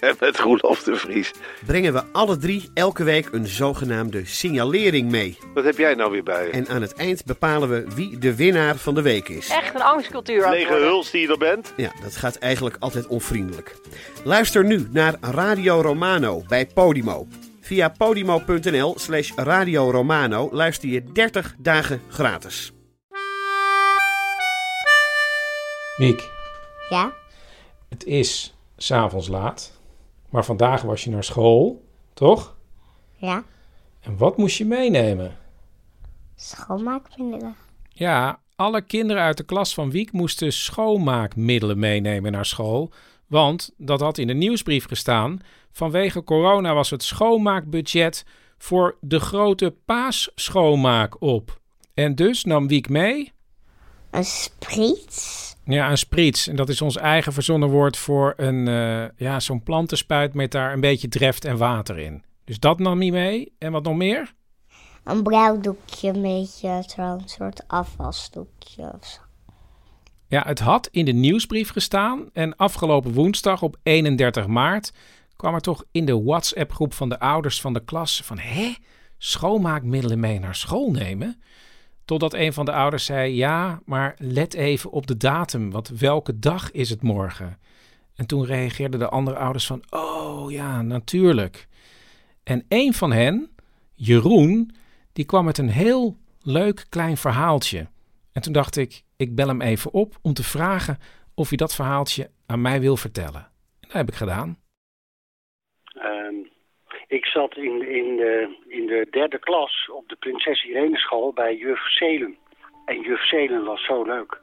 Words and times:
En 0.00 0.16
met 0.20 0.38
Roelof 0.38 0.82
de 0.82 0.96
Vries. 0.96 1.30
brengen 1.66 1.92
we 1.92 2.02
alle 2.12 2.36
drie 2.36 2.70
elke 2.74 3.04
week 3.04 3.28
een 3.32 3.46
zogenaamde 3.46 4.26
signalering 4.26 5.10
mee. 5.10 5.38
Wat 5.54 5.64
heb 5.64 5.78
jij 5.78 5.94
nou 5.94 6.10
weer 6.10 6.22
bij 6.22 6.44
je? 6.46 6.50
En 6.52 6.68
aan 6.68 6.82
het 6.82 6.94
eind 6.94 7.24
bepalen 7.24 7.68
we 7.68 7.84
wie 7.94 8.18
de 8.18 8.34
winnaar 8.36 8.76
van 8.76 8.94
de 8.94 9.02
week 9.02 9.28
is. 9.28 9.48
Echt 9.48 9.74
een 9.74 9.82
angstcultuur 9.82 10.44
aan 10.44 10.50
het 10.50 10.58
Lege 10.58 10.70
worden. 10.70 10.88
huls 10.88 11.10
die 11.10 11.20
je 11.20 11.28
er 11.28 11.38
bent? 11.38 11.72
Ja, 11.76 11.92
dat 12.02 12.16
gaat 12.16 12.36
eigenlijk 12.36 12.76
altijd 12.78 13.06
onvriendelijk. 13.06 13.76
Luister 14.24 14.64
nu 14.64 14.88
naar 14.90 15.14
Radio 15.20 15.80
Romano 15.80 16.42
bij 16.48 16.66
Podimo. 16.66 17.26
Via 17.60 17.88
podimo.nl 17.88 18.94
slash 18.98 19.30
Radio 19.36 19.90
Romano 19.90 20.48
luister 20.52 20.88
je 20.88 21.04
30 21.12 21.54
dagen 21.58 22.00
gratis. 22.08 22.72
Miek, 25.96 26.30
Ja? 26.90 27.12
het 27.88 28.04
is 28.04 28.56
s'avonds 28.76 29.28
laat, 29.28 29.77
maar 30.28 30.44
vandaag 30.44 30.82
was 30.82 31.04
je 31.04 31.10
naar 31.10 31.24
school, 31.24 31.84
toch? 32.14 32.56
Ja? 33.16 33.44
En 34.00 34.16
wat 34.16 34.36
moest 34.36 34.58
je 34.58 34.64
meenemen? 34.64 35.36
Schoonmaakmiddelen. 36.34 37.56
Ja, 37.88 38.40
alle 38.56 38.82
kinderen 38.82 39.22
uit 39.22 39.36
de 39.36 39.44
klas 39.44 39.74
van 39.74 39.90
Wiek 39.90 40.12
moesten 40.12 40.52
schoonmaakmiddelen 40.52 41.78
meenemen 41.78 42.32
naar 42.32 42.46
school. 42.46 42.92
Want 43.26 43.70
dat 43.76 44.00
had 44.00 44.18
in 44.18 44.26
de 44.26 44.34
nieuwsbrief 44.34 44.86
gestaan. 44.86 45.40
Vanwege 45.72 46.24
corona 46.24 46.74
was 46.74 46.90
het 46.90 47.02
schoonmaakbudget 47.02 48.24
voor 48.58 48.96
de 49.00 49.20
grote 49.20 49.74
paasschoonmaak 49.84 51.20
op. 51.22 51.60
En 51.94 52.14
dus 52.14 52.44
nam 52.44 52.68
Wiek 52.68 52.88
mee 52.88 53.32
Een 54.10 54.24
spriet. 54.24 55.47
Ja, 55.68 55.90
een 55.90 55.98
spriets. 55.98 56.46
En 56.46 56.56
dat 56.56 56.68
is 56.68 56.82
ons 56.82 56.96
eigen 56.96 57.32
verzonnen 57.32 57.68
woord 57.68 57.96
voor 57.96 58.34
een, 58.36 58.68
eh, 58.68 59.08
ja, 59.16 59.40
zo'n 59.40 59.62
plantenspuit 59.62 60.34
met 60.34 60.50
daar 60.50 60.72
een 60.72 60.80
beetje 60.80 61.08
dreft 61.08 61.44
en 61.44 61.56
water 61.56 61.98
in. 61.98 62.24
Dus 62.44 62.58
dat 62.58 62.78
nam 62.78 63.00
hij 63.00 63.10
mee. 63.10 63.52
En 63.58 63.72
wat 63.72 63.82
nog 63.82 63.96
meer? 63.96 64.34
Een 65.04 65.22
blauw 65.22 65.60
doekje, 65.60 66.08
een 66.08 66.22
beetje 66.22 66.82
zo'n 66.86 67.22
soort 67.24 67.64
afwasdoekje 67.66 68.82
of 68.82 69.06
zo. 69.06 69.20
Ja, 70.26 70.42
het 70.46 70.58
had 70.58 70.88
in 70.90 71.04
de 71.04 71.12
nieuwsbrief 71.12 71.70
gestaan. 71.70 72.30
En 72.32 72.56
afgelopen 72.56 73.12
woensdag 73.12 73.62
op 73.62 73.76
31 73.82 74.46
maart 74.46 74.92
kwam 75.36 75.54
er 75.54 75.60
toch 75.60 75.84
in 75.92 76.04
de 76.04 76.22
WhatsApp-groep 76.22 76.94
van 76.94 77.08
de 77.08 77.18
ouders 77.18 77.60
van 77.60 77.72
de 77.72 77.84
klas 77.84 78.22
van... 78.24 78.38
Hé, 78.38 78.74
schoonmaakmiddelen 79.18 80.20
mee 80.20 80.38
naar 80.38 80.54
school 80.54 80.90
nemen? 80.90 81.42
Totdat 82.08 82.34
een 82.34 82.52
van 82.52 82.64
de 82.64 82.72
ouders 82.72 83.04
zei... 83.04 83.34
Ja, 83.34 83.80
maar 83.84 84.14
let 84.18 84.54
even 84.54 84.90
op 84.90 85.06
de 85.06 85.16
datum, 85.16 85.70
want 85.70 85.88
welke 85.88 86.38
dag 86.38 86.70
is 86.70 86.90
het 86.90 87.02
morgen? 87.02 87.58
En 88.14 88.26
toen 88.26 88.44
reageerden 88.44 89.00
de 89.00 89.08
andere 89.08 89.36
ouders 89.36 89.66
van... 89.66 89.82
Oh 89.90 90.50
ja, 90.50 90.82
natuurlijk. 90.82 91.68
En 92.42 92.64
een 92.68 92.94
van 92.94 93.12
hen, 93.12 93.50
Jeroen, 93.94 94.74
die 95.12 95.24
kwam 95.24 95.44
met 95.44 95.58
een 95.58 95.68
heel 95.68 96.16
leuk 96.40 96.86
klein 96.88 97.16
verhaaltje. 97.16 97.86
En 98.32 98.42
toen 98.42 98.52
dacht 98.52 98.76
ik, 98.76 99.04
ik 99.16 99.34
bel 99.34 99.48
hem 99.48 99.60
even 99.60 99.92
op 99.92 100.18
om 100.22 100.32
te 100.32 100.44
vragen 100.44 100.98
of 101.34 101.48
hij 101.48 101.56
dat 101.56 101.74
verhaaltje 101.74 102.30
aan 102.46 102.60
mij 102.60 102.80
wil 102.80 102.96
vertellen. 102.96 103.42
En 103.80 103.88
dat 103.88 103.92
heb 103.92 104.08
ik 104.08 104.14
gedaan. 104.14 104.58
Ehm, 105.84 106.37
ik 107.08 107.26
zat 107.26 107.56
in, 107.56 107.88
in, 107.88 108.16
de, 108.16 108.56
in 108.66 108.86
de 108.86 109.06
derde 109.10 109.38
klas 109.38 109.90
op 109.92 110.08
de 110.08 110.16
Prinses 110.16 110.64
Irene 110.64 110.98
school 110.98 111.32
bij 111.32 111.56
juf 111.56 111.80
Zelen. 111.90 112.36
En 112.84 113.00
juf 113.00 113.26
Zelen 113.26 113.64
was 113.64 113.84
zo 113.84 114.02
leuk. 114.02 114.40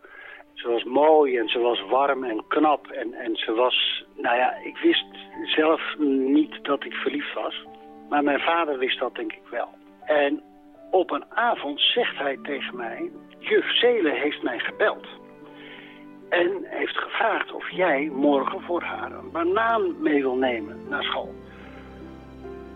Ze 0.53 0.67
was 0.67 0.83
mooi 0.83 1.37
en 1.37 1.49
ze 1.49 1.59
was 1.59 1.81
warm 1.81 2.23
en 2.23 2.47
knap. 2.47 2.87
En, 2.87 3.13
en 3.13 3.35
ze 3.35 3.53
was, 3.53 4.05
nou 4.15 4.37
ja, 4.37 4.53
ik 4.63 4.77
wist 4.77 5.05
zelf 5.43 5.81
niet 5.97 6.63
dat 6.63 6.83
ik 6.83 6.93
verliefd 6.93 7.33
was. 7.33 7.65
Maar 8.09 8.23
mijn 8.23 8.39
vader 8.39 8.77
wist 8.77 8.99
dat 8.99 9.15
denk 9.15 9.31
ik 9.33 9.47
wel. 9.49 9.69
En 10.05 10.43
op 10.91 11.11
een 11.11 11.25
avond 11.29 11.81
zegt 11.81 12.17
hij 12.17 12.37
tegen 12.43 12.75
mij, 12.75 13.11
juf 13.39 13.77
Zelen 13.77 14.15
heeft 14.15 14.43
mij 14.43 14.59
gebeld. 14.59 15.07
En 16.29 16.63
heeft 16.63 16.97
gevraagd 16.97 17.51
of 17.51 17.69
jij 17.69 18.09
morgen 18.13 18.61
voor 18.61 18.81
haar 18.81 19.11
een 19.11 19.31
banaan 19.31 20.01
mee 20.01 20.21
wil 20.21 20.35
nemen 20.35 20.85
naar 20.89 21.03
school. 21.03 21.33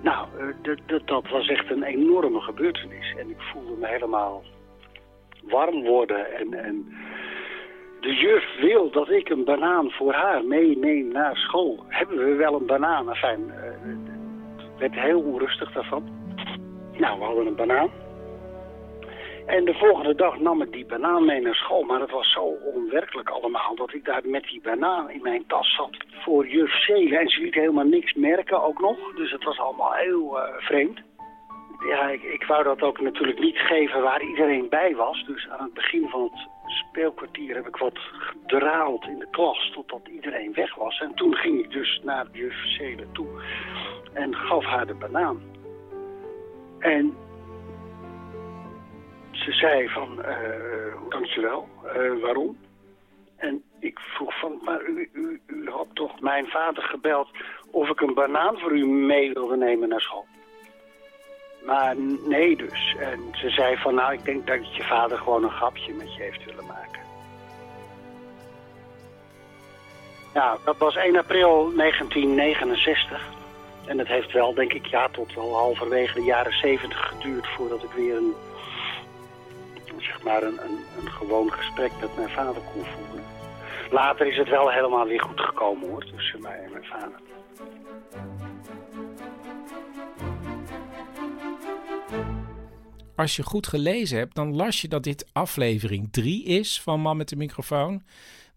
Nou, 0.02 0.28
eh, 0.38 0.76
dat- 1.06 1.30
was 1.30 1.48
echt 1.48 1.70
een 1.72 1.84
enorme 1.84 2.40
gebeurtenis. 2.42 3.14
En 3.18 3.30
ik 3.30 3.40
voelde 3.40 3.76
me 3.80 3.88
helemaal 3.88 4.44
warm 5.44 5.84
worden. 5.84 6.34
En, 6.38 6.54
en 6.54 6.94
de 8.00 8.14
juf 8.14 8.60
wil 8.60 8.92
dat 8.92 9.10
ik 9.10 9.30
een 9.30 9.44
banaan 9.44 9.92
voor 9.92 10.14
haar 10.14 10.46
meeneem 10.46 11.08
naar 11.08 11.36
school. 11.36 11.84
Hebben 11.88 12.18
we 12.18 12.36
wel 12.36 12.56
een 12.56 12.66
banaan? 12.66 13.10
Enfin, 13.10 13.52
eh, 13.52 13.64
het 14.58 14.80
werd 14.80 14.94
heel 14.94 15.22
onrustig 15.22 15.72
daarvan. 15.72 16.04
Nou, 16.98 17.20
we 17.20 17.26
hadden 17.26 17.48
een 17.48 17.56
banaan. 17.56 17.90
En 19.50 19.66
de 19.66 19.74
volgende 19.74 20.16
dag 20.16 20.40
nam 20.40 20.62
ik 20.62 20.72
die 20.72 20.86
banaan 20.86 21.26
mee 21.26 21.42
naar 21.42 21.56
school. 21.56 21.84
Maar 21.84 22.00
het 22.00 22.12
was 22.12 22.32
zo 22.32 22.42
onwerkelijk 22.74 23.30
allemaal 23.30 23.76
dat 23.76 23.94
ik 23.94 24.06
daar 24.06 24.22
met 24.24 24.44
die 24.44 24.62
banaan 24.62 25.10
in 25.10 25.22
mijn 25.22 25.44
tas 25.48 25.76
zat 25.76 25.98
voor 26.10 26.48
juf 26.48 26.84
Zelen. 26.84 27.20
En 27.20 27.30
ze 27.30 27.42
liet 27.42 27.54
helemaal 27.54 27.86
niks 27.86 28.14
merken 28.14 28.64
ook 28.64 28.80
nog. 28.80 29.14
Dus 29.16 29.32
het 29.32 29.44
was 29.44 29.60
allemaal 29.60 29.94
heel 29.94 30.40
eh, 30.40 30.54
vreemd. 30.58 31.00
Ja, 31.88 32.10
ik, 32.10 32.24
ik 32.24 32.44
wou 32.44 32.64
dat 32.64 32.82
ook 32.82 33.02
natuurlijk 33.02 33.40
niet 33.40 33.58
geven 33.58 34.02
waar 34.02 34.22
iedereen 34.24 34.70
bij 34.70 34.96
was. 34.96 35.26
Dus 35.26 35.50
aan 35.50 35.64
het 35.64 35.74
begin 35.74 36.08
van 36.10 36.22
het 36.22 36.48
speelkwartier 36.66 37.56
heb 37.56 37.68
ik 37.68 37.76
wat 37.76 37.98
gedraald 37.98 39.06
in 39.06 39.20
de 39.20 39.30
klas 39.31 39.72
totdat 39.74 40.08
iedereen 40.08 40.54
weg 40.54 40.76
was. 40.76 41.00
En 41.00 41.14
toen 41.14 41.36
ging 41.36 41.60
ik 41.60 41.72
dus 41.72 42.02
naar 42.04 42.28
juf 42.31 42.66
Zelen 42.66 43.12
toe 43.12 43.42
en 44.14 44.36
gaf 44.36 44.66
haar 44.66 44.88
de 44.88 44.94
banaan. 44.94 45.42
En 46.80 47.18
ze 49.52 49.58
zei 49.58 49.90
van, 49.90 50.24
eh 50.24 51.10
dankjewel, 51.10 51.68
Eh 51.84 52.22
waarom? 52.22 52.58
En 53.38 53.64
ik 53.80 54.00
vroeg 54.00 54.40
van, 54.40 54.60
maar 54.64 54.82
u, 54.82 55.10
u, 55.14 55.42
u 55.48 55.70
had 55.70 55.88
toch 55.94 56.20
mijn 56.20 56.48
vader 56.48 56.84
gebeld 56.84 57.30
of 57.72 57.90
ik 57.90 58.02
een 58.02 58.14
banaan 58.14 58.60
voor 58.60 58.78
u 58.78 58.86
mee 58.86 59.34
wilde 59.34 59.58
nemen 59.58 59.90
naar 59.90 60.02
school? 60.02 60.26
Maar 61.66 61.96
nee 62.28 62.56
dus. 62.56 62.96
En 63.00 63.20
ze 63.32 63.50
zei 63.50 63.78
van, 63.78 63.96
nou 63.96 64.14
ik 64.14 64.26
denk 64.26 64.48
dat 64.48 64.76
je 64.76 64.84
vader 64.84 65.18
gewoon 65.18 65.44
een 65.44 65.52
grapje 65.52 65.94
met 65.94 66.16
je 66.16 66.22
heeft 66.22 66.46
willen 66.46 66.66
maken. 66.66 67.02
Nou, 70.34 70.60
dat 70.66 70.78
was 70.78 70.96
1 70.96 71.18
april 71.18 71.72
1969. 71.76 73.38
En 73.86 73.98
het 73.98 74.08
heeft 74.08 74.31
wel, 74.31 74.54
denk 74.54 74.74
ik, 74.74 74.86
ja, 74.86 75.10
tot 75.10 75.34
wel 75.34 75.56
halverwege 75.56 76.14
de 76.14 76.24
jaren 76.24 76.54
70 76.54 77.08
geduurd 77.08 77.48
voordat 77.48 77.84
ik 77.84 77.92
weer 77.92 78.18
een, 78.18 78.34
maar, 80.24 80.44
een, 80.44 80.59
een, 80.63 80.80
een 81.00 81.12
gewoon 81.12 81.52
gesprek 81.52 81.91
met 82.02 82.16
mijn 82.16 82.30
vader 82.30 82.62
kon 82.74 82.84
voeren. 82.84 83.25
Later 83.91 84.28
is 84.28 84.38
het 84.38 84.50
wel 84.50 84.72
helemaal 84.72 85.06
weer 85.06 85.22
goed 85.22 85.40
gekomen 85.40 85.90
hoor, 85.90 86.06
tussen 86.06 86.41
mij 86.41 86.63
en 86.63 86.72
mijn 86.72 86.84
vader. 86.84 87.19
Als 93.16 93.35
je 93.35 93.44
goed 93.44 93.68
gelezen 93.68 94.18
hebt, 94.18 94.35
dan 94.35 94.56
las 94.56 94.81
je 94.81 94.88
dat 94.88 95.04
dit 95.04 95.30
aflevering 95.31 96.07
3 96.12 96.44
is 96.44 96.81
van 96.81 97.00
Man 97.00 97.18
met 97.18 97.30
de 97.30 97.36
microfoon. 97.36 98.04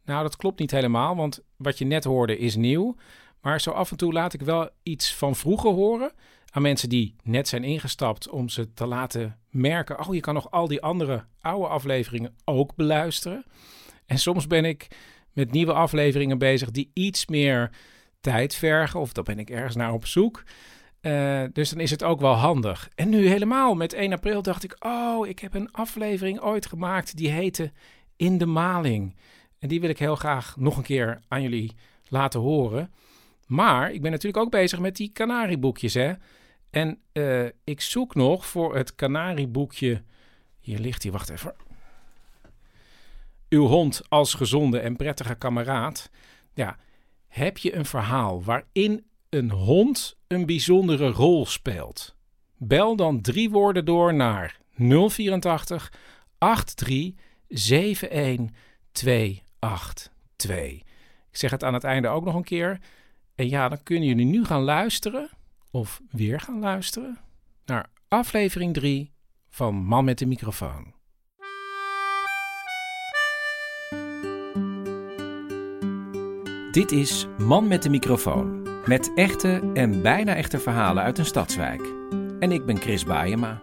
Nou, 0.05 0.23
dat 0.23 0.37
klopt 0.37 0.58
niet 0.58 0.70
helemaal, 0.70 1.17
want 1.17 1.43
wat 1.56 1.79
je 1.79 1.85
net 1.85 2.05
hoorde 2.05 2.38
is 2.38 2.56
nieuw. 2.56 2.97
Maar 3.41 3.61
zo 3.61 3.70
af 3.70 3.91
en 3.91 3.97
toe 3.97 4.12
laat 4.12 4.32
ik 4.32 4.41
wel 4.41 4.69
iets 4.82 5.15
van 5.15 5.37
vroeger 5.37 5.70
horen 5.70 6.12
aan 6.55 6.63
mensen 6.63 6.89
die 6.89 7.15
net 7.23 7.49
zijn 7.49 7.65
ingestapt 7.65 8.29
om 8.29 8.49
ze 8.49 8.73
te 8.73 8.87
laten 8.87 9.39
merken: 9.51 10.07
oh, 10.07 10.15
je 10.15 10.21
kan 10.21 10.35
nog 10.35 10.51
al 10.51 10.69
die 10.69 10.83
andere 10.83 11.25
oude 11.41 11.67
afleveringen 11.67 12.35
ook 12.45 12.75
beluisteren. 12.75 13.45
En 14.07 14.19
soms 14.19 14.47
ben 14.47 14.65
ik 14.65 14.89
met 15.33 15.51
nieuwe 15.51 15.73
afleveringen 15.73 16.39
bezig 16.39 16.71
die 16.71 16.91
iets 16.93 17.27
meer 17.27 17.71
tijd 18.21 18.55
vergen, 18.55 19.01
of 19.01 19.13
daar 19.13 19.25
ben 19.25 19.39
ik 19.39 19.51
ergens 19.51 19.77
naar 19.77 19.93
op 19.93 20.07
zoek. 20.07 20.43
Eh, 21.01 21.43
dus 21.53 21.71
dan 21.71 21.81
is 21.81 21.91
het 21.91 22.03
ook 22.03 22.21
wel 22.21 22.35
handig. 22.35 22.89
En 22.95 23.09
nu 23.09 23.29
helemaal 23.29 23.75
met 23.75 23.93
1 23.93 24.13
april 24.13 24.43
dacht 24.43 24.65
ik: 24.65 24.77
oh, 24.79 25.29
ik 25.29 25.39
heb 25.39 25.55
een 25.55 25.73
aflevering 25.73 26.41
ooit 26.41 26.67
gemaakt 26.67 27.17
die 27.17 27.31
heette 27.31 27.73
In 28.17 28.39
de 28.39 28.47
Maling. 28.47 29.17
En 29.59 29.69
die 29.69 29.81
wil 29.81 29.91
ik 29.91 29.99
heel 29.99 30.17
graag 30.17 30.57
nog 30.57 30.77
een 30.77 30.83
keer 30.83 31.21
aan 31.29 31.43
jullie 31.43 31.73
laten 32.09 32.41
horen. 32.41 32.93
Maar 33.47 33.93
ik 33.93 34.03
ben 34.03 34.11
natuurlijk 34.11 34.45
ook 34.45 34.51
bezig 34.51 34.79
met 34.79 34.97
die 34.97 35.13
kanarieboekjes, 35.13 35.95
hè. 35.95 36.13
En 36.73 36.99
eh, 37.13 37.45
ik 37.65 37.81
zoek 37.81 38.15
nog 38.15 38.47
voor 38.47 38.77
het 38.77 38.95
kanarieboekje... 38.95 40.03
Hier 40.61 40.79
ligt 40.79 41.03
hij, 41.03 41.13
wacht 41.13 41.29
even. 41.29 41.55
uw 43.49 43.67
hond 43.67 44.03
als 44.09 44.35
gezonde 44.35 44.79
en 44.79 44.97
prettige 44.97 45.35
kameraad. 45.35 46.11
Ja, 46.55 46.77
heb 47.29 47.59
je 47.59 47.75
een 47.75 47.85
verhaal 47.85 48.43
waarin 48.43 49.07
een 49.29 49.51
hond 49.51 50.17
een 50.27 50.47
bijzondere 50.47 51.11
rol 51.11 51.47
speelt? 51.47 52.15
Bel 52.57 52.97
dan 52.97 53.21
drie 53.21 53.51
woorden 53.51 53.85
door 53.85 54.15
naar 54.15 54.59
084 55.09 55.93
83 56.39 57.15
71 57.49 58.57
282. 58.93 60.83
Ik 61.31 61.37
zeg 61.37 61.51
het 61.51 61.65
aan 61.65 61.75
het 61.75 61.85
einde 61.85 62.09
ook 62.09 62.25
nog 62.25 62.35
een 62.35 62.45
keer. 62.45 62.81
En 63.35 63.49
ja, 63.49 63.69
dan 63.69 63.83
kunnen 63.83 64.09
jullie 64.09 64.27
nu 64.27 64.45
gaan 64.45 64.63
luisteren, 64.63 65.31
of 65.73 66.01
weer 66.11 66.41
gaan 66.41 66.59
luisteren, 66.59 67.19
naar 67.65 67.91
aflevering 68.09 68.75
3 68.75 69.13
van 69.49 69.75
Man 69.75 70.05
met 70.05 70.19
de 70.19 70.27
microfoon. 70.27 70.95
Dit 76.71 76.93
is 76.93 77.27
Man 77.39 77.69
met 77.69 77.83
de 77.83 77.91
microfoon. 77.91 78.63
Met 78.87 79.13
echte 79.15 79.71
en 79.75 80.03
bijna 80.03 80.35
echte 80.35 80.59
verhalen 80.59 81.03
uit 81.03 81.19
een 81.19 81.25
stadswijk. 81.25 81.83
En 82.39 82.53
ik 82.53 82.67
ben 82.67 82.77
Chris 82.77 83.05
Baayema. 83.05 83.63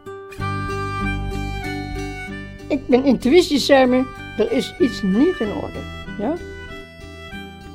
Ik 2.67 2.87
ben 2.87 3.05
intuïtie, 3.05 3.57
zei 3.57 4.05
er 4.37 4.51
is 4.51 4.75
iets 4.79 5.01
niet 5.01 5.39
in 5.39 5.51
orde. 5.51 5.79
Ja? 6.19 6.58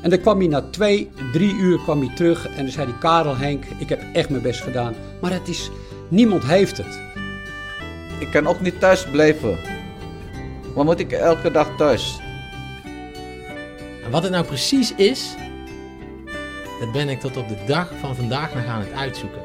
En 0.05 0.11
dan 0.11 0.21
kwam 0.21 0.39
hij 0.39 0.49
na 0.49 0.61
twee, 0.71 1.11
drie 1.33 1.55
uur 1.55 1.79
kwam 1.79 2.01
hij 2.01 2.15
terug 2.15 2.49
en 2.49 2.57
dan 2.57 2.69
zei 2.69 2.87
hij, 2.89 2.99
Karel 2.99 3.37
Henk, 3.37 3.65
ik 3.79 3.89
heb 3.89 4.03
echt 4.13 4.29
mijn 4.31 4.43
best 4.43 4.61
gedaan. 4.61 4.95
Maar 5.21 5.33
het 5.33 5.49
is, 5.49 5.71
niemand 6.09 6.45
heeft 6.45 6.77
het. 6.77 7.01
Ik 8.19 8.31
kan 8.31 8.47
ook 8.47 8.61
niet 8.61 8.81
thuis 8.81 9.11
blijven. 9.11 9.59
Maar 10.75 10.85
moet 10.85 10.99
ik 10.99 11.13
elke 11.13 11.51
dag 11.51 11.77
thuis? 11.77 12.21
En 14.05 14.11
wat 14.11 14.23
het 14.23 14.33
nou 14.33 14.45
precies 14.45 14.95
is, 14.95 15.35
dat 16.81 16.93
ben 16.93 17.09
ik 17.09 17.21
tot 17.21 17.37
op 17.37 17.49
de 17.49 17.59
dag 17.67 17.93
van 18.01 18.17
vandaag 18.17 18.55
nog 18.55 18.67
aan 18.67 18.81
het 18.81 18.93
uitzoeken. 18.93 19.43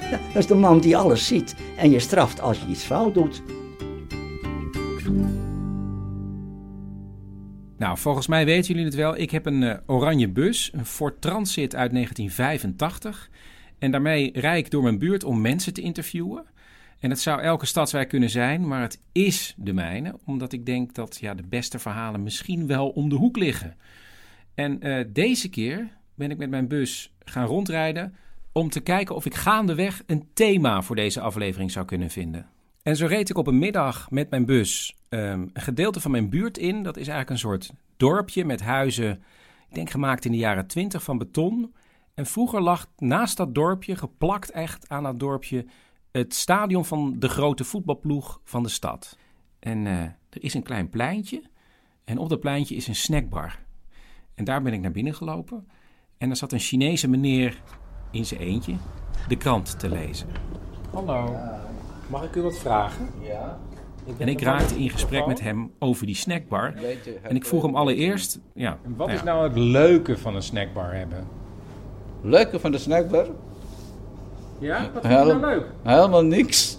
Ja, 0.00 0.18
dat 0.32 0.36
is 0.36 0.46
de 0.46 0.54
man 0.54 0.78
die 0.78 0.96
alles 0.96 1.26
ziet 1.26 1.54
en 1.76 1.90
je 1.90 1.98
straft 1.98 2.40
als 2.40 2.58
je 2.58 2.66
iets 2.66 2.84
fout 2.84 3.14
doet. 3.14 3.42
Nou, 7.82 7.98
volgens 7.98 8.26
mij 8.26 8.44
weten 8.44 8.68
jullie 8.68 8.84
het 8.84 8.94
wel. 8.94 9.16
Ik 9.16 9.30
heb 9.30 9.46
een 9.46 9.62
uh, 9.62 9.74
oranje 9.86 10.28
bus, 10.28 10.70
een 10.72 10.86
Ford 10.86 11.20
Transit 11.20 11.74
uit 11.74 11.92
1985. 11.92 13.30
En 13.78 13.90
daarmee 13.90 14.30
rijd 14.34 14.64
ik 14.64 14.70
door 14.70 14.82
mijn 14.82 14.98
buurt 14.98 15.24
om 15.24 15.40
mensen 15.40 15.74
te 15.74 15.80
interviewen. 15.80 16.44
En 16.98 17.10
het 17.10 17.20
zou 17.20 17.40
elke 17.40 17.66
stadswijk 17.66 18.08
kunnen 18.08 18.30
zijn, 18.30 18.68
maar 18.68 18.80
het 18.80 19.00
is 19.12 19.54
de 19.56 19.72
mijne. 19.72 20.18
Omdat 20.24 20.52
ik 20.52 20.66
denk 20.66 20.94
dat 20.94 21.18
ja, 21.20 21.34
de 21.34 21.46
beste 21.48 21.78
verhalen 21.78 22.22
misschien 22.22 22.66
wel 22.66 22.88
om 22.88 23.08
de 23.08 23.14
hoek 23.14 23.36
liggen. 23.36 23.76
En 24.54 24.86
uh, 24.86 25.04
deze 25.08 25.50
keer 25.50 25.88
ben 26.14 26.30
ik 26.30 26.38
met 26.38 26.50
mijn 26.50 26.68
bus 26.68 27.12
gaan 27.24 27.46
rondrijden 27.46 28.14
om 28.52 28.70
te 28.70 28.80
kijken 28.80 29.14
of 29.14 29.26
ik 29.26 29.34
gaandeweg 29.34 30.02
een 30.06 30.28
thema 30.34 30.82
voor 30.82 30.96
deze 30.96 31.20
aflevering 31.20 31.70
zou 31.70 31.86
kunnen 31.86 32.10
vinden. 32.10 32.46
En 32.82 32.96
zo 32.96 33.06
reed 33.06 33.30
ik 33.30 33.36
op 33.36 33.46
een 33.46 33.58
middag 33.58 34.10
met 34.10 34.30
mijn 34.30 34.44
bus 34.44 34.96
um, 35.08 35.50
een 35.52 35.62
gedeelte 35.62 36.00
van 36.00 36.10
mijn 36.10 36.28
buurt 36.28 36.58
in. 36.58 36.82
Dat 36.82 36.96
is 36.96 37.08
eigenlijk 37.08 37.30
een 37.30 37.38
soort 37.38 37.72
dorpje 37.96 38.44
met 38.44 38.60
huizen, 38.60 39.22
ik 39.68 39.74
denk 39.74 39.90
gemaakt 39.90 40.24
in 40.24 40.32
de 40.32 40.38
jaren 40.38 40.66
20 40.66 41.02
van 41.02 41.18
beton. 41.18 41.74
En 42.14 42.26
vroeger 42.26 42.60
lag 42.60 42.86
naast 42.96 43.36
dat 43.36 43.54
dorpje, 43.54 43.96
geplakt 43.96 44.50
echt 44.50 44.88
aan 44.88 45.02
dat 45.02 45.20
dorpje, 45.20 45.66
het 46.12 46.34
stadion 46.34 46.84
van 46.84 47.18
de 47.18 47.28
grote 47.28 47.64
voetbalploeg 47.64 48.40
van 48.44 48.62
de 48.62 48.68
stad. 48.68 49.18
En 49.58 49.84
uh, 49.84 50.00
er 50.02 50.42
is 50.42 50.54
een 50.54 50.62
klein 50.62 50.88
pleintje 50.88 51.42
en 52.04 52.18
op 52.18 52.28
dat 52.28 52.40
pleintje 52.40 52.74
is 52.74 52.88
een 52.88 52.94
snackbar. 52.94 53.58
En 54.34 54.44
daar 54.44 54.62
ben 54.62 54.72
ik 54.72 54.80
naar 54.80 54.90
binnen 54.90 55.14
gelopen. 55.14 55.68
En 56.18 56.30
er 56.30 56.36
zat 56.36 56.52
een 56.52 56.58
Chinese 56.58 57.08
meneer 57.08 57.62
in 58.10 58.26
zijn 58.26 58.40
eentje 58.40 58.74
de 59.28 59.36
krant 59.36 59.78
te 59.78 59.88
lezen. 59.88 60.28
Hallo. 60.92 61.34
Mag 62.12 62.24
ik 62.24 62.36
u 62.36 62.42
wat 62.42 62.58
vragen? 62.58 63.08
Ja. 63.20 63.58
En 64.18 64.28
ik 64.28 64.40
raakte 64.40 64.74
in 64.74 64.90
gesprek 64.90 65.26
met 65.26 65.40
hem 65.40 65.70
over 65.78 66.06
die 66.06 66.14
snackbar. 66.14 66.74
En 67.22 67.36
ik 67.36 67.44
vroeg 67.44 67.62
hem 67.62 67.76
allereerst... 67.76 68.40
Ja, 68.54 68.78
en 68.84 68.96
wat 68.96 69.10
is 69.10 69.22
nou 69.22 69.42
het 69.42 69.58
leuke 69.58 70.18
van 70.18 70.34
een 70.34 70.42
snackbar 70.42 70.94
hebben? 70.94 71.26
Leuke 72.22 72.60
van 72.60 72.72
de 72.72 72.78
snackbar? 72.78 73.26
Ja, 74.58 74.90
wat 74.92 75.06
vind 75.06 75.18
je 75.18 75.24
nou 75.24 75.40
leuk? 75.40 75.66
Helemaal 75.82 76.24
niks. 76.24 76.78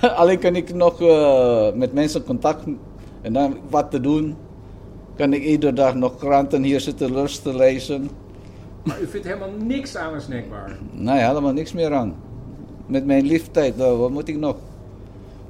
Alleen 0.16 0.38
kan 0.38 0.56
ik 0.56 0.74
nog 0.74 1.00
uh, 1.00 1.72
met 1.72 1.92
mensen 1.92 2.24
contact 2.24 2.64
en 3.22 3.32
dan 3.32 3.58
wat 3.68 3.90
te 3.90 4.00
doen. 4.00 4.36
Kan 5.16 5.32
ik 5.32 5.42
iedere 5.42 5.72
dag 5.72 5.94
nog 5.94 6.16
kranten 6.16 6.62
hier 6.62 6.80
zitten 6.80 7.14
lusten 7.14 7.56
lezen. 7.56 8.10
Maar 8.82 9.00
u 9.00 9.06
vindt 9.06 9.26
helemaal 9.26 9.52
niks 9.58 9.96
aan 9.96 10.14
een 10.14 10.20
snackbar? 10.20 10.76
Nee, 10.92 11.18
helemaal 11.18 11.52
niks 11.52 11.72
meer 11.72 11.94
aan 11.94 12.25
met 12.86 13.06
mijn 13.06 13.26
leeftijd, 13.26 13.76
nou, 13.76 13.98
wat 13.98 14.10
moet 14.10 14.28
ik 14.28 14.36
nog? 14.36 14.56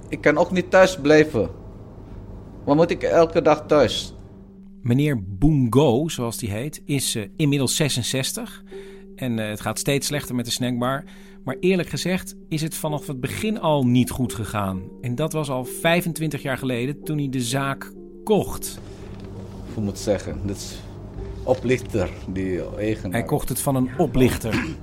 Ik 0.08 0.20
kan 0.20 0.36
ook 0.36 0.50
niet 0.50 0.70
thuis 0.70 1.00
blijven. 1.00 1.48
Wat 2.64 2.76
moet 2.76 2.90
ik 2.90 3.02
elke 3.02 3.42
dag 3.42 3.66
thuis? 3.66 4.14
Meneer 4.82 5.22
Bungo, 5.38 6.08
zoals 6.08 6.36
die 6.36 6.50
heet, 6.50 6.82
is 6.84 7.16
uh, 7.16 7.24
inmiddels 7.36 7.76
66. 7.76 8.62
En 9.16 9.38
uh, 9.38 9.48
het 9.48 9.60
gaat 9.60 9.78
steeds 9.78 10.06
slechter 10.06 10.34
met 10.34 10.44
de 10.44 10.50
snackbar. 10.50 11.04
Maar 11.44 11.56
eerlijk 11.60 11.88
gezegd 11.88 12.34
is 12.48 12.62
het 12.62 12.74
vanaf 12.74 13.06
het 13.06 13.20
begin 13.20 13.60
al 13.60 13.86
niet 13.86 14.10
goed 14.10 14.34
gegaan. 14.34 14.82
En 15.00 15.14
dat 15.14 15.32
was 15.32 15.50
al 15.50 15.64
25 15.64 16.42
jaar 16.42 16.58
geleden 16.58 17.02
toen 17.04 17.18
hij 17.18 17.28
de 17.28 17.40
zaak 17.40 17.92
kocht. 18.24 18.78
Ik 19.74 19.82
moet 19.82 19.98
zeggen, 19.98 20.40
dat 20.44 20.56
is 20.56 20.78
oplichter, 21.42 22.10
die 22.28 22.76
eigenaar. 22.76 23.12
Hij 23.12 23.22
kocht 23.24 23.48
het 23.48 23.60
van 23.60 23.76
een 23.76 23.90
oplichter 23.98 24.76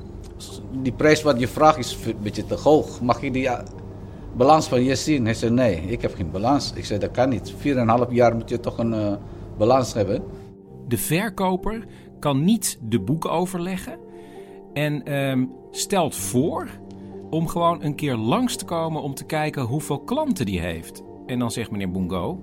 die 0.82 0.92
prijs 0.92 1.22
wat 1.22 1.40
je 1.40 1.48
vraagt 1.48 1.78
is 1.78 1.98
een 2.06 2.16
beetje 2.22 2.46
te 2.46 2.56
hoog. 2.56 3.02
Mag 3.02 3.22
ik 3.22 3.34
die 3.34 3.50
balans 4.36 4.68
van 4.68 4.84
je 4.84 4.96
zien? 4.96 5.26
Hij 5.26 5.34
zei, 5.34 5.52
nee, 5.52 5.76
ik 5.76 6.02
heb 6.02 6.16
geen 6.16 6.32
balans. 6.32 6.74
Ik 6.76 6.86
zei, 6.86 7.00
dat 7.00 7.12
kan 7.12 7.30
niet. 7.30 7.54
Vier 7.58 7.76
en 7.76 7.82
een 7.82 7.88
half 7.88 8.12
jaar 8.12 8.36
moet 8.36 8.50
je 8.50 8.60
toch 8.60 8.78
een 8.78 8.94
uh, 8.94 9.14
balans 9.58 9.94
hebben. 9.94 10.24
De 10.88 10.98
verkoper 10.98 11.86
kan 12.20 12.44
niet 12.44 12.78
de 12.82 13.00
boeken 13.00 13.32
overleggen 13.32 14.00
en 14.74 15.14
um, 15.14 15.52
stelt 15.72 16.16
voor 16.16 16.68
om 17.30 17.48
gewoon 17.48 17.84
een 17.84 17.96
keer 17.96 18.16
langs 18.16 18.56
te 18.56 18.66
komen 18.66 19.02
om 19.02 19.14
te 19.14 19.24
kijken 19.24 19.64
hoeveel 19.64 20.00
klanten 20.00 20.46
die 20.46 20.60
heeft. 20.60 21.04
En 21.26 21.40
dan 21.40 21.52
zegt 21.52 21.72
meneer 21.72 21.92
Bungo... 21.92 22.40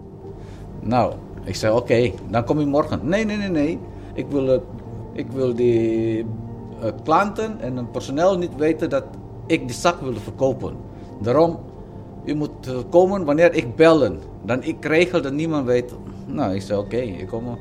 Nou, 0.82 1.14
ik 1.44 1.54
zei, 1.54 1.76
oké, 1.76 2.12
dan 2.30 2.44
kom 2.44 2.60
je 2.60 2.66
morgen. 2.66 3.00
Nee, 3.02 3.24
nee, 3.24 3.36
nee, 3.36 3.48
nee. 3.48 3.78
Ik 4.14 4.26
wil, 4.26 4.54
uh, 4.54 4.60
ik 5.12 5.26
wil 5.30 5.54
die 5.54 6.26
klanten 7.04 7.60
en 7.60 7.76
een 7.76 7.90
personeel 7.90 8.38
niet 8.38 8.56
weten 8.56 8.90
dat 8.90 9.04
ik 9.46 9.66
die 9.66 9.76
zak 9.76 10.00
wil 10.00 10.14
verkopen. 10.14 10.76
Daarom, 11.22 11.58
je 12.24 12.34
moet 12.34 12.68
uh, 12.68 12.78
komen 12.90 13.24
wanneer 13.24 13.54
ik 13.54 13.76
bellen. 13.76 14.20
Dan 14.44 14.62
ik 14.62 14.84
regel 14.84 15.22
dat 15.22 15.32
niemand 15.32 15.66
weet. 15.66 15.94
Nou, 16.26 16.54
ik 16.54 16.62
zei 16.62 16.78
oké, 16.78 16.96
okay, 16.96 17.08
ik 17.08 17.26
kom. 17.26 17.58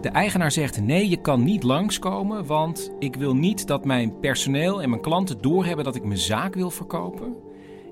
De 0.00 0.08
eigenaar 0.08 0.52
zegt 0.52 0.80
nee, 0.80 1.08
je 1.08 1.16
kan 1.16 1.44
niet 1.44 1.62
langskomen, 1.62 2.46
want 2.46 2.92
ik 2.98 3.16
wil 3.16 3.34
niet 3.34 3.66
dat 3.66 3.84
mijn 3.84 4.18
personeel 4.20 4.82
en 4.82 4.90
mijn 4.90 5.02
klanten 5.02 5.40
doorhebben 5.40 5.84
dat 5.84 5.94
ik 5.94 6.04
mijn 6.04 6.18
zaak 6.18 6.54
wil 6.54 6.70
verkopen. 6.70 7.36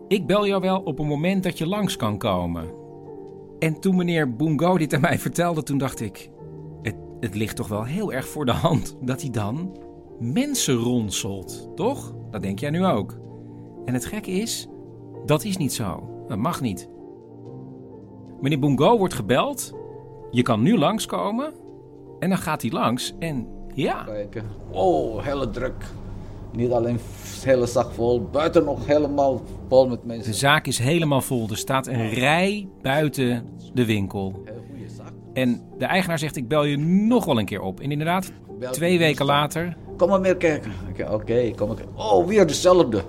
Ik 0.09 0.27
bel 0.27 0.47
jou 0.47 0.61
wel 0.61 0.81
op 0.81 0.99
een 0.99 1.07
moment 1.07 1.43
dat 1.43 1.59
je 1.59 1.67
langs 1.67 1.97
kan 1.97 2.19
komen. 2.19 2.71
En 3.59 3.81
toen 3.81 3.97
meneer 3.97 4.37
Bungo 4.37 4.79
dit 4.79 4.95
aan 4.95 5.01
mij 5.01 5.19
vertelde, 5.19 5.63
toen 5.63 5.79
dacht 5.79 6.01
ik, 6.01 6.31
het, 6.83 6.97
het 7.21 7.35
ligt 7.35 7.57
toch 7.57 7.69
wel 7.69 7.85
heel 7.85 8.13
erg 8.13 8.27
voor 8.27 8.45
de 8.45 8.53
hand 8.53 8.97
dat 9.01 9.21
hij 9.21 9.31
dan 9.31 9.77
mensen 10.21 10.75
ronselt, 10.75 11.69
toch? 11.75 12.15
Dat 12.31 12.43
denk 12.43 12.59
jij 12.59 12.71
nu 12.71 12.85
ook. 12.85 13.19
En 13.85 13.95
het 13.95 14.05
gekke 14.05 14.31
is, 14.31 14.69
dat 15.27 15.45
is 15.45 15.57
niet 15.57 15.73
zo. 15.73 16.09
Dat 16.29 16.39
mag 16.39 16.61
niet. 16.61 16.89
Meneer 18.41 18.59
Bungo 18.59 18.99
wordt 18.99 19.15
gebeld. 19.15 19.75
Je 20.31 20.43
kan 20.43 20.63
nu 20.63 20.79
langskomen. 20.79 21.53
En 22.19 22.29
dan 22.29 22.39
gaat 22.39 22.63
hij 22.63 22.71
langs 22.71 23.15
en 23.19 23.49
ja. 23.75 24.03
Kijken. 24.03 24.45
Oh, 24.71 25.25
hele 25.25 25.51
druk. 25.51 25.85
Niet 26.53 26.71
alleen 26.71 26.99
hele 27.45 27.67
zak 27.67 27.93
vol, 27.93 28.29
buiten 28.33 28.65
nog 28.65 28.87
helemaal 28.87 29.43
vol 29.69 29.89
met 29.89 30.05
mensen. 30.05 30.31
De 30.31 30.39
zaak 30.39 30.67
is 30.67 30.79
helemaal 30.79 31.21
vol. 31.21 31.49
Er 31.49 31.57
staat 31.57 31.87
een 31.87 32.11
rij 32.11 32.69
buiten 32.83 33.49
de 33.75 33.85
winkel. 33.85 34.43
En 35.33 35.63
de 35.79 35.85
eigenaar 35.85 36.19
zegt: 36.19 36.37
Ik 36.37 36.49
bel 36.49 36.65
je 36.65 36.77
nog 36.79 37.25
wel 37.25 37.39
een 37.39 37.45
keer 37.45 37.61
op. 37.61 37.81
En 37.81 37.91
inderdaad, 37.91 38.33
twee 38.71 38.99
weken 38.99 39.25
later 39.25 39.77
Kom 39.97 40.09
maar 40.09 40.21
meer 40.21 40.37
kijken. 40.37 40.73
Oké, 41.13 41.51
kom 41.57 41.69
maar. 41.69 41.77
Oh, 41.95 42.27
weer 42.27 42.47
dezelfde. 42.47 43.03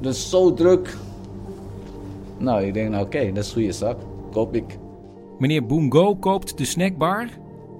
Dat 0.00 0.14
is 0.14 0.30
zo 0.30 0.54
druk. 0.54 0.96
Nou, 2.38 2.62
ik 2.62 2.74
denk, 2.74 2.90
nou, 2.90 3.04
oké, 3.04 3.32
dat 3.32 3.44
is 3.44 3.52
goede 3.52 3.72
zak. 3.72 3.96
Koop 4.30 4.54
ik. 4.54 4.78
Meneer 5.38 5.66
Bungo 5.66 6.16
koopt 6.16 6.58
de 6.58 6.64
snackbar, 6.64 7.28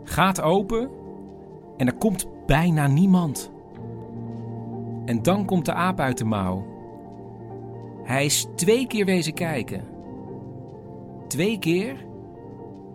gaat 0.04 0.40
open 0.40 0.90
en 1.76 1.86
er 1.86 1.96
komt 1.96 2.26
bijna 2.46 2.86
niemand. 2.86 3.50
En 5.04 5.22
dan 5.22 5.44
komt 5.44 5.64
de 5.64 5.72
aap 5.72 6.00
uit 6.00 6.18
de 6.18 6.24
mouw. 6.24 6.66
Hij 8.02 8.24
is 8.24 8.46
twee 8.54 8.86
keer 8.86 9.04
wezen 9.04 9.34
kijken. 9.34 9.84
Twee 11.28 11.58
keer 11.58 12.06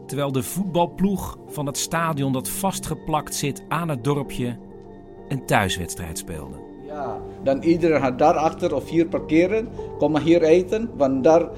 terwijl 0.05 0.31
de 0.31 0.43
voetbalploeg 0.43 1.37
van 1.47 1.65
het 1.65 1.77
stadion 1.77 2.33
dat 2.33 2.49
vastgeplakt 2.49 3.35
zit 3.35 3.63
aan 3.67 3.89
het 3.89 4.03
dorpje 4.03 4.57
een 5.33 5.45
thuiswedstrijd 5.45 6.17
speelde. 6.17 6.55
Ja, 6.87 7.17
dan 7.43 7.61
iedereen 7.61 8.01
gaat 8.01 8.19
daarachter 8.19 8.75
of 8.75 8.89
hier 8.89 9.05
parkeren, 9.05 9.67
kom 9.97 10.11
maar 10.11 10.21
hier 10.21 10.43
eten, 10.43 10.89
want 10.95 11.23
daar 11.23 11.49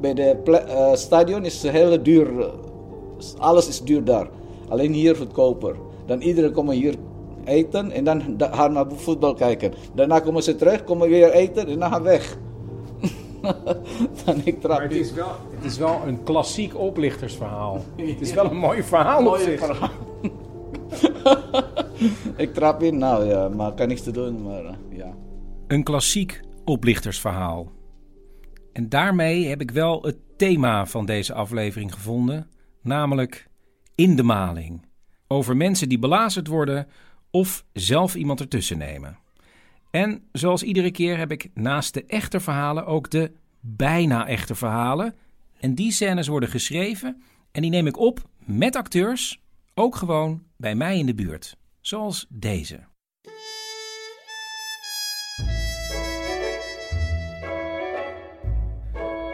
bij 0.00 0.14
de 0.14 0.36
uh, 0.46 0.94
stadion 0.94 1.44
is 1.44 1.62
het 1.62 1.72
hele 1.72 2.02
duur, 2.02 2.40
eh, 2.40 2.46
alles 3.38 3.68
is 3.68 3.82
duur 3.82 4.04
daar. 4.04 4.28
Alleen 4.68 4.92
hier 4.92 5.16
goedkoper. 5.16 5.76
Dan 6.06 6.20
iedereen 6.20 6.52
komt 6.52 6.70
hier 6.70 6.94
eten 7.44 7.90
en 7.90 8.04
dan 8.04 8.22
gaan 8.38 8.72
naar 8.72 8.86
voetbal 8.94 9.34
kijken. 9.34 9.72
Daarna 9.94 10.20
komen 10.20 10.42
ze 10.42 10.56
terug, 10.56 10.84
komen 10.84 11.08
weer 11.08 11.30
eten 11.30 11.68
en 11.68 11.78
dan 11.78 11.90
gaan 11.90 12.02
weg. 12.02 12.36
dan 14.24 14.40
ik 14.44 14.60
trap 14.60 14.80
het, 14.80 14.92
is 14.92 15.12
wel, 15.12 15.28
het 15.56 15.64
is 15.64 15.78
wel 15.78 16.00
een 16.06 16.22
klassiek 16.22 16.78
oplichtersverhaal. 16.78 17.80
Het 17.96 18.20
is 18.20 18.32
wel 18.32 18.44
een 18.44 18.56
mooi 18.56 18.82
verhaal 18.82 19.26
op 19.26 19.36
zich. 19.36 19.58
Verhaal. 19.58 19.88
ik 22.36 22.54
trap 22.54 22.82
in, 22.82 22.98
nou 22.98 23.24
ja, 23.24 23.48
maar 23.48 23.74
kan 23.74 23.88
niks 23.88 24.02
te 24.02 24.10
doen, 24.10 24.42
maar 24.42 24.64
uh, 24.64 24.72
ja. 24.90 25.14
Een 25.66 25.82
klassiek 25.82 26.40
oplichtersverhaal. 26.64 27.72
En 28.72 28.88
daarmee 28.88 29.46
heb 29.46 29.60
ik 29.60 29.70
wel 29.70 30.02
het 30.02 30.16
thema 30.36 30.86
van 30.86 31.06
deze 31.06 31.34
aflevering 31.34 31.94
gevonden, 31.94 32.50
namelijk 32.82 33.48
in 33.94 34.16
de 34.16 34.22
maling. 34.22 34.86
Over 35.26 35.56
mensen 35.56 35.88
die 35.88 35.98
belazerd 35.98 36.46
worden 36.46 36.86
of 37.30 37.64
zelf 37.72 38.14
iemand 38.14 38.40
ertussen 38.40 38.78
nemen. 38.78 39.18
En 39.90 40.22
zoals 40.32 40.62
iedere 40.62 40.90
keer 40.90 41.18
heb 41.18 41.32
ik 41.32 41.50
naast 41.54 41.94
de 41.94 42.04
echte 42.06 42.40
verhalen 42.40 42.86
ook 42.86 43.10
de 43.10 43.32
bijna 43.60 44.26
echte 44.26 44.54
verhalen. 44.54 45.14
En 45.60 45.74
die 45.74 45.92
scènes 45.92 46.28
worden 46.28 46.48
geschreven 46.48 47.22
en 47.52 47.62
die 47.62 47.70
neem 47.70 47.86
ik 47.86 47.98
op 47.98 48.28
met 48.44 48.76
acteurs, 48.76 49.42
ook 49.74 49.96
gewoon 49.96 50.42
bij 50.56 50.74
mij 50.74 50.98
in 50.98 51.06
de 51.06 51.14
buurt. 51.14 51.56
Zoals 51.80 52.26
deze. 52.28 52.88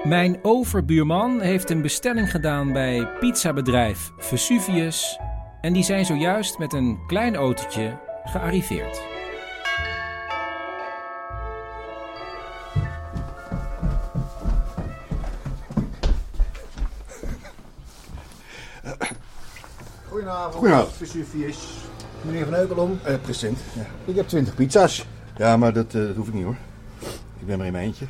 Mijn 0.04 0.38
overbuurman 0.42 1.40
heeft 1.40 1.70
een 1.70 1.82
bestelling 1.82 2.30
gedaan 2.30 2.72
bij 2.72 3.08
pizzabedrijf 3.20 4.10
Vesuvius 4.18 5.18
en 5.60 5.72
die 5.72 5.82
zijn 5.82 6.04
zojuist 6.04 6.58
met 6.58 6.72
een 6.72 7.06
klein 7.06 7.36
autootje 7.36 7.98
gearriveerd. 8.24 9.02
Goedenavond. 20.08 20.54
Goedenavond. 20.54 20.92
Vesuvius. 20.92 21.85
Meneer 22.26 22.44
Van 22.44 22.54
Eukelom. 22.54 22.98
Uh, 23.08 23.14
present. 23.22 23.58
Ja. 23.74 23.86
Ik 24.04 24.16
heb 24.16 24.28
20 24.28 24.54
pizza's. 24.54 25.06
Ja, 25.36 25.56
maar 25.56 25.72
dat, 25.72 25.94
uh, 25.94 26.06
dat 26.06 26.16
hoef 26.16 26.28
ik 26.28 26.34
niet 26.34 26.44
hoor. 26.44 26.56
Ik 27.38 27.46
ben 27.46 27.56
maar 27.56 27.66
in 27.66 27.72
mijn 27.72 27.84
eentje. 27.84 28.06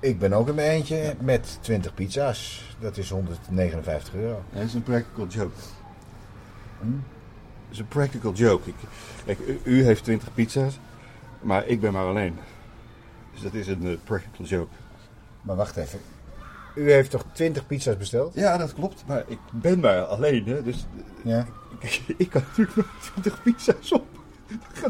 Ik 0.00 0.18
ben 0.18 0.32
ook 0.32 0.48
in 0.48 0.54
mijn 0.54 0.70
eentje 0.70 1.14
met 1.20 1.58
20 1.60 1.94
pizza's. 1.94 2.68
Dat 2.80 2.96
is 2.96 3.10
159 3.10 4.14
euro. 4.14 4.42
dat 4.52 4.62
is 4.62 4.74
een 4.74 4.82
practical 4.82 5.26
joke. 5.26 5.60
Hm? 6.80 6.90
Dat 6.90 7.70
is 7.70 7.78
een 7.78 7.88
practical 7.88 8.32
joke. 8.32 8.68
Ik, 8.68 8.74
kijk, 9.24 9.38
u, 9.62 9.84
heeft 9.84 10.04
20 10.04 10.34
pizza's, 10.34 10.78
maar 11.40 11.66
ik 11.66 11.80
ben 11.80 11.92
maar 11.92 12.06
alleen. 12.06 12.38
Dus 13.32 13.42
dat 13.42 13.54
is 13.54 13.66
een 13.66 13.86
uh, 13.86 13.96
practical 14.04 14.44
joke. 14.44 14.72
Maar 15.42 15.56
wacht 15.56 15.76
even. 15.76 15.98
U 16.74 16.92
heeft 16.92 17.10
toch 17.10 17.24
20 17.32 17.66
pizza's 17.66 17.96
besteld? 17.96 18.34
Ja, 18.34 18.56
dat 18.56 18.74
klopt. 18.74 19.04
Maar 19.06 19.24
ik 19.26 19.38
ben 19.50 19.80
maar 19.80 20.02
alleen, 20.02 20.46
hè. 20.46 20.62
Dus 20.62 20.86
ja. 21.22 21.46
ik, 21.78 22.02
ik 22.16 22.30
kan 22.30 22.42
natuurlijk 22.48 22.76
nog 22.76 22.86
20 23.12 23.42
pizza's 23.42 23.92
op. 23.92 24.06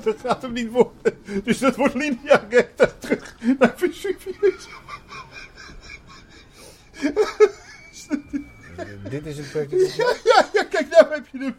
Dat 0.03 0.17
gaat 0.25 0.43
hem 0.43 0.53
niet 0.53 0.71
worden. 0.71 1.19
Dus 1.45 1.59
dat 1.59 1.77
wordt 1.77 1.95
linea 1.95 2.45
recta 2.49 2.87
terug 2.99 3.37
naar 3.59 3.73
Vesuvius. 3.77 4.69
Dit 9.11 9.27
is 9.27 9.39
een 9.39 9.51
practical 9.51 9.87
ja, 9.97 10.15
ja, 10.25 10.49
ja, 10.53 10.65
kijk, 10.65 10.91
daar 10.91 11.11
heb 11.11 11.27
je 11.27 11.39
hem. 11.39 11.57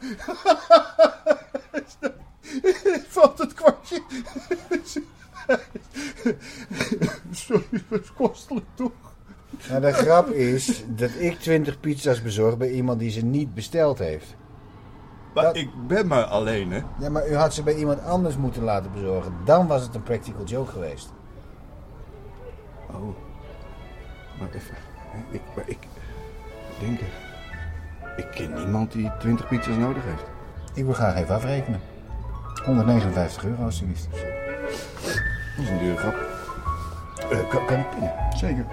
Valt 3.07 3.37
het 3.37 3.53
kwartje. 3.53 4.01
Sorry, 7.31 7.83
het 7.89 8.03
is 8.03 8.13
kostelijk 8.13 8.65
toch? 8.75 8.91
Nou, 9.67 9.81
de 9.81 9.93
grap 9.93 10.29
is 10.29 10.83
dat 10.87 11.09
ik 11.17 11.39
20 11.39 11.79
pizza's 11.79 12.21
bezorg 12.21 12.57
bij 12.57 12.69
iemand 12.69 12.99
die 12.99 13.11
ze 13.11 13.25
niet 13.25 13.53
besteld 13.53 13.99
heeft. 13.99 14.35
Maar 15.33 15.55
ik 15.55 15.69
ben 15.87 16.07
maar 16.07 16.23
alleen, 16.23 16.71
hè? 16.71 16.81
Ja, 16.99 17.09
maar 17.09 17.29
u 17.29 17.35
had 17.35 17.53
ze 17.53 17.63
bij 17.63 17.75
iemand 17.75 18.03
anders 18.03 18.37
moeten 18.37 18.63
laten 18.63 18.91
bezorgen. 18.91 19.33
Dan 19.45 19.67
was 19.67 19.81
het 19.81 19.95
een 19.95 20.03
practical 20.03 20.43
joke 20.43 20.71
geweest. 20.71 21.13
Oh. 22.87 23.15
Maar 24.39 24.49
even. 24.53 24.75
Ik, 25.31 25.41
maar 25.55 25.63
ik 25.67 25.87
denk... 26.79 26.99
Ik 28.17 28.27
ken 28.31 28.53
niemand 28.53 28.91
die 28.91 29.11
20 29.19 29.47
pizza's 29.47 29.77
nodig 29.77 30.03
heeft. 30.03 30.23
Ik 30.73 30.83
wil 30.85 30.93
graag 30.93 31.15
even 31.15 31.35
afrekenen. 31.35 31.79
159 32.65 33.45
euro 33.45 33.63
alsjeblieft. 33.63 34.07
Dat 35.55 35.65
is 35.65 35.69
een 35.69 35.77
dure 35.77 35.97
grap. 35.97 36.15
Uh, 37.31 37.49
kan, 37.49 37.65
kan 37.65 37.79
ik 37.79 37.89
pinnen? 37.89 38.13
Zeker. 38.35 38.65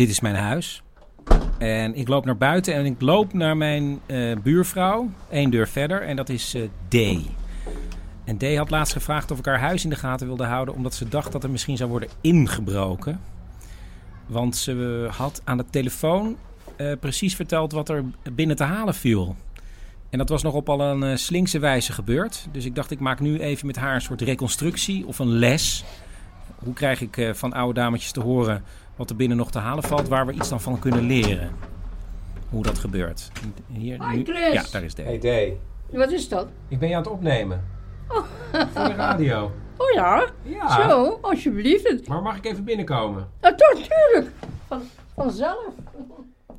Dit 0.00 0.08
is 0.08 0.20
mijn 0.20 0.34
huis. 0.34 0.82
En 1.58 1.94
ik 1.94 2.08
loop 2.08 2.24
naar 2.24 2.36
buiten 2.36 2.74
en 2.74 2.84
ik 2.84 3.00
loop 3.00 3.32
naar 3.32 3.56
mijn 3.56 4.00
uh, 4.06 4.36
buurvrouw, 4.42 5.10
één 5.30 5.50
deur 5.50 5.68
verder, 5.68 6.02
en 6.02 6.16
dat 6.16 6.28
is 6.28 6.54
uh, 6.54 6.62
D. 6.88 6.94
En 8.24 8.38
D 8.38 8.56
had 8.56 8.70
laatst 8.70 8.92
gevraagd 8.92 9.30
of 9.30 9.38
ik 9.38 9.44
haar 9.44 9.60
huis 9.60 9.84
in 9.84 9.90
de 9.90 9.96
gaten 9.96 10.26
wilde 10.26 10.44
houden, 10.44 10.74
omdat 10.74 10.94
ze 10.94 11.08
dacht 11.08 11.32
dat 11.32 11.44
er 11.44 11.50
misschien 11.50 11.76
zou 11.76 11.90
worden 11.90 12.08
ingebroken. 12.20 13.20
Want 14.26 14.56
ze 14.56 15.06
had 15.10 15.42
aan 15.44 15.56
de 15.56 15.64
telefoon 15.70 16.36
precies 17.00 17.36
verteld 17.36 17.72
wat 17.72 17.88
er 17.88 18.04
binnen 18.32 18.56
te 18.56 18.64
halen 18.64 18.94
viel. 18.94 19.36
En 20.10 20.18
dat 20.18 20.28
was 20.28 20.42
nog 20.42 20.54
op 20.54 20.68
al 20.68 20.80
een 20.80 21.18
slinkse 21.18 21.58
wijze 21.58 21.92
gebeurd. 21.92 22.46
Dus 22.52 22.64
ik 22.64 22.74
dacht, 22.74 22.90
ik 22.90 23.00
maak 23.00 23.20
nu 23.20 23.38
even 23.38 23.66
met 23.66 23.76
haar 23.76 23.94
een 23.94 24.00
soort 24.00 24.20
reconstructie 24.20 25.06
of 25.06 25.18
een 25.18 25.38
les. 25.38 25.84
Hoe 26.58 26.74
krijg 26.74 27.00
ik 27.00 27.30
van 27.32 27.52
oude 27.52 27.80
dametjes 27.80 28.12
te 28.12 28.20
horen 28.20 28.64
wat 29.00 29.10
er 29.10 29.16
binnen 29.16 29.36
nog 29.36 29.50
te 29.50 29.58
halen 29.58 29.82
valt, 29.84 30.08
waar 30.08 30.26
we 30.26 30.32
iets 30.32 30.48
dan 30.48 30.60
van 30.60 30.78
kunnen 30.78 31.06
leren. 31.06 31.50
Hoe 32.50 32.62
dat 32.62 32.78
gebeurt. 32.78 33.30
Hier, 33.66 34.10
Hi, 34.10 34.24
Chris. 34.24 34.52
Ja, 34.52 34.64
daar 34.72 34.82
is 34.82 34.94
Dave. 34.94 35.08
Hey 35.08 35.18
Dave. 35.18 35.56
Wat 35.90 36.12
is 36.12 36.28
dat? 36.28 36.48
Ik 36.68 36.78
ben 36.78 36.88
je 36.88 36.94
aan 36.94 37.02
het 37.02 37.10
opnemen. 37.10 37.64
Oh. 38.08 38.24
Voor 38.52 38.84
de 38.84 38.94
radio. 38.94 39.50
Oh 39.76 39.90
ja? 39.94 40.26
Ja. 40.42 40.88
Zo, 40.88 41.18
alsjeblieft. 41.22 42.08
Maar 42.08 42.22
mag 42.22 42.36
ik 42.36 42.44
even 42.44 42.64
binnenkomen? 42.64 43.28
Ja, 43.40 43.54
toch, 43.54 43.78
tuurlijk. 43.78 44.32
Van, 44.66 44.82
vanzelf. 45.14 45.68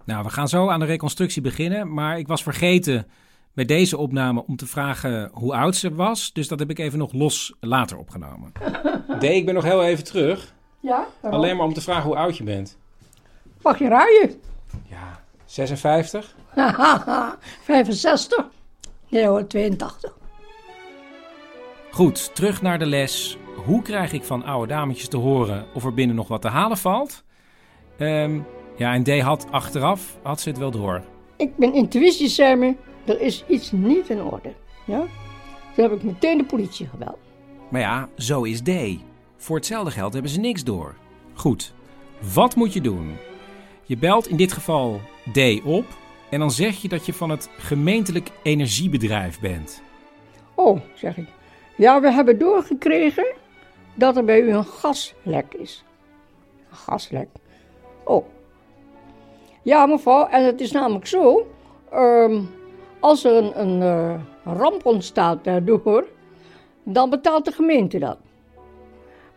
Nou, 0.05 0.23
we 0.23 0.29
gaan 0.29 0.47
zo 0.47 0.69
aan 0.69 0.79
de 0.79 0.85
reconstructie 0.85 1.41
beginnen. 1.41 1.93
Maar 1.93 2.19
ik 2.19 2.27
was 2.27 2.43
vergeten 2.43 3.07
bij 3.53 3.65
deze 3.65 3.97
opname 3.97 4.43
om 4.45 4.55
te 4.55 4.65
vragen 4.65 5.29
hoe 5.33 5.53
oud 5.53 5.75
ze 5.75 5.95
was. 5.95 6.33
Dus 6.33 6.47
dat 6.47 6.59
heb 6.59 6.69
ik 6.69 6.79
even 6.79 6.99
nog 6.99 7.13
los 7.13 7.55
later 7.59 7.97
opgenomen. 7.97 8.51
D, 9.19 9.23
ik 9.23 9.45
ben 9.45 9.53
nog 9.53 9.63
heel 9.63 9.83
even 9.83 10.03
terug. 10.03 10.53
Ja? 10.81 11.07
Alleen 11.21 11.57
maar 11.57 11.65
om 11.65 11.73
te 11.73 11.81
vragen 11.81 12.03
hoe 12.03 12.15
oud 12.15 12.37
je 12.37 12.43
bent. 12.43 12.77
Mag 13.61 13.79
je 13.79 13.87
rijden? 13.87 14.41
Ja, 14.87 15.23
56? 15.45 16.35
65. 17.63 18.45
Nee 19.09 19.25
hoor, 19.25 19.47
82. 19.47 20.13
Goed, 21.91 22.35
terug 22.35 22.61
naar 22.61 22.79
de 22.79 22.85
les. 22.85 23.37
Hoe 23.65 23.81
krijg 23.81 24.13
ik 24.13 24.23
van 24.23 24.43
oude 24.43 24.67
dametjes 24.67 25.07
te 25.07 25.17
horen 25.17 25.65
of 25.73 25.85
er 25.85 25.93
binnen 25.93 26.15
nog 26.15 26.27
wat 26.27 26.41
te 26.41 26.47
halen 26.47 26.77
valt? 26.77 27.23
Um, 27.99 28.45
ja, 28.77 28.93
en 28.93 29.03
D 29.03 29.19
had 29.19 29.47
achteraf, 29.51 30.17
had 30.23 30.41
ze 30.41 30.49
het 30.49 30.57
wel 30.57 30.71
door. 30.71 31.03
Ik 31.37 31.55
ben 31.55 31.73
intuïtie, 31.73 32.27
Sammy. 32.29 32.77
Er 33.05 33.21
is 33.21 33.43
iets 33.47 33.71
niet 33.71 34.09
in 34.09 34.21
orde. 34.21 34.53
Ja? 34.85 34.99
Toen 35.75 35.83
heb 35.83 35.91
ik 35.91 36.03
meteen 36.03 36.37
de 36.37 36.43
politie 36.43 36.87
gebeld. 36.87 37.17
Maar 37.69 37.81
ja, 37.81 38.09
zo 38.17 38.43
is 38.43 38.61
D. 38.61 38.69
Voor 39.41 39.55
hetzelfde 39.55 39.91
geld 39.91 40.13
hebben 40.13 40.31
ze 40.31 40.39
niks 40.39 40.63
door. 40.63 40.95
Goed, 41.33 41.73
wat 42.33 42.55
moet 42.55 42.73
je 42.73 42.81
doen? 42.81 43.15
Je 43.83 43.97
belt 43.97 44.27
in 44.27 44.37
dit 44.37 44.51
geval 44.51 44.99
D 45.31 45.39
op 45.65 45.85
en 46.29 46.39
dan 46.39 46.51
zeg 46.51 46.81
je 46.81 46.87
dat 46.87 47.05
je 47.05 47.13
van 47.13 47.29
het 47.29 47.49
gemeentelijk 47.57 48.29
energiebedrijf 48.43 49.39
bent. 49.39 49.81
Oh, 50.55 50.79
zeg 50.93 51.17
ik. 51.17 51.27
Ja, 51.75 52.01
we 52.01 52.11
hebben 52.11 52.39
doorgekregen 52.39 53.25
dat 53.93 54.17
er 54.17 54.25
bij 54.25 54.41
u 54.41 54.51
een 54.51 54.65
gaslek 54.65 55.53
is. 55.53 55.83
Een 56.69 56.77
gaslek. 56.77 57.27
Oh. 58.03 58.25
Ja, 59.61 59.85
mevrouw, 59.85 60.27
en 60.27 60.45
het 60.45 60.61
is 60.61 60.71
namelijk 60.71 61.07
zo. 61.07 61.47
Um, 61.93 62.49
als 62.99 63.23
er 63.23 63.35
een, 63.35 63.59
een 63.59 63.81
uh, 63.81 64.21
ramp 64.57 64.85
ontstaat 64.85 65.43
daardoor, 65.43 66.07
dan 66.83 67.09
betaalt 67.09 67.45
de 67.45 67.51
gemeente 67.51 67.99
dat. 67.99 68.17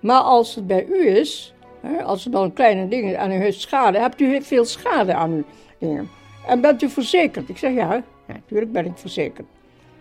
Maar 0.05 0.21
als 0.21 0.55
het 0.55 0.67
bij 0.67 0.87
u 0.87 1.07
is, 1.07 1.55
hè, 1.81 2.03
als 2.03 2.25
er 2.25 2.31
dan 2.31 2.53
kleine 2.53 2.89
dingen 2.89 3.19
aan 3.19 3.31
u 3.31 3.35
heeft 3.35 3.61
schade, 3.61 3.99
hebt 3.99 4.21
u 4.21 4.43
veel 4.43 4.65
schade 4.65 5.15
aan 5.15 5.31
uw 5.31 5.45
dingen. 5.79 6.11
En 6.47 6.61
bent 6.61 6.83
u 6.83 6.89
verzekerd? 6.89 7.49
Ik 7.49 7.59
zeg 7.59 7.75
ja, 7.75 8.03
natuurlijk 8.27 8.73
ben 8.73 8.85
ik 8.85 8.93
verzekerd. 8.97 9.47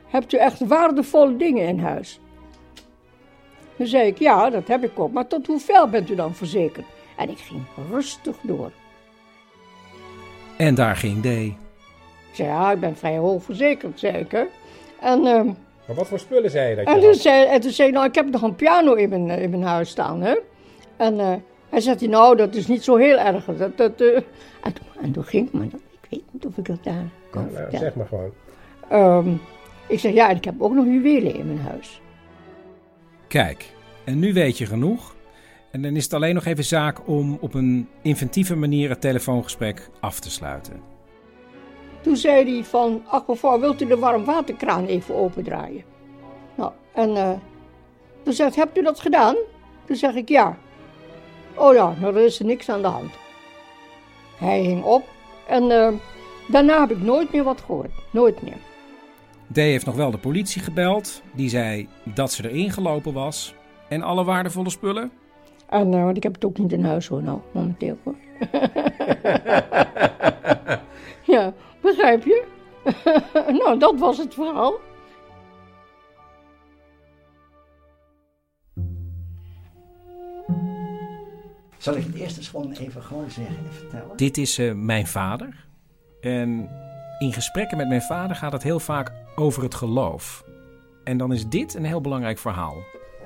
Hebt 0.07 0.33
u 0.33 0.38
echt 0.38 0.67
waardevolle 0.67 1.38
dingen 1.38 1.67
in 1.67 1.79
huis? 1.79 2.19
Dan 3.75 3.88
zei 3.88 4.07
ik 4.07 4.19
ja, 4.19 4.50
dat 4.50 4.67
heb 4.67 4.83
ik 4.83 5.00
ook. 5.00 5.12
Maar 5.12 5.27
tot 5.27 5.48
hoeveel 5.48 5.88
bent 5.88 6.10
u 6.10 6.15
dan 6.15 6.36
verzekerd? 6.36 6.86
En 7.17 7.29
ik 7.29 7.38
ging 7.38 7.62
rustig 7.91 8.36
door. 8.41 8.72
En 10.57 10.75
daar 10.75 10.95
ging 10.95 11.22
D. 11.22 11.25
Ik 11.25 11.55
zei 12.31 12.50
ja, 12.50 12.72
ik 12.72 12.79
ben 12.79 12.98
vrij 12.98 13.17
hoog 13.17 13.43
verzekerd, 13.43 14.00
zei 14.00 14.17
ik. 14.17 14.31
Hè. 14.31 14.43
En, 15.00 15.25
ehm, 15.25 15.50
maar 15.88 15.96
wat 15.96 16.08
voor 16.08 16.20
spullen 16.20 16.52
zei 16.52 16.70
je 16.70 16.75
dat 16.75 16.86
en, 16.86 17.02
toen 17.02 17.13
zei, 17.13 17.46
en 17.46 17.62
toen 17.62 17.72
zei 17.72 17.88
hij, 17.88 17.98
nou, 17.98 18.10
ik 18.10 18.16
heb 18.16 18.30
nog 18.30 18.42
een 18.42 18.56
piano 18.56 18.94
in 18.94 19.10
mijn, 19.10 19.30
in 19.30 19.50
mijn 19.50 19.63
huis 19.63 19.90
staan. 19.90 20.22
Hè. 20.22 20.36
En 20.98 21.13
uh, 21.13 21.34
hij 21.70 21.80
zei, 21.80 22.08
nou, 22.08 22.36
dat 22.36 22.56
is 22.56 22.68
niet 22.68 22.84
zo 22.84 22.96
heel 22.96 23.18
erg. 23.18 23.46
Dat, 23.46 23.78
dat, 23.78 24.02
uh, 24.02 24.16
en, 24.16 24.74
toen, 24.74 24.86
en, 25.02 25.12
toen, 25.12 25.24
ging 25.24 25.48
ik, 25.48 25.54
maar 25.54 25.66
ik 25.66 26.08
weet 26.10 26.24
niet 26.32 26.46
of 26.46 26.58
ik 26.58 26.66
dat 26.66 26.84
daar 26.84 27.10
kan 27.30 27.50
nou, 27.54 27.66
nou, 27.72 27.78
Zeg 27.78 27.96
maar 27.96 28.08
gewoon. 28.08 28.32
Um, 28.92 29.42
ik 29.88 30.00
zeg, 30.00 30.13
ja, 30.13 30.30
en 30.30 30.36
ik 30.36 30.46
heb 30.46 30.62
ook 30.62 30.74
nog 30.74 30.86
juwelen 30.86 31.36
in 31.36 31.48
mijn 31.48 31.60
huis. 31.60 32.02
Kijk, 33.28 33.74
en 34.04 34.20
nu 34.20 34.34
weet 34.34 34.58
je 34.58 34.66
genoeg. 34.66 35.16
En 35.72 35.82
dan 35.82 35.96
is 35.96 36.04
het 36.04 36.13
alleen 36.13 36.36
nog 36.36 36.46
even 36.46 36.63
zaak 36.63 37.08
om 37.08 37.38
op 37.42 37.54
een 37.54 37.88
inventieve 38.02 38.56
manier 38.56 38.90
het 38.90 39.02
telefoongesprek 39.02 39.90
af 40.00 40.20
te 40.20 40.32
sluiten. 40.32 40.93
Toen 42.03 42.15
zei 42.15 42.53
hij 42.53 42.63
van, 42.63 43.03
ach 43.07 43.27
mevrouw, 43.27 43.60
wilt 43.60 43.81
u 43.81 43.86
de 43.86 43.98
warmwaterkraan 43.98 44.86
even 44.86 45.15
opendraaien? 45.15 45.83
Nou, 46.55 46.72
en 46.93 47.10
uh, 47.10 47.31
toen 48.24 48.33
zegt, 48.33 48.55
hebt 48.55 48.77
u 48.77 48.83
dat 48.83 49.00
gedaan? 49.00 49.36
Toen 49.86 49.95
zeg 49.95 50.13
ik, 50.13 50.29
ja. 50.29 50.57
Oh 51.55 51.74
ja, 51.74 51.93
nou, 52.00 52.15
er 52.15 52.24
is 52.24 52.39
er 52.39 52.45
niks 52.45 52.69
aan 52.69 52.81
de 52.81 52.88
hand. 52.88 53.12
Hij 54.38 54.60
hing 54.60 54.83
op 54.83 55.03
en 55.48 55.63
uh, 55.63 55.88
daarna 56.48 56.79
heb 56.79 56.91
ik 56.91 57.01
nooit 57.01 57.31
meer 57.31 57.43
wat 57.43 57.62
gehoord. 57.62 57.91
Nooit 58.12 58.41
meer. 58.41 58.57
D 59.51 59.55
heeft 59.55 59.86
nog 59.86 59.95
wel 59.95 60.12
de 60.12 60.17
politie 60.17 60.62
gebeld. 60.62 61.22
Die 61.31 61.50
zei 61.50 61.88
dat 62.03 62.31
ze 62.31 62.50
erin 62.50 62.72
gelopen 62.72 63.13
was. 63.13 63.55
En 63.89 64.01
alle 64.01 64.24
waardevolle 64.24 64.69
spullen? 64.69 65.12
En, 65.69 65.93
uh, 65.93 66.03
want 66.03 66.17
ik 66.17 66.24
heb 66.24 66.33
het 66.33 66.45
ook 66.45 66.57
niet 66.57 66.72
in 66.72 66.83
huis 66.83 67.07
hoor, 67.07 67.24
nou, 67.24 67.39
momenteel 67.51 67.98
hoor. 68.03 68.15
ja, 71.36 71.53
begrijp 71.84 72.24
je? 72.24 72.44
nou, 73.60 73.80
dat 73.80 74.00
was 74.00 74.18
het 74.18 74.34
verhaal. 74.34 74.80
Zal 81.78 81.96
ik 81.96 82.04
het 82.04 82.16
eerst 82.16 82.38
eens 82.38 82.48
gewoon 82.48 82.72
even 82.72 83.04
gewoon 83.04 83.32
zeggen 83.32 83.58
en 83.58 83.74
vertellen? 83.74 84.18
Dit 84.18 84.38
is 84.38 84.60
uh, 84.60 84.74
mijn 84.74 85.08
vader. 85.08 85.66
En 86.22 86.70
in 87.20 87.34
gesprekken 87.34 87.78
met 87.78 87.88
mijn 87.88 88.02
vader 88.02 88.36
gaat 88.36 88.52
het 88.52 88.63
heel 88.63 88.80
vaak 88.80 89.12
over 89.36 89.63
het 89.63 89.75
geloof. 89.75 90.44
En 91.04 91.18
dan 91.18 91.34
is 91.34 91.50
dit 91.50 91.74
een 91.74 91.86
heel 91.86 92.02
belangrijk 92.02 92.38
verhaal. 92.38 92.75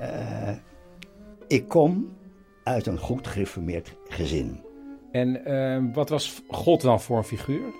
Uh, 0.01 0.49
ik 1.47 1.67
kom 1.67 2.17
uit 2.63 2.85
een 2.85 2.99
goed 2.99 3.27
gereformeerd 3.27 3.95
gezin. 4.07 4.63
En 5.11 5.49
uh, 5.51 5.93
wat 5.93 6.09
was 6.09 6.41
God 6.47 6.81
dan 6.81 7.01
voor 7.01 7.17
een 7.17 7.23
figuur? 7.23 7.73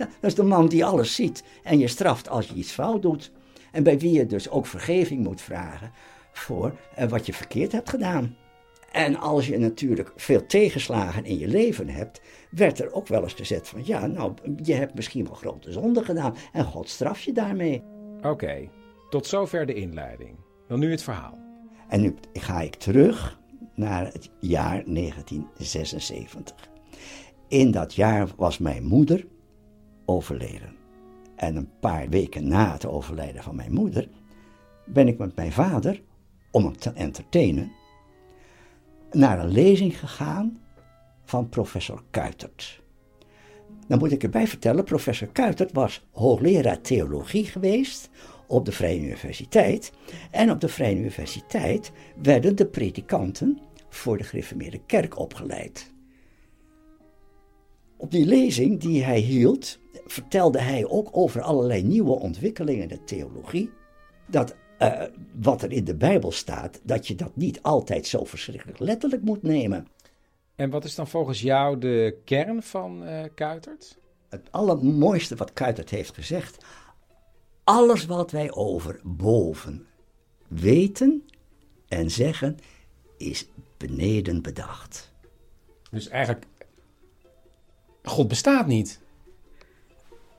Ja, 0.00 0.06
dat 0.06 0.30
is 0.30 0.34
de 0.34 0.42
man 0.42 0.68
die 0.68 0.84
alles 0.84 1.14
ziet 1.14 1.44
en 1.62 1.78
je 1.78 1.88
straft 1.88 2.28
als 2.28 2.48
je 2.48 2.54
iets 2.54 2.72
fout 2.72 3.02
doet. 3.02 3.32
En 3.72 3.82
bij 3.82 3.98
wie 3.98 4.12
je 4.12 4.26
dus 4.26 4.50
ook 4.50 4.66
vergeving 4.66 5.24
moet 5.24 5.40
vragen 5.40 5.90
voor 6.32 6.72
uh, 6.98 7.08
wat 7.08 7.26
je 7.26 7.32
verkeerd 7.32 7.72
hebt 7.72 7.88
gedaan. 7.88 8.36
En 8.92 9.16
als 9.16 9.46
je 9.46 9.58
natuurlijk 9.58 10.12
veel 10.16 10.46
tegenslagen 10.46 11.24
in 11.24 11.38
je 11.38 11.48
leven 11.48 11.88
hebt, 11.88 12.20
werd 12.50 12.80
er 12.80 12.92
ook 12.92 13.06
wel 13.06 13.22
eens 13.22 13.34
gezet 13.34 13.68
van 13.68 13.80
ja, 13.84 14.06
nou, 14.06 14.32
je 14.62 14.74
hebt 14.74 14.94
misschien 14.94 15.24
wel 15.24 15.34
grote 15.34 15.72
zonden 15.72 16.04
gedaan 16.04 16.36
en 16.52 16.64
God 16.64 16.88
straft 16.88 17.22
je 17.22 17.32
daarmee. 17.32 17.82
Oké, 18.22 18.68
tot 19.10 19.26
zover 19.26 19.66
de 19.66 19.74
inleiding. 19.74 20.36
Dan 20.68 20.78
nu 20.78 20.90
het 20.90 21.02
verhaal. 21.02 21.38
En 21.88 22.00
nu 22.00 22.14
ga 22.32 22.60
ik 22.60 22.74
terug 22.74 23.40
naar 23.74 24.12
het 24.12 24.30
jaar 24.38 24.82
1976. 24.84 26.68
In 27.48 27.70
dat 27.70 27.94
jaar 27.94 28.28
was 28.36 28.58
mijn 28.58 28.84
moeder 28.84 29.26
overleden. 30.10 30.76
En 31.36 31.56
een 31.56 31.70
paar 31.80 32.08
weken 32.08 32.48
na 32.48 32.72
het 32.72 32.86
overlijden 32.86 33.42
van 33.42 33.56
mijn 33.56 33.72
moeder 33.72 34.08
ben 34.86 35.08
ik 35.08 35.18
met 35.18 35.36
mijn 35.36 35.52
vader, 35.52 36.02
om 36.50 36.64
hem 36.64 36.76
te 36.76 36.92
entertainen, 36.92 37.72
naar 39.10 39.38
een 39.38 39.50
lezing 39.50 39.98
gegaan 39.98 40.60
van 41.24 41.48
professor 41.48 42.02
Kuitert. 42.10 42.82
Dan 43.86 43.98
moet 43.98 44.12
ik 44.12 44.22
erbij 44.22 44.46
vertellen, 44.46 44.84
professor 44.84 45.28
Kuitert 45.28 45.72
was 45.72 46.06
hoogleraar 46.10 46.80
theologie 46.80 47.44
geweest 47.44 48.10
op 48.46 48.64
de 48.64 48.72
Vrije 48.72 49.00
Universiteit. 49.00 49.92
En 50.30 50.50
op 50.50 50.60
de 50.60 50.68
Vrije 50.68 50.96
Universiteit 50.96 51.92
werden 52.22 52.56
de 52.56 52.66
predikanten 52.66 53.58
voor 53.88 54.18
de 54.18 54.24
gereformeerde 54.24 54.80
kerk 54.86 55.18
opgeleid. 55.18 55.92
Op 57.96 58.10
die 58.10 58.26
lezing 58.26 58.80
die 58.80 59.04
hij 59.04 59.18
hield, 59.18 59.79
vertelde 60.06 60.60
hij 60.60 60.86
ook 60.86 61.08
over 61.12 61.42
allerlei 61.42 61.82
nieuwe 61.82 62.18
ontwikkelingen 62.18 62.82
in 62.82 62.88
de 62.88 63.04
theologie. 63.04 63.70
Dat 64.26 64.54
uh, 64.78 65.02
wat 65.40 65.62
er 65.62 65.72
in 65.72 65.84
de 65.84 65.94
Bijbel 65.94 66.32
staat, 66.32 66.80
dat 66.82 67.06
je 67.06 67.14
dat 67.14 67.36
niet 67.36 67.62
altijd 67.62 68.06
zo 68.06 68.24
verschrikkelijk 68.24 68.78
letterlijk 68.78 69.22
moet 69.22 69.42
nemen. 69.42 69.86
En 70.54 70.70
wat 70.70 70.84
is 70.84 70.94
dan 70.94 71.08
volgens 71.08 71.40
jou 71.40 71.78
de 71.78 72.18
kern 72.24 72.62
van 72.62 73.02
uh, 73.08 73.24
Kuitert? 73.34 73.98
Het 74.28 74.48
allermooiste 74.50 75.36
wat 75.36 75.52
Kuitert 75.52 75.90
heeft 75.90 76.14
gezegd. 76.14 76.64
Alles 77.64 78.06
wat 78.06 78.30
wij 78.30 78.52
over 78.52 79.00
boven 79.04 79.86
weten 80.48 81.24
en 81.88 82.10
zeggen, 82.10 82.58
is 83.16 83.48
beneden 83.76 84.42
bedacht. 84.42 85.12
Dus 85.90 86.08
eigenlijk, 86.08 86.46
God 88.02 88.28
bestaat 88.28 88.66
niet. 88.66 89.00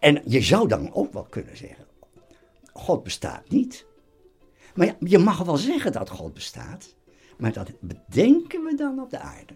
En 0.02 0.22
je 0.26 0.42
zou 0.42 0.68
dan 0.68 0.94
ook 0.94 1.14
wel 1.14 1.24
kunnen 1.24 1.58
zeggen, 1.58 1.86
God 2.74 3.04
bestaat 3.04 3.50
niet. 3.50 3.86
Maar 4.76 4.88
ja, 4.88 4.96
je 5.00 5.18
mag 5.18 5.44
wel 5.44 5.58
zeggen 5.58 5.92
dat 5.92 6.10
God 6.10 6.34
bestaat, 6.34 6.96
maar 7.38 7.54
dat 7.54 7.72
bedenken 7.80 8.64
we 8.64 8.76
dan 8.76 9.02
op 9.02 9.10
de 9.10 9.20
aarde. 9.20 9.54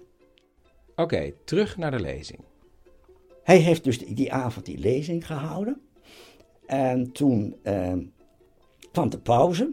Oké, 0.96 1.34
terug 1.46 1.78
naar 1.78 1.92
de 1.92 2.00
lezing. 2.00 2.40
Hij 3.44 3.58
heeft 3.58 3.84
dus 3.84 3.98
die, 3.98 4.34
avond 4.34 4.66
die 4.66 4.78
lezing 4.78 5.26
gehouden. 5.26 5.82
En 6.66 7.12
toen 7.12 7.56
eh, 7.64 7.94
kwam 8.92 9.10
de 9.10 9.20
pauze. 9.20 9.72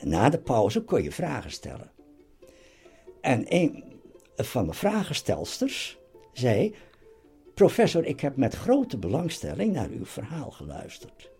En 0.00 0.08
na 0.08 0.28
de 0.28 0.38
pauze 0.38 0.82
kon 0.82 1.02
je 1.02 1.12
vragen 1.12 1.50
stellen. 1.50 1.90
En 3.20 3.44
een 3.48 3.84
van 4.36 4.66
de 4.66 4.72
vragenstelsters 4.72 5.98
zei: 6.32 6.74
Professor, 7.56 8.04
ik 8.04 8.20
heb 8.20 8.36
met 8.36 8.54
grote 8.54 8.98
belangstelling 8.98 9.72
naar 9.72 9.88
uw 9.88 10.04
verhaal 10.04 10.50
geluisterd. 10.50 11.30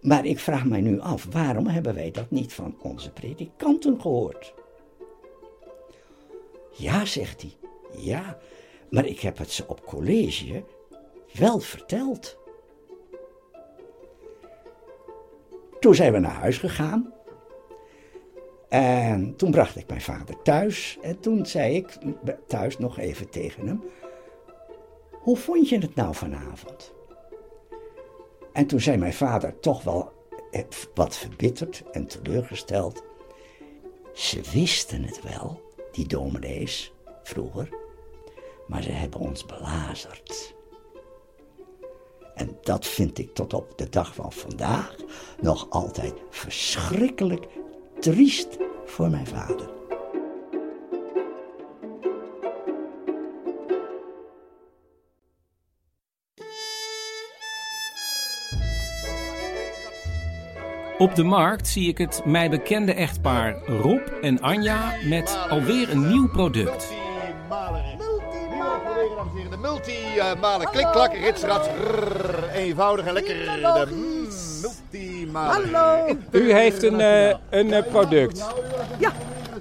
Maar 0.00 0.24
ik 0.24 0.38
vraag 0.38 0.64
mij 0.64 0.80
nu 0.80 1.00
af, 1.00 1.26
waarom 1.30 1.66
hebben 1.66 1.94
wij 1.94 2.10
dat 2.10 2.30
niet 2.30 2.52
van 2.52 2.76
onze 2.82 3.10
predikanten 3.10 4.00
gehoord? 4.00 4.54
Ja, 6.76 7.04
zegt 7.04 7.42
hij. 7.42 7.56
Ja, 7.96 8.38
maar 8.90 9.06
ik 9.06 9.20
heb 9.20 9.38
het 9.38 9.50
ze 9.50 9.64
op 9.66 9.86
college 9.86 10.64
wel 11.32 11.58
verteld. 11.58 12.38
Toen 15.80 15.94
zijn 15.94 16.12
we 16.12 16.18
naar 16.18 16.40
huis 16.40 16.58
gegaan. 16.58 17.12
En 18.70 19.36
toen 19.36 19.50
bracht 19.50 19.76
ik 19.76 19.88
mijn 19.88 20.00
vader 20.00 20.42
thuis. 20.42 20.98
En 21.02 21.20
toen 21.20 21.46
zei 21.46 21.74
ik 21.74 21.98
thuis 22.46 22.78
nog 22.78 22.98
even 22.98 23.30
tegen 23.30 23.66
hem: 23.66 23.82
Hoe 25.10 25.36
vond 25.36 25.68
je 25.68 25.78
het 25.78 25.94
nou 25.94 26.14
vanavond? 26.14 26.92
En 28.52 28.66
toen 28.66 28.80
zei 28.80 28.96
mijn 28.96 29.12
vader 29.12 29.60
toch 29.60 29.82
wel 29.82 30.12
wat 30.94 31.16
verbitterd 31.16 31.82
en 31.92 32.06
teleurgesteld. 32.06 33.04
Ze 34.12 34.40
wisten 34.52 35.04
het 35.04 35.22
wel, 35.22 35.60
die 35.92 36.06
dominees, 36.06 36.92
vroeger, 37.22 37.68
maar 38.66 38.82
ze 38.82 38.92
hebben 38.92 39.20
ons 39.20 39.46
belazerd. 39.46 40.54
En 42.34 42.58
dat 42.62 42.86
vind 42.86 43.18
ik 43.18 43.34
tot 43.34 43.54
op 43.54 43.78
de 43.78 43.88
dag 43.88 44.14
van 44.14 44.32
vandaag 44.32 44.96
nog 45.40 45.70
altijd 45.70 46.14
verschrikkelijk 46.30 47.46
triest 48.00 48.58
voor 48.84 49.10
mijn 49.10 49.26
vader. 49.26 49.68
Op 60.98 61.14
de 61.14 61.22
markt 61.22 61.68
zie 61.68 61.88
ik 61.88 61.98
het 61.98 62.22
mij 62.24 62.50
bekende 62.50 62.94
echtpaar 62.94 63.66
Rob 63.66 64.00
en 64.20 64.40
Anja 64.40 64.94
met 65.04 65.38
alweer 65.48 65.90
een 65.90 66.08
nieuw 66.08 66.28
product. 66.28 66.88
De 69.50 69.56
multi-maler. 69.56 70.68
Klik, 70.68 70.86
klak, 70.92 71.14
ritsrats. 71.14 71.68
Eenvoudig 72.54 73.06
en 73.06 73.12
lekker. 73.12 73.34
De. 73.34 74.09
Hallo. 75.32 76.16
U 76.30 76.52
heeft 76.52 76.82
een, 76.82 77.00
uh, 77.00 77.28
een 77.50 77.66
uh, 77.66 77.82
product. 77.90 78.44
Ja, 78.98 79.12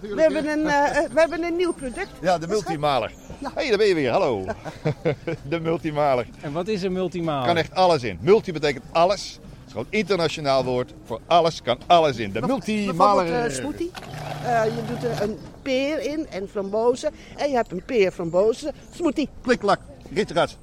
we 0.01 0.21
hebben 0.21 0.47
een, 0.47 0.59
uh, 0.59 0.91
we 1.13 1.19
hebben 1.19 1.43
een 1.43 1.55
nieuw 1.55 1.73
product. 1.73 2.09
Ja, 2.21 2.37
de 2.37 2.47
multimaler. 2.47 3.11
Hé, 3.39 3.49
hey, 3.53 3.69
daar 3.69 3.77
ben 3.77 3.87
je 3.87 3.93
weer. 3.93 4.11
Hallo. 4.11 4.45
de 5.49 5.59
multimaler. 5.59 6.27
En 6.41 6.51
wat 6.51 6.67
is 6.67 6.81
een 6.81 6.91
multimaler? 6.91 7.47
Kan 7.47 7.57
echt 7.57 7.75
alles 7.75 8.03
in. 8.03 8.17
Multi 8.21 8.51
betekent 8.51 8.83
alles. 8.91 9.39
Het 9.41 9.65
is 9.65 9.71
gewoon 9.71 9.87
internationaal 9.89 10.63
woord. 10.63 10.93
Voor 11.05 11.19
alles 11.27 11.61
kan 11.61 11.77
alles 11.87 12.17
in. 12.17 12.31
De 12.31 12.41
multimaler. 12.41 13.25
Bijvoorbeeld 13.25 13.51
uh, 13.51 13.57
smoothie. 13.57 13.91
Uh, 14.43 14.65
je 14.65 14.81
doet 14.87 15.03
er 15.03 15.21
een 15.21 15.37
peer 15.61 16.01
in 16.01 16.27
en 16.29 16.49
frambozen. 16.49 17.11
En 17.37 17.49
je 17.49 17.55
hebt 17.55 17.71
een 17.71 17.83
peer, 17.85 18.11
frambozen, 18.11 18.73
smoothie. 18.95 19.29
Klik, 19.41 19.59
klak. 19.59 19.79
Ritrats. 20.13 20.57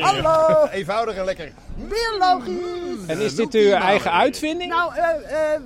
Hallo. 0.00 0.64
Eenvoudig 0.70 1.16
en 1.16 1.24
lekker. 1.24 1.52
Biologisch. 1.76 3.06
En 3.06 3.20
is 3.20 3.34
dit 3.34 3.54
uw 3.54 3.70
eigen 3.70 4.12
uitvinding? 4.12 4.70
Nou, 4.70 4.92
uh, 4.92 4.98
uh, 4.98 5.08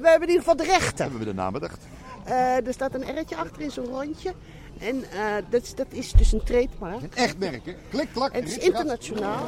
we 0.00 0.08
hebben 0.08 0.28
in 0.28 0.34
ieder 0.34 0.38
geval 0.38 0.56
de 0.56 0.64
rechten. 0.64 1.02
Hebben 1.02 1.18
we 1.18 1.24
de 1.24 1.34
naam 1.34 1.52
bedacht? 1.52 1.86
Uh, 2.28 2.66
er 2.66 2.72
staat 2.72 2.94
een 2.94 3.18
R'tje 3.18 3.36
achter 3.36 3.62
in 3.62 3.70
zo'n 3.70 3.86
rondje. 3.86 4.32
En 4.78 4.96
uh, 4.96 5.04
dat, 5.50 5.62
is, 5.62 5.74
dat 5.74 5.86
is 5.90 6.12
dus 6.12 6.32
een 6.32 6.42
trademark. 6.44 7.02
Een 7.02 7.14
echt 7.14 7.38
merk, 7.38 7.66
hè? 7.66 7.74
Klik, 7.90 8.08
klak. 8.12 8.32
En 8.32 8.40
het 8.42 8.50
is 8.50 8.58
internationaal. 8.58 9.46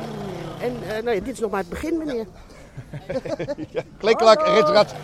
En 0.60 0.76
uh, 0.82 0.88
nou 0.88 1.10
ja, 1.10 1.20
dit 1.20 1.32
is 1.32 1.40
nog 1.40 1.50
maar 1.50 1.60
het 1.60 1.68
begin, 1.68 1.98
meneer. 1.98 2.14
ja, 2.16 2.24
klik, 3.98 4.16
klak, 4.16 4.46
ritsrat. 4.46 4.94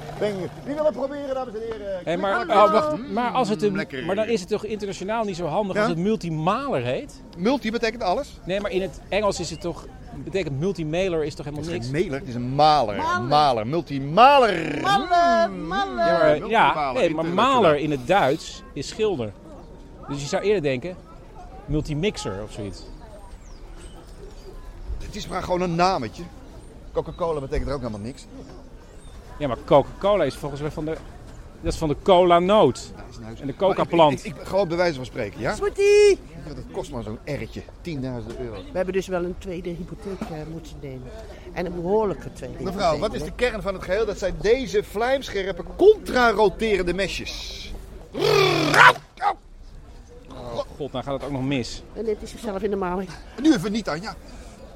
Wie 0.65 0.75
wil 0.75 0.85
het 0.85 0.95
proberen, 0.95 1.35
dames 1.35 1.55
en 1.55 1.61
heren? 1.61 2.01
Hey, 2.05 2.17
maar, 2.17 2.49
oh, 2.49 2.73
wacht, 2.73 3.09
maar, 3.09 3.31
als 3.31 3.49
het 3.49 3.63
een, 3.63 3.87
maar 4.07 4.17
dan 4.17 4.27
is 4.27 4.41
het 4.41 4.49
toch 4.49 4.65
internationaal 4.65 5.25
niet 5.25 5.37
zo 5.37 5.47
handig 5.47 5.77
ja? 5.77 5.83
als 5.83 5.91
het 5.91 5.99
multimaler 5.99 6.83
heet? 6.83 7.23
Multi 7.37 7.71
betekent 7.71 8.03
alles? 8.03 8.41
Nee, 8.45 8.61
maar 8.61 8.71
in 8.71 8.83
het 8.83 9.01
Engels 9.09 9.41
is 9.41 9.51
het 9.51 9.61
toch... 9.61 9.87
betekent 10.25 10.59
multimailer 10.59 11.25
is 11.25 11.35
toch 11.35 11.45
helemaal 11.45 11.71
niks? 11.71 11.87
Het 11.87 11.95
is 11.95 12.01
mailer, 12.01 12.19
het 12.19 12.29
is 12.29 12.35
een 12.35 12.55
maler. 12.55 12.97
Maler. 12.97 13.23
maler. 13.23 13.67
Multimaler. 13.67 14.81
Maler, 14.83 15.51
maler. 15.51 16.49
Ja, 16.49 16.75
maar, 16.75 16.85
ja, 16.85 16.93
nee, 16.93 17.15
maar 17.15 17.27
maler 17.27 17.77
in 17.77 17.91
het 17.91 18.07
Duits 18.07 18.63
is 18.73 18.89
schilder. 18.89 19.33
Dus 20.09 20.21
je 20.21 20.27
zou 20.27 20.43
eerder 20.43 20.63
denken 20.63 20.97
multimixer 21.69 22.43
of 22.43 22.53
zoiets. 22.53 22.83
Het 24.99 25.17
is 25.17 25.29
maar 25.29 25.43
gewoon 25.43 25.61
een 25.61 25.75
nametje. 25.75 26.23
Coca-Cola 27.05 27.41
betekent 27.41 27.69
er 27.69 27.75
ook 27.75 27.81
helemaal 27.81 28.01
niks. 28.01 28.27
Ja, 29.39 29.49
maar 29.49 29.57
Coca-Cola 29.65 30.25
is 30.25 30.35
volgens 30.35 30.61
mij 30.61 30.71
van 30.71 30.85
de... 30.85 30.97
Dat 31.61 31.73
is 31.73 31.79
van 31.79 31.89
de 31.89 31.97
cola-noot. 32.03 32.93
En 33.41 33.47
de 33.47 33.57
coca-plant. 33.57 34.19
Ik, 34.19 34.25
ik, 34.25 34.41
ik, 34.41 34.47
gewoon 34.47 34.69
bij 34.69 34.77
wijze 34.77 34.95
van 34.95 35.05
spreken, 35.05 35.41
ja? 35.41 35.55
Smoothie! 35.55 36.19
Dat 36.47 36.65
kost 36.73 36.91
maar 36.91 37.03
zo'n 37.03 37.19
R'tje. 37.25 37.63
10.000 37.63 37.65
euro. 38.39 38.53
We 38.53 38.77
hebben 38.77 38.95
dus 38.95 39.07
wel 39.07 39.25
een 39.25 39.35
tweede 39.39 39.71
hypotheek 39.71 40.21
uh, 40.21 40.37
moeten 40.51 40.73
nemen. 40.81 41.11
En 41.53 41.67
een 41.67 41.75
behoorlijke 41.75 42.33
tweede 42.33 42.65
Mevrouw, 42.65 42.99
wat 42.99 43.15
is 43.15 43.23
de 43.23 43.33
kern 43.35 43.63
van 43.63 43.75
het 43.75 43.83
geheel? 43.83 44.07
Dat 44.07 44.19
zijn 44.19 44.35
deze 44.41 44.85
vlijmscherpe, 44.85 45.65
contra-roterende 45.77 46.95
mesjes. 46.95 47.73
Oh, 50.31 50.59
god, 50.77 50.93
nou 50.93 51.05
gaat 51.05 51.15
het 51.15 51.25
ook 51.25 51.31
nog 51.31 51.45
mis. 51.45 51.83
En 51.95 52.05
dit 52.05 52.23
is 52.23 52.31
zichzelf 52.31 52.63
in 52.63 52.71
de 52.71 52.77
maling. 52.77 53.09
Nu 53.43 53.55
even 53.55 53.73
niet, 53.73 53.89
Anja. 53.89 54.15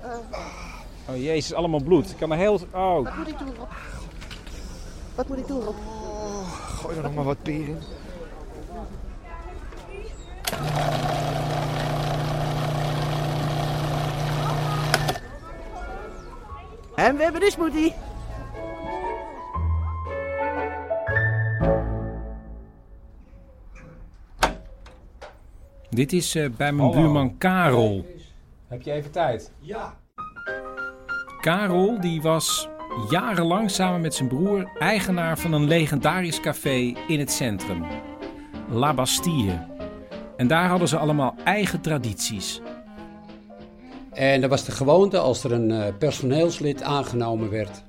Uh, 0.04 0.71
oh 1.08 1.16
jezus, 1.16 1.52
allemaal 1.52 1.82
bloed. 1.82 2.10
Ik 2.10 2.16
kan 2.16 2.32
er 2.32 2.38
heel... 2.38 2.60
Oh. 2.72 3.04
Wat 3.04 3.16
moet 3.16 3.28
ik 3.28 3.38
doen, 3.38 3.54
Rob? 3.58 3.70
Wat 5.14 5.28
moet 5.28 5.38
ik 5.38 5.46
doen, 5.46 5.60
Rob? 5.60 5.76
Oh, 5.76 6.52
gooi 6.52 6.96
er 6.96 7.02
nog 7.02 7.14
maar 7.14 7.24
wat 7.24 7.42
peer 7.42 7.68
in. 7.68 7.78
En 16.94 17.16
we 17.16 17.22
hebben 17.22 17.40
de 17.40 17.50
smoothie. 17.50 17.94
Dit 25.90 26.12
is 26.12 26.36
uh, 26.36 26.50
bij 26.50 26.72
mijn 26.72 26.88
Hallo. 26.88 27.02
buurman 27.02 27.38
Karel. 27.38 28.06
Heb 28.68 28.82
je 28.82 28.92
even 28.92 29.10
tijd? 29.10 29.52
Ja. 29.60 29.96
Karel 31.42 32.00
die 32.00 32.22
was 32.22 32.68
jarenlang 33.10 33.70
samen 33.70 34.00
met 34.00 34.14
zijn 34.14 34.28
broer 34.28 34.70
eigenaar 34.78 35.38
van 35.38 35.52
een 35.52 35.68
legendarisch 35.68 36.40
café 36.40 36.94
in 37.08 37.18
het 37.18 37.30
centrum. 37.30 37.84
La 38.70 38.94
Bastille. 38.94 39.66
En 40.36 40.46
daar 40.46 40.68
hadden 40.68 40.88
ze 40.88 40.96
allemaal 40.96 41.34
eigen 41.44 41.80
tradities. 41.80 42.60
En 44.12 44.40
dat 44.40 44.50
was 44.50 44.64
de 44.64 44.72
gewoonte, 44.72 45.18
als 45.18 45.44
er 45.44 45.52
een 45.52 45.70
uh, 45.70 45.84
personeelslid 45.98 46.82
aangenomen 46.82 47.50
werd, 47.50 47.82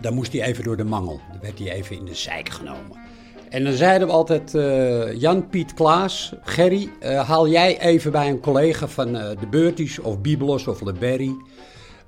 dan 0.00 0.14
moest 0.14 0.32
hij 0.32 0.42
even 0.42 0.64
door 0.64 0.76
de 0.76 0.84
mangel. 0.84 1.20
Dan 1.30 1.40
werd 1.40 1.58
hij 1.58 1.72
even 1.72 1.96
in 1.96 2.04
de 2.04 2.14
zijk 2.14 2.48
genomen. 2.48 3.00
En 3.48 3.64
dan 3.64 3.72
zeiden 3.72 4.08
we 4.08 4.14
altijd, 4.14 4.54
uh, 4.54 5.20
Jan-Piet 5.20 5.74
Klaas, 5.74 6.32
Gerry, 6.42 6.88
uh, 7.02 7.28
haal 7.28 7.48
jij 7.48 7.80
even 7.80 8.12
bij 8.12 8.28
een 8.28 8.40
collega 8.40 8.88
van 8.88 9.12
de 9.12 9.46
Beurties 9.50 9.98
of 9.98 10.20
Biblos 10.20 10.66
of 10.66 10.80
Le 10.80 10.92
Berry 10.92 11.34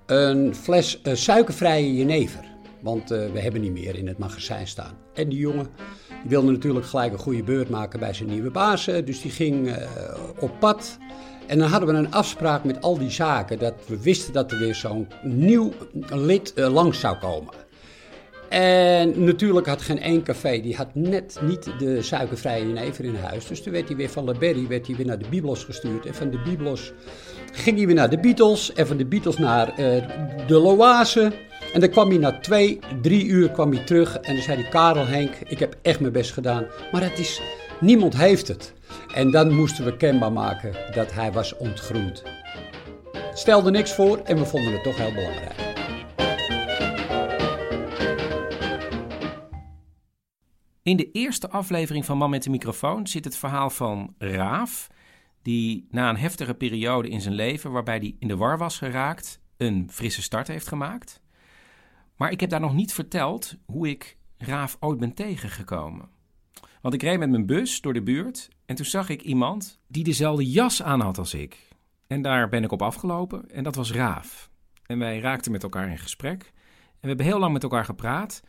een 0.07 0.55
fles 0.55 1.01
suikervrije 1.13 1.95
jenever. 1.95 2.45
Want 2.81 3.09
we 3.09 3.41
hebben 3.41 3.61
niet 3.61 3.73
meer 3.73 3.97
in 3.97 4.07
het 4.07 4.19
magazijn 4.19 4.67
staan. 4.67 4.97
En 5.15 5.29
die 5.29 5.39
jongen 5.39 5.67
wilde 6.25 6.51
natuurlijk 6.51 6.87
gelijk 6.87 7.13
een 7.13 7.19
goede 7.19 7.43
beurt 7.43 7.69
maken 7.69 8.01
bij 8.01 8.13
zijn 8.13 8.29
nieuwe 8.29 8.51
baas. 8.51 8.85
Dus 8.85 9.23
die 9.23 9.31
ging 9.31 9.77
op 10.39 10.51
pad. 10.61 10.99
En 11.47 11.59
dan 11.59 11.69
hadden 11.69 11.89
we 11.89 11.95
een 11.95 12.13
afspraak 12.13 12.65
met 12.65 12.83
al 12.83 12.99
die 12.99 13.11
zaken 13.11 13.59
dat 13.59 13.75
we 13.87 14.03
wisten 14.03 14.33
dat 14.33 14.53
er 14.53 14.59
weer 14.59 14.75
zo'n 14.75 15.09
nieuw 15.23 15.73
lid 16.11 16.53
langs 16.57 17.01
zou 17.01 17.19
komen. 17.19 17.55
En 18.55 19.25
natuurlijk 19.25 19.67
had 19.67 19.83
geen 19.83 20.01
één 20.01 20.23
café, 20.23 20.61
die 20.61 20.77
had 20.77 20.89
net 20.93 21.39
niet 21.43 21.71
de 21.79 22.03
suikervrije 22.03 22.67
jenever 22.67 23.05
in 23.05 23.15
huis. 23.15 23.47
Dus 23.47 23.63
toen 23.63 23.73
werd 23.73 23.89
hij 23.89 23.97
weer 23.97 24.09
van 24.09 24.25
La 24.25 24.33
Berry 24.33 24.67
werd 24.67 24.87
hij 24.87 24.97
weer 24.97 25.07
naar 25.07 25.19
de 25.19 25.29
Biblos 25.31 25.65
gestuurd. 25.65 26.07
En 26.07 26.15
van 26.15 26.31
de 26.31 26.43
Biblos 26.45 26.93
ging 27.53 27.77
hij 27.77 27.87
weer 27.87 27.95
naar 27.95 28.11
de 28.11 28.19
Beatles. 28.19 28.73
En 28.73 28.87
van 28.87 28.97
de 28.97 29.07
Beatles 29.07 29.39
naar 29.39 29.69
uh, 29.69 29.77
de 30.47 30.59
Loase. 30.59 31.33
En 31.73 31.81
dan 31.81 31.89
kwam 31.89 32.09
hij 32.09 32.19
na 32.19 32.39
twee, 32.41 32.79
drie 33.03 33.27
uur 33.27 33.51
kwam 33.51 33.73
hij 33.73 33.85
terug. 33.85 34.19
En 34.19 34.35
dan 34.35 34.43
zei 34.43 34.61
hij, 34.61 34.71
Karel 34.71 35.07
Henk, 35.07 35.35
ik 35.45 35.59
heb 35.59 35.77
echt 35.83 36.01
mijn 36.01 36.13
best 36.13 36.33
gedaan. 36.33 36.67
Maar 36.93 37.03
het 37.03 37.19
is, 37.19 37.41
niemand 37.81 38.17
heeft 38.17 38.49
het. 38.49 38.73
En 39.15 39.31
dan 39.31 39.53
moesten 39.53 39.85
we 39.85 39.97
kenbaar 39.97 40.33
maken 40.33 40.73
dat 40.95 41.13
hij 41.13 41.33
was 41.33 41.57
ontgroend. 41.57 42.23
Stelde 43.33 43.71
niks 43.71 43.93
voor 43.93 44.21
en 44.25 44.39
we 44.39 44.45
vonden 44.45 44.73
het 44.73 44.83
toch 44.83 44.97
heel 44.97 45.13
belangrijk. 45.15 45.64
In 50.85 50.97
de 50.97 51.11
eerste 51.11 51.51
aflevering 51.51 52.05
van 52.05 52.19
Man 52.19 52.31
met 52.31 52.43
de 52.43 52.51
microfoon 52.51 53.07
zit 53.07 53.25
het 53.25 53.37
verhaal 53.37 53.71
van 53.71 54.15
Raaf, 54.19 54.89
die 55.43 55.87
na 55.91 56.09
een 56.09 56.17
heftige 56.17 56.55
periode 56.55 57.09
in 57.09 57.21
zijn 57.21 57.35
leven, 57.35 57.73
waarbij 57.73 57.97
hij 57.97 58.17
in 58.19 58.29
de 58.29 58.37
war 58.37 58.59
was 58.59 58.79
geraakt, 58.79 59.41
een 59.57 59.89
frisse 59.91 60.23
start 60.23 60.49
heeft 60.49 60.69
gemaakt. 60.69 61.23
Maar 62.17 62.31
ik 62.31 62.41
heb 62.41 62.51
daar 62.51 62.61
nog 62.61 62.75
niet 62.75 62.93
verteld 62.93 63.57
hoe 63.67 63.89
ik 63.89 64.17
Raaf 64.39 64.77
ooit 64.81 64.99
ben 64.99 65.15
tegengekomen. 65.15 66.09
Want 66.81 66.95
ik 66.95 67.03
reed 67.03 67.19
met 67.19 67.31
mijn 67.31 67.47
bus 67.47 67.81
door 67.81 67.93
de 67.93 68.03
buurt 68.03 68.49
en 68.67 68.77
toen 68.77 68.87
zag 68.87 69.09
ik 69.09 69.23
iemand 69.23 69.81
die 69.87 70.05
dezelfde 70.05 70.51
jas 70.51 70.83
aan 70.83 71.01
had 71.01 71.19
als 71.19 71.35
ik. 71.35 71.69
En 72.07 72.23
daar 72.23 72.49
ben 72.49 72.65
ik 72.65 72.73
op 72.73 72.83
afgelopen 72.83 73.51
en 73.51 73.65
dat 73.65 73.75
was 73.75 73.93
Raaf. 73.93 74.51
En 74.87 74.99
wij 74.99 75.21
raakten 75.21 75.53
met 75.53 75.63
elkaar 75.63 75.91
in 75.91 75.99
gesprek. 75.99 76.43
En 76.43 77.01
we 77.01 77.09
hebben 77.09 77.27
heel 77.27 77.39
lang 77.39 77.53
met 77.53 77.63
elkaar 77.63 77.85
gepraat. 77.85 78.43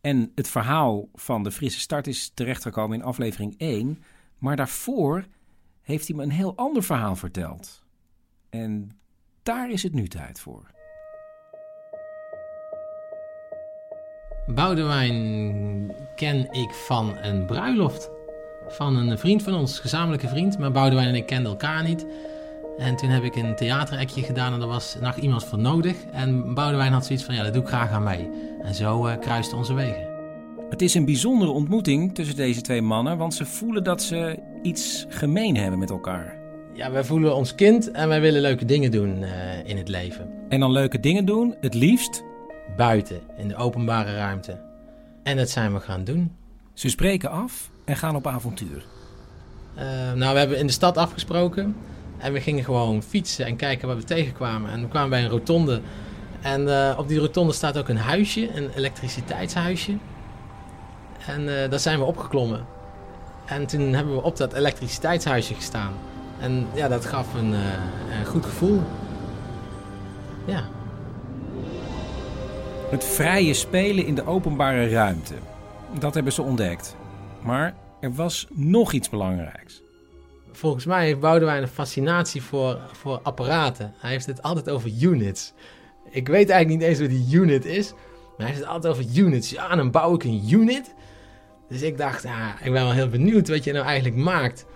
En 0.00 0.32
het 0.34 0.48
verhaal 0.48 1.08
van 1.14 1.42
de 1.42 1.50
frisse 1.50 1.80
start 1.80 2.06
is 2.06 2.30
terechtgekomen 2.34 2.98
in 2.98 3.04
aflevering 3.04 3.54
1. 3.58 4.02
Maar 4.38 4.56
daarvoor 4.56 5.24
heeft 5.82 6.06
hij 6.06 6.16
me 6.16 6.22
een 6.22 6.30
heel 6.30 6.56
ander 6.56 6.82
verhaal 6.82 7.16
verteld. 7.16 7.84
En 8.50 8.98
daar 9.42 9.70
is 9.70 9.82
het 9.82 9.94
nu 9.94 10.08
tijd 10.08 10.40
voor. 10.40 10.74
Boudewijn 14.46 15.94
ken 16.16 16.52
ik 16.52 16.70
van 16.70 17.16
een 17.16 17.46
bruiloft. 17.46 18.10
Van 18.68 18.96
een 18.96 19.18
vriend 19.18 19.42
van 19.42 19.54
ons, 19.54 19.78
gezamenlijke 19.78 20.28
vriend. 20.28 20.58
Maar 20.58 20.72
Boudewijn 20.72 21.08
en 21.08 21.14
ik 21.14 21.26
kenden 21.26 21.50
elkaar 21.50 21.82
niet. 21.82 22.06
En 22.78 22.96
toen 22.96 23.08
heb 23.08 23.22
ik 23.22 23.36
een 23.36 23.56
theaterekje 23.56 24.22
gedaan 24.22 24.52
en 24.52 24.60
er 24.60 24.66
was 24.66 24.96
nog 25.00 25.16
iemand 25.16 25.44
voor 25.44 25.58
nodig. 25.58 25.96
En 26.12 26.54
Boudewijn 26.54 26.92
had 26.92 27.06
zoiets 27.06 27.24
van, 27.24 27.34
ja, 27.34 27.42
dat 27.42 27.52
doe 27.52 27.62
ik 27.62 27.68
graag 27.68 27.90
aan 27.90 28.02
mee. 28.02 28.30
En 28.62 28.74
zo 28.74 29.06
uh, 29.06 29.18
kruisten 29.20 29.58
onze 29.58 29.74
wegen. 29.74 30.08
Het 30.70 30.82
is 30.82 30.94
een 30.94 31.04
bijzondere 31.04 31.50
ontmoeting 31.50 32.14
tussen 32.14 32.36
deze 32.36 32.60
twee 32.60 32.82
mannen, 32.82 33.18
want 33.18 33.34
ze 33.34 33.44
voelen 33.44 33.84
dat 33.84 34.02
ze 34.02 34.38
iets 34.62 35.06
gemeen 35.08 35.56
hebben 35.56 35.78
met 35.78 35.90
elkaar. 35.90 36.36
Ja, 36.74 36.90
wij 36.90 37.04
voelen 37.04 37.36
ons 37.36 37.54
kind 37.54 37.90
en 37.90 38.08
wij 38.08 38.20
willen 38.20 38.40
leuke 38.40 38.64
dingen 38.64 38.90
doen 38.90 39.22
uh, 39.22 39.28
in 39.64 39.76
het 39.76 39.88
leven. 39.88 40.30
En 40.48 40.60
dan 40.60 40.70
leuke 40.70 41.00
dingen 41.00 41.24
doen, 41.24 41.54
het 41.60 41.74
liefst? 41.74 42.24
Buiten, 42.76 43.20
in 43.36 43.48
de 43.48 43.56
openbare 43.56 44.14
ruimte. 44.14 44.60
En 45.22 45.36
dat 45.36 45.50
zijn 45.50 45.72
we 45.72 45.80
gaan 45.80 46.04
doen. 46.04 46.32
Ze 46.74 46.88
spreken 46.88 47.30
af 47.30 47.70
en 47.84 47.96
gaan 47.96 48.16
op 48.16 48.26
avontuur. 48.26 48.84
Uh, 49.78 49.82
nou, 50.12 50.32
we 50.32 50.38
hebben 50.38 50.58
in 50.58 50.66
de 50.66 50.72
stad 50.72 50.96
afgesproken. 50.96 51.76
En 52.18 52.32
we 52.32 52.40
gingen 52.40 52.64
gewoon 52.64 53.02
fietsen 53.02 53.46
en 53.46 53.56
kijken 53.56 53.88
waar 53.88 53.96
we 53.96 54.04
tegenkwamen. 54.04 54.70
En 54.70 54.80
we 54.80 54.88
kwamen 54.88 55.10
bij 55.10 55.24
een 55.24 55.30
rotonde. 55.30 55.80
En 56.40 56.62
uh, 56.62 56.94
op 56.98 57.08
die 57.08 57.18
rotonde 57.18 57.52
staat 57.52 57.78
ook 57.78 57.88
een 57.88 57.96
huisje, 57.96 58.56
een 58.56 58.70
elektriciteitshuisje. 58.76 59.96
En 61.26 61.42
uh, 61.42 61.70
daar 61.70 61.78
zijn 61.78 61.98
we 61.98 62.04
opgeklommen. 62.04 62.66
En 63.46 63.66
toen 63.66 63.92
hebben 63.92 64.14
we 64.14 64.22
op 64.22 64.36
dat 64.36 64.52
elektriciteitshuisje 64.52 65.54
gestaan. 65.54 65.92
En 66.40 66.66
ja, 66.74 66.88
dat 66.88 67.06
gaf 67.06 67.34
een, 67.34 67.52
een 67.52 68.26
goed 68.26 68.44
gevoel. 68.44 68.82
Ja. 70.44 70.64
Het 72.90 73.04
vrije 73.04 73.54
spelen 73.54 74.06
in 74.06 74.14
de 74.14 74.26
openbare 74.26 74.88
ruimte. 74.88 75.34
Dat 75.98 76.14
hebben 76.14 76.32
ze 76.32 76.42
ontdekt. 76.42 76.96
Maar 77.42 77.74
er 78.00 78.14
was 78.14 78.46
nog 78.50 78.92
iets 78.92 79.08
belangrijks. 79.08 79.82
Volgens 80.56 80.84
mij 80.84 81.04
heeft 81.04 81.20
Boudewijn 81.20 81.62
een 81.62 81.68
fascinatie 81.68 82.42
voor, 82.42 82.78
voor 82.92 83.20
apparaten. 83.22 83.94
Hij 83.98 84.10
heeft 84.10 84.26
het 84.26 84.42
altijd 84.42 84.70
over 84.70 84.90
units. 85.00 85.52
Ik 86.10 86.28
weet 86.28 86.50
eigenlijk 86.50 86.80
niet 86.80 86.88
eens 86.88 87.00
wat 87.00 87.08
die 87.08 87.36
unit 87.40 87.64
is. 87.64 87.90
Maar 87.92 88.46
hij 88.46 88.46
heeft 88.46 88.58
het 88.58 88.68
altijd 88.68 88.92
over 88.94 89.04
units. 89.14 89.50
Ja, 89.50 89.76
dan 89.76 89.90
bouw 89.90 90.14
ik 90.14 90.24
een 90.24 90.50
unit. 90.50 90.94
Dus 91.68 91.82
ik 91.82 91.98
dacht, 91.98 92.24
ik 92.24 92.62
ben 92.62 92.72
wel 92.72 92.92
heel 92.92 93.08
benieuwd 93.08 93.48
wat 93.48 93.64
je 93.64 93.72
nou 93.72 93.84
eigenlijk 93.84 94.16
maakt. 94.16 94.66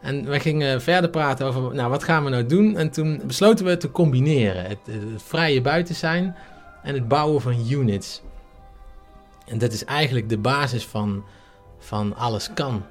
En 0.00 0.24
we 0.24 0.40
gingen 0.40 0.82
verder 0.82 1.10
praten 1.10 1.46
over, 1.46 1.74
nou, 1.74 1.90
wat 1.90 2.04
gaan 2.04 2.24
we 2.24 2.30
nou 2.30 2.46
doen? 2.46 2.76
En 2.76 2.90
toen 2.90 3.20
besloten 3.26 3.64
we 3.64 3.76
te 3.76 3.90
combineren. 3.90 4.64
Het, 4.64 4.78
het 4.90 5.22
vrije 5.22 5.60
buiten 5.60 5.94
zijn 5.94 6.36
en 6.82 6.94
het 6.94 7.08
bouwen 7.08 7.40
van 7.40 7.70
units. 7.70 8.22
En 9.46 9.58
dat 9.58 9.72
is 9.72 9.84
eigenlijk 9.84 10.28
de 10.28 10.38
basis 10.38 10.86
van, 10.86 11.24
van 11.78 12.16
alles 12.16 12.52
kan. 12.54 12.84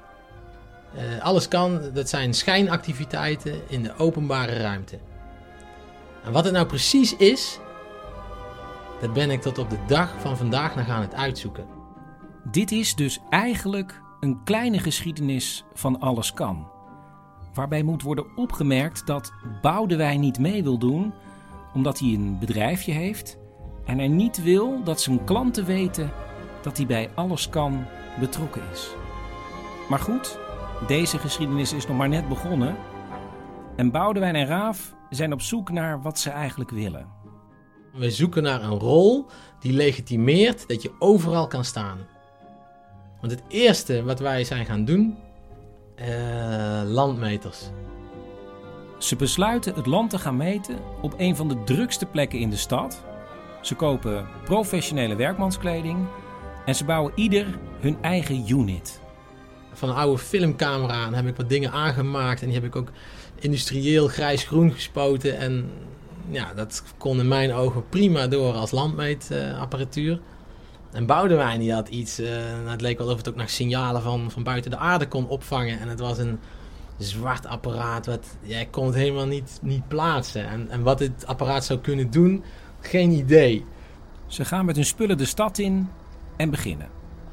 Uh, 0.96 1.22
alles 1.22 1.48
kan, 1.48 1.80
dat 1.92 2.08
zijn 2.08 2.34
schijnactiviteiten 2.34 3.60
in 3.68 3.82
de 3.82 3.96
openbare 3.96 4.56
ruimte. 4.56 4.98
En 6.24 6.32
wat 6.32 6.44
het 6.44 6.52
nou 6.52 6.66
precies 6.66 7.16
is, 7.16 7.58
dat 9.00 9.12
ben 9.12 9.30
ik 9.30 9.42
tot 9.42 9.58
op 9.58 9.70
de 9.70 9.78
dag 9.86 10.14
van 10.20 10.36
vandaag 10.36 10.76
nog 10.76 10.88
aan 10.88 11.00
het 11.00 11.14
uitzoeken. 11.14 11.66
Dit 12.50 12.72
is 12.72 12.94
dus 12.94 13.20
eigenlijk 13.30 14.02
een 14.20 14.44
kleine 14.44 14.78
geschiedenis 14.78 15.64
van 15.74 16.00
alles 16.00 16.32
kan. 16.32 16.70
Waarbij 17.54 17.82
moet 17.82 18.02
worden 18.02 18.36
opgemerkt 18.36 19.06
dat 19.06 19.32
Boudewijn 19.62 20.20
niet 20.20 20.38
mee 20.38 20.62
wil 20.62 20.78
doen 20.78 21.12
omdat 21.74 21.98
hij 21.98 22.08
een 22.08 22.38
bedrijfje 22.38 22.92
heeft 22.92 23.38
en 23.84 23.98
hij 23.98 24.08
niet 24.08 24.42
wil 24.42 24.82
dat 24.84 25.00
zijn 25.00 25.24
klanten 25.24 25.64
weten 25.64 26.10
dat 26.62 26.76
hij 26.76 26.86
bij 26.86 27.10
alles 27.14 27.48
kan 27.48 27.84
betrokken 28.20 28.62
is. 28.72 28.94
Maar 29.88 29.98
goed, 29.98 30.38
deze 30.86 31.18
geschiedenis 31.18 31.72
is 31.72 31.86
nog 31.86 31.96
maar 31.96 32.08
net 32.08 32.28
begonnen. 32.28 32.76
En 33.76 33.90
Boudewijn 33.90 34.34
en 34.34 34.46
Raaf 34.46 34.94
zijn 35.10 35.32
op 35.32 35.40
zoek 35.40 35.70
naar 35.70 36.02
wat 36.02 36.18
ze 36.18 36.30
eigenlijk 36.30 36.70
willen. 36.70 37.06
We 37.92 38.10
zoeken 38.10 38.42
naar 38.42 38.62
een 38.62 38.78
rol 38.78 39.26
die 39.60 39.72
legitimeert 39.72 40.68
dat 40.68 40.82
je 40.82 40.92
overal 40.98 41.46
kan 41.46 41.64
staan. 41.64 41.98
Want 43.20 43.32
het 43.32 43.42
eerste 43.48 44.04
wat 44.04 44.18
wij 44.18 44.44
zijn 44.44 44.66
gaan 44.66 44.84
doen, 44.84 45.16
uh, 45.96 46.82
landmeters. 46.84 47.70
Ze 48.98 49.16
besluiten 49.16 49.74
het 49.74 49.86
land 49.86 50.10
te 50.10 50.18
gaan 50.18 50.36
meten 50.36 50.78
op 51.02 51.14
een 51.16 51.36
van 51.36 51.48
de 51.48 51.64
drukste 51.64 52.06
plekken 52.06 52.38
in 52.38 52.50
de 52.50 52.56
stad. 52.56 53.04
Ze 53.60 53.74
kopen 53.74 54.28
professionele 54.44 55.16
werkmanskleding 55.16 56.06
en 56.64 56.74
ze 56.74 56.84
bouwen 56.84 57.12
ieder 57.14 57.58
hun 57.80 58.02
eigen 58.02 58.48
unit. 58.48 59.02
Van 59.78 59.88
een 59.88 59.94
oude 59.94 60.18
filmcamera 60.18 61.12
heb 61.12 61.26
ik 61.26 61.36
wat 61.36 61.48
dingen 61.48 61.72
aangemaakt. 61.72 62.40
En 62.40 62.46
die 62.46 62.54
heb 62.54 62.64
ik 62.64 62.76
ook 62.76 62.90
industrieel 63.34 64.08
grijs-groen 64.08 64.72
gespoten. 64.72 65.38
En 65.38 65.70
ja, 66.30 66.54
dat 66.54 66.82
kon 66.98 67.20
in 67.20 67.28
mijn 67.28 67.52
ogen 67.52 67.88
prima 67.88 68.26
door 68.26 68.52
als 68.52 68.70
landmeetapparatuur. 68.70 70.20
en 70.92 71.06
Boudewijn 71.06 71.60
die 71.60 71.72
had 71.72 71.88
iets, 71.88 72.20
uh, 72.20 72.28
het 72.64 72.80
leek 72.80 72.98
wel 72.98 73.10
of 73.10 73.16
het 73.16 73.28
ook 73.28 73.36
nog 73.36 73.50
signalen 73.50 74.02
van, 74.02 74.30
van 74.30 74.42
buiten 74.42 74.70
de 74.70 74.76
aarde 74.76 75.08
kon 75.08 75.28
opvangen. 75.28 75.80
En 75.80 75.88
het 75.88 76.00
was 76.00 76.18
een 76.18 76.38
zwart 76.98 77.46
apparaat, 77.46 78.06
wat, 78.06 78.36
ja, 78.40 78.58
ik 78.58 78.70
kon 78.70 78.86
het 78.86 78.94
helemaal 78.94 79.26
niet, 79.26 79.58
niet 79.62 79.88
plaatsen. 79.88 80.48
En, 80.48 80.70
en 80.70 80.82
wat 80.82 80.98
dit 80.98 81.26
apparaat 81.26 81.64
zou 81.64 81.78
kunnen 81.78 82.10
doen, 82.10 82.44
geen 82.80 83.10
idee. 83.10 83.64
Ze 84.26 84.44
gaan 84.44 84.64
met 84.64 84.76
hun 84.76 84.84
spullen 84.84 85.18
de 85.18 85.24
stad 85.24 85.58
in 85.58 85.88
en 86.36 86.50
beginnen. 86.50 86.88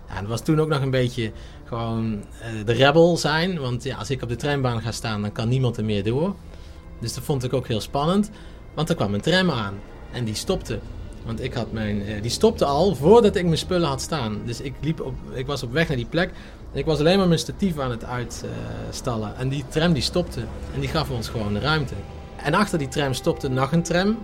Ja, 0.07 0.15
het 0.15 0.27
was 0.27 0.41
toen 0.41 0.59
ook 0.59 0.69
nog 0.69 0.81
een 0.81 0.91
beetje 0.91 1.31
gewoon 1.71 2.13
uh, 2.13 2.65
de 2.65 2.73
rebel 2.73 3.17
zijn. 3.17 3.59
Want 3.59 3.83
ja, 3.83 3.97
als 3.97 4.09
ik 4.09 4.21
op 4.21 4.29
de 4.29 4.35
trambaan 4.35 4.81
ga 4.81 4.91
staan, 4.91 5.21
dan 5.21 5.31
kan 5.31 5.49
niemand 5.49 5.77
er 5.77 5.85
meer 5.85 6.03
door. 6.03 6.35
Dus 6.99 7.13
dat 7.13 7.23
vond 7.23 7.43
ik 7.43 7.53
ook 7.53 7.67
heel 7.67 7.81
spannend. 7.81 8.31
Want 8.73 8.89
er 8.89 8.95
kwam 8.95 9.13
een 9.13 9.21
tram 9.21 9.49
aan 9.51 9.73
en 10.11 10.23
die 10.23 10.35
stopte. 10.35 10.79
Want 11.25 11.43
ik 11.43 11.53
had 11.53 11.71
mijn, 11.71 12.09
uh, 12.09 12.21
die 12.21 12.31
stopte 12.31 12.65
al 12.65 12.95
voordat 12.95 13.35
ik 13.35 13.43
mijn 13.43 13.57
spullen 13.57 13.87
had 13.87 14.01
staan. 14.01 14.41
Dus 14.45 14.61
ik, 14.61 14.73
liep 14.81 15.01
op, 15.01 15.13
ik 15.33 15.45
was 15.45 15.63
op 15.63 15.71
weg 15.71 15.87
naar 15.87 15.97
die 15.97 16.05
plek. 16.05 16.29
En 16.71 16.79
ik 16.79 16.85
was 16.85 16.99
alleen 16.99 17.17
maar 17.17 17.27
mijn 17.27 17.39
statief 17.39 17.79
aan 17.79 17.91
het 17.91 18.03
uitstallen. 18.05 19.37
En 19.37 19.49
die 19.49 19.65
tram 19.69 19.93
die 19.93 20.03
stopte. 20.03 20.39
En 20.73 20.79
die 20.79 20.89
gaf 20.89 21.09
ons 21.09 21.29
gewoon 21.29 21.53
de 21.53 21.59
ruimte. 21.59 21.93
En 22.35 22.53
achter 22.53 22.77
die 22.77 22.87
tram 22.87 23.13
stopte 23.13 23.49
nog 23.49 23.71
een 23.71 23.83
tram. 23.83 24.17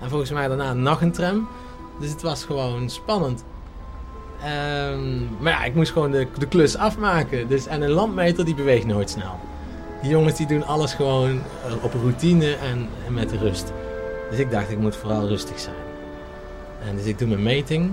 En 0.00 0.08
volgens 0.08 0.30
mij 0.30 0.48
daarna 0.48 0.72
nog 0.72 1.00
een 1.00 1.12
tram. 1.12 1.48
Dus 2.00 2.10
het 2.10 2.22
was 2.22 2.44
gewoon 2.44 2.90
spannend. 2.90 3.44
Um, 4.46 5.28
maar 5.40 5.52
ja, 5.52 5.64
ik 5.64 5.74
moest 5.74 5.92
gewoon 5.92 6.10
de, 6.10 6.26
de 6.38 6.46
klus 6.46 6.76
afmaken. 6.76 7.48
Dus, 7.48 7.66
en 7.66 7.82
een 7.82 7.90
landmeter 7.90 8.44
die 8.44 8.54
beweegt 8.54 8.86
nooit 8.86 9.10
snel. 9.10 9.38
Die 10.02 10.10
jongens 10.10 10.36
die 10.36 10.46
doen 10.46 10.66
alles 10.66 10.94
gewoon 10.94 11.40
eh, 11.66 11.84
op 11.84 11.92
routine 11.92 12.54
en, 12.56 12.88
en 13.06 13.14
met 13.14 13.32
rust. 13.32 13.72
Dus 14.30 14.38
ik 14.38 14.50
dacht, 14.50 14.70
ik 14.70 14.78
moet 14.78 14.96
vooral 14.96 15.28
rustig 15.28 15.58
zijn. 15.58 15.76
En 16.88 16.96
dus 16.96 17.04
ik 17.04 17.18
doe 17.18 17.28
mijn 17.28 17.42
meting. 17.42 17.92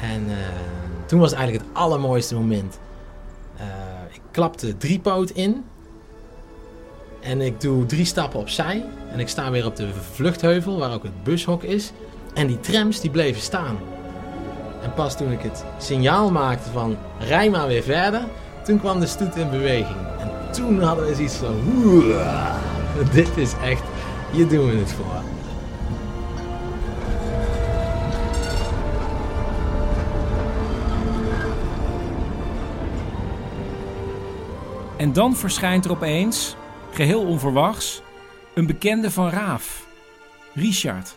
En 0.00 0.24
uh, 0.28 0.36
toen 1.06 1.20
was 1.20 1.32
eigenlijk 1.32 1.64
het 1.64 1.76
allermooiste 1.76 2.34
moment. 2.34 2.78
Uh, 3.56 3.64
ik 4.12 4.20
klapte 4.30 4.76
drie 4.76 4.98
poot 4.98 5.30
in. 5.30 5.64
En 7.20 7.40
ik 7.40 7.60
doe 7.60 7.86
drie 7.86 8.04
stappen 8.04 8.40
opzij. 8.40 8.84
En 9.12 9.20
ik 9.20 9.28
sta 9.28 9.50
weer 9.50 9.66
op 9.66 9.76
de 9.76 9.88
vluchtheuvel, 10.12 10.78
waar 10.78 10.92
ook 10.92 11.02
het 11.02 11.24
bushok 11.24 11.62
is. 11.62 11.92
En 12.34 12.46
die 12.46 12.60
trams 12.60 13.00
die 13.00 13.10
bleven 13.10 13.42
staan. 13.42 13.78
En 14.82 14.94
pas 14.94 15.16
toen 15.16 15.32
ik 15.32 15.40
het 15.42 15.64
signaal 15.78 16.30
maakte 16.30 16.70
van 16.70 16.96
rij 17.18 17.50
maar 17.50 17.66
weer 17.66 17.82
verder, 17.82 18.22
toen 18.64 18.80
kwam 18.80 19.00
de 19.00 19.06
stoet 19.06 19.36
in 19.36 19.50
beweging. 19.50 19.96
En 20.18 20.30
toen 20.52 20.82
hadden 20.82 21.06
we 21.06 21.14
zoiets 21.14 21.34
van, 21.34 21.54
dit 23.12 23.36
is 23.36 23.52
echt, 23.64 23.82
hier 24.30 24.48
doen 24.48 24.70
we 24.70 24.76
het 24.76 24.92
voor. 24.92 25.22
En 34.96 35.12
dan 35.12 35.36
verschijnt 35.36 35.84
er 35.84 35.90
opeens, 35.90 36.56
geheel 36.90 37.26
onverwachts, 37.26 38.02
een 38.54 38.66
bekende 38.66 39.10
van 39.10 39.30
Raaf, 39.30 39.86
Richard. 40.54 41.14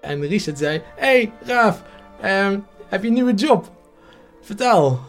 En 0.00 0.26
Richard 0.26 0.58
zei: 0.58 0.82
Hey 0.96 1.32
Raaf, 1.44 1.82
um, 2.24 2.64
heb 2.88 3.02
je 3.02 3.08
een 3.08 3.14
nieuwe 3.14 3.34
job? 3.34 3.70
Vertel. 4.40 5.00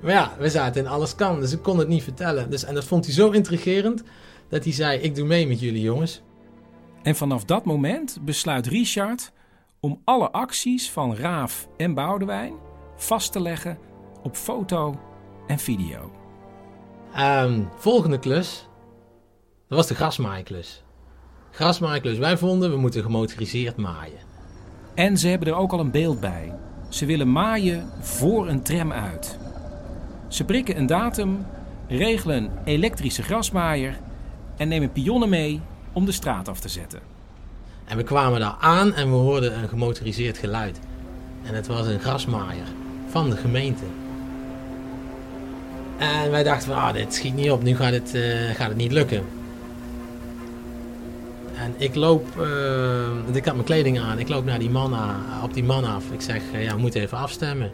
Maar 0.00 0.12
ja, 0.12 0.32
we 0.38 0.50
zaten 0.50 0.82
in 0.82 0.90
alles 0.90 1.14
kan, 1.14 1.40
dus 1.40 1.52
ik 1.52 1.62
kon 1.62 1.78
het 1.78 1.88
niet 1.88 2.02
vertellen. 2.02 2.50
Dus, 2.50 2.64
en 2.64 2.74
dat 2.74 2.84
vond 2.84 3.04
hij 3.04 3.14
zo 3.14 3.30
intrigerend 3.30 4.02
dat 4.48 4.64
hij 4.64 4.72
zei: 4.72 4.98
Ik 5.00 5.14
doe 5.14 5.26
mee 5.26 5.46
met 5.46 5.60
jullie 5.60 5.82
jongens. 5.82 6.22
En 7.02 7.16
vanaf 7.16 7.44
dat 7.44 7.64
moment 7.64 8.18
besluit 8.22 8.66
Richard 8.66 9.32
om 9.80 10.00
alle 10.04 10.30
acties 10.30 10.90
van 10.90 11.16
Raaf 11.16 11.68
en 11.76 11.94
Boudewijn 11.94 12.54
vast 12.96 13.32
te 13.32 13.40
leggen 13.40 13.78
op 14.22 14.36
foto 14.36 15.00
en 15.46 15.58
video. 15.58 16.12
Um, 17.18 17.68
volgende 17.76 18.18
klus, 18.18 18.68
dat 19.68 19.78
was 19.78 19.86
de 19.86 19.94
grasmaaiklus. 19.94 20.82
Grasmaaiklus, 21.50 22.18
wij 22.18 22.38
vonden 22.38 22.70
we 22.70 22.76
moeten 22.76 23.02
gemotoriseerd 23.02 23.76
maaien. 23.76 24.29
En 24.94 25.18
ze 25.18 25.28
hebben 25.28 25.48
er 25.48 25.54
ook 25.54 25.72
al 25.72 25.80
een 25.80 25.90
beeld 25.90 26.20
bij. 26.20 26.52
Ze 26.88 27.06
willen 27.06 27.32
maaien 27.32 27.88
voor 28.00 28.48
een 28.48 28.62
tram 28.62 28.92
uit. 28.92 29.38
Ze 30.28 30.44
prikken 30.44 30.78
een 30.78 30.86
datum, 30.86 31.46
regelen 31.88 32.36
een 32.36 32.50
elektrische 32.64 33.22
grasmaaier 33.22 33.98
en 34.56 34.68
nemen 34.68 34.92
pionnen 34.92 35.28
mee 35.28 35.60
om 35.92 36.04
de 36.04 36.12
straat 36.12 36.48
af 36.48 36.60
te 36.60 36.68
zetten. 36.68 37.00
En 37.84 37.96
we 37.96 38.02
kwamen 38.02 38.40
daar 38.40 38.56
aan 38.60 38.94
en 38.94 39.10
we 39.10 39.16
hoorden 39.16 39.58
een 39.58 39.68
gemotoriseerd 39.68 40.38
geluid. 40.38 40.78
En 41.42 41.54
het 41.54 41.66
was 41.66 41.86
een 41.86 42.00
grasmaaier 42.00 42.66
van 43.08 43.30
de 43.30 43.36
gemeente. 43.36 43.84
En 45.98 46.30
wij 46.30 46.42
dachten 46.42 46.74
ah, 46.74 46.92
dit 46.92 47.14
schiet 47.14 47.34
niet 47.34 47.50
op, 47.50 47.62
nu 47.62 47.76
gaat 47.76 47.92
het, 47.92 48.14
uh, 48.14 48.50
gaat 48.54 48.68
het 48.68 48.76
niet 48.76 48.92
lukken. 48.92 49.24
En 51.60 51.74
ik 51.76 51.94
loop, 51.94 52.26
uh, 52.38 53.34
ik 53.34 53.44
had 53.44 53.54
mijn 53.54 53.66
kleding 53.66 54.00
aan, 54.00 54.18
ik 54.18 54.28
loop 54.28 54.44
naar 54.44 54.58
die 54.58 54.70
man, 54.70 54.94
op 55.42 55.54
die 55.54 55.64
man 55.64 55.84
af. 55.84 56.10
Ik 56.10 56.20
zeg, 56.20 56.42
uh, 56.52 56.64
ja, 56.64 56.74
we 56.74 56.80
moeten 56.80 57.00
even 57.00 57.18
afstemmen. 57.18 57.72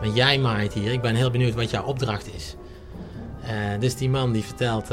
Want 0.00 0.16
jij 0.16 0.38
maait 0.38 0.72
hier. 0.72 0.92
Ik 0.92 1.00
ben 1.00 1.14
heel 1.14 1.30
benieuwd 1.30 1.54
wat 1.54 1.70
jouw 1.70 1.84
opdracht 1.84 2.34
is. 2.34 2.56
Uh, 3.44 3.50
dus 3.80 3.96
die 3.96 4.10
man 4.10 4.32
die 4.32 4.44
vertelt 4.44 4.88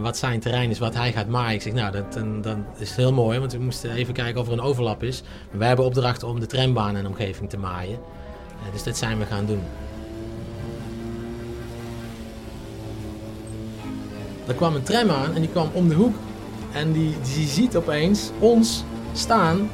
wat 0.00 0.16
zijn 0.16 0.40
terrein 0.40 0.70
is, 0.70 0.78
wat 0.78 0.94
hij 0.94 1.12
gaat 1.12 1.28
maaien. 1.28 1.54
Ik 1.54 1.62
zeg, 1.62 1.72
nou, 1.72 1.92
dat, 1.92 2.12
dan 2.42 2.64
is 2.76 2.96
heel 2.96 3.12
mooi, 3.12 3.38
want 3.38 3.52
we 3.52 3.58
moesten 3.58 3.90
even 3.90 4.14
kijken 4.14 4.40
of 4.40 4.46
er 4.46 4.52
een 4.52 4.60
overlap 4.60 5.02
is. 5.02 5.22
Maar 5.50 5.58
wij 5.58 5.68
hebben 5.68 5.84
opdracht 5.84 6.22
om 6.22 6.40
de 6.40 6.46
trambaan 6.46 6.96
en 6.96 7.06
omgeving 7.06 7.50
te 7.50 7.58
maaien. 7.58 7.98
Dus 8.72 8.82
dat 8.82 8.96
zijn 8.96 9.18
we 9.18 9.24
gaan 9.24 9.46
doen. 9.46 9.62
Er 14.46 14.54
kwam 14.54 14.74
een 14.74 14.82
tram 14.82 15.10
aan 15.10 15.34
en 15.34 15.40
die 15.40 15.50
kwam 15.50 15.70
om 15.72 15.88
de 15.88 15.94
hoek. 15.94 16.14
En 16.72 16.92
die, 16.92 17.14
die 17.34 17.48
ziet 17.48 17.76
opeens 17.76 18.30
ons 18.38 18.84
staan. 19.12 19.70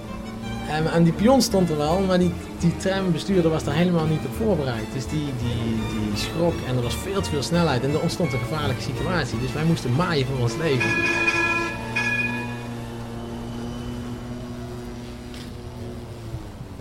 En, 0.93 1.05
die 1.05 1.13
pion 1.13 1.43
stond 1.43 1.71
er 1.71 1.77
wel, 1.77 2.01
maar 2.01 2.19
die, 2.19 2.33
die 2.59 2.77
trambestuurder 2.77 3.51
was 3.51 3.65
daar 3.65 3.75
helemaal 3.75 4.07
niet 4.07 4.25
op 4.27 4.35
voorbereid. 4.35 4.87
Dus 4.93 5.07
die, 5.07 5.19
die, 5.19 5.75
die 5.89 6.17
schrok 6.17 6.55
en 6.69 6.77
er 6.77 6.83
was 6.83 6.95
veel 6.95 7.21
te 7.21 7.31
veel 7.31 7.43
snelheid. 7.43 7.83
En 7.83 7.91
er 7.91 8.01
ontstond 8.01 8.33
een 8.33 8.39
gevaarlijke 8.39 8.83
situatie. 8.83 9.41
Dus 9.41 9.53
wij 9.53 9.65
moesten 9.65 9.95
maaien 9.95 10.27
voor 10.27 10.39
ons 10.39 10.57
leven. 10.57 10.91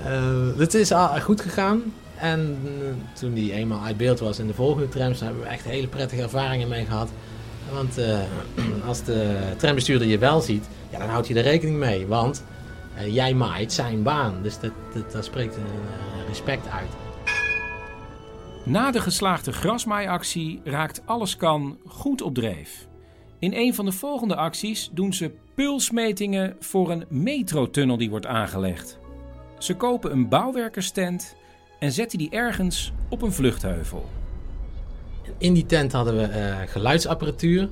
Uh, 0.06 0.60
het 0.60 0.73
is 0.73 0.91
goed 1.21 1.41
gegaan. 1.41 1.82
En 2.17 2.58
uh, 2.65 2.71
toen 3.13 3.34
die 3.34 3.54
eenmaal 3.54 3.84
uit 3.84 3.97
beeld 3.97 4.19
was 4.19 4.39
in 4.39 4.47
de 4.47 4.54
volgende 4.54 4.89
trams, 4.89 5.19
hebben 5.19 5.41
we 5.41 5.47
echt 5.47 5.63
hele 5.63 5.88
prettige 5.88 6.21
ervaringen 6.21 6.67
mee 6.67 6.86
gehad. 6.86 7.10
Want 7.74 8.00
uh, 8.00 8.20
als 8.88 9.04
de 9.04 9.38
trambestuurder 9.58 10.08
je 10.08 10.18
wel 10.18 10.42
ziet, 10.42 10.70
dan 10.92 11.02
houdt 11.02 11.28
hij 11.28 11.38
er 11.38 11.44
rekening 11.44 11.78
mee. 11.78 12.08
Want 12.08 12.44
uh, 12.98 13.14
jij 13.14 13.34
maait 13.34 13.74
zijn 13.74 14.04
baan. 14.04 14.42
Dus 14.42 14.60
dat, 14.60 14.72
dat, 15.12 15.26
spreekt 15.26 15.56
een 15.56 15.62
uh, 15.62 16.28
respect 16.28 16.68
uit. 16.70 16.90
Na 18.66 18.92
de 18.92 19.00
geslaagde 19.00 19.52
grasmaaiactie 19.52 20.62
raakt 20.64 21.02
Alles 21.06 21.38
Kan 21.38 21.78
goed 21.86 22.22
op 22.22 22.36
dreef. 22.36 22.88
In 23.40 23.54
een 23.54 23.74
van 23.74 23.86
de 23.86 23.92
volgende 23.92 24.36
acties 24.36 24.90
doen 24.94 25.14
ze 25.14 25.32
pulsmetingen 25.56 26.56
voor 26.60 26.92
een 26.92 27.06
metrotunnel 27.10 27.98
die 27.98 28.10
wordt 28.10 28.26
aangelegd. 28.26 29.00
Ze 29.58 29.76
kopen 29.76 30.12
een 30.12 30.30
bouwwerkerstent 30.30 31.36
en 31.80 31.92
zetten 31.92 32.18
die 32.18 32.30
ergens 32.30 32.92
op 33.10 33.22
een 33.22 33.34
vluchtheuvel. 33.34 34.10
In 35.38 35.54
die 35.54 35.66
tent 35.66 35.92
hadden 35.92 36.18
we 36.18 36.22
uh, 36.22 36.56
geluidsapparatuur. 36.66 37.70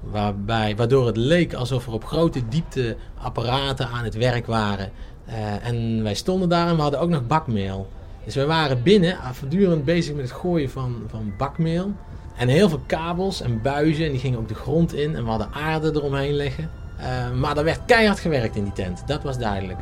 Waarbij, 0.00 0.76
waardoor 0.76 1.06
het 1.06 1.16
leek 1.16 1.54
alsof 1.54 1.86
er 1.86 1.92
op 1.92 2.04
grote 2.04 2.48
diepte 2.48 2.96
apparaten 3.18 3.88
aan 3.88 4.04
het 4.04 4.14
werk 4.14 4.46
waren. 4.46 4.90
Uh, 5.28 5.66
en 5.66 6.02
wij 6.02 6.14
stonden 6.14 6.48
daar 6.48 6.68
en 6.68 6.76
we 6.76 6.82
hadden 6.82 7.00
ook 7.00 7.08
nog 7.08 7.26
bakmeel. 7.26 7.88
Dus 8.24 8.34
we 8.34 8.46
waren 8.46 8.82
binnen 8.82 9.18
voortdurend 9.32 9.84
bezig 9.84 10.14
met 10.14 10.24
het 10.24 10.38
gooien 10.38 10.70
van, 10.70 11.02
van 11.06 11.32
bakmeel. 11.38 11.92
En 12.36 12.48
heel 12.48 12.68
veel 12.68 12.82
kabels 12.86 13.40
en 13.40 13.62
buizen. 13.62 14.04
En 14.04 14.10
die 14.10 14.20
gingen 14.20 14.38
ook 14.38 14.48
de 14.48 14.54
grond 14.54 14.94
in. 14.94 15.16
En 15.16 15.24
we 15.24 15.30
hadden 15.30 15.52
aarde 15.52 15.90
eromheen 15.94 16.34
leggen. 16.34 16.70
Maar 17.38 17.56
er 17.56 17.64
werd 17.64 17.80
keihard 17.86 18.20
gewerkt 18.20 18.56
in 18.56 18.64
die 18.64 18.72
tent. 18.72 19.02
Dat 19.06 19.22
was 19.22 19.38
duidelijk. 19.38 19.78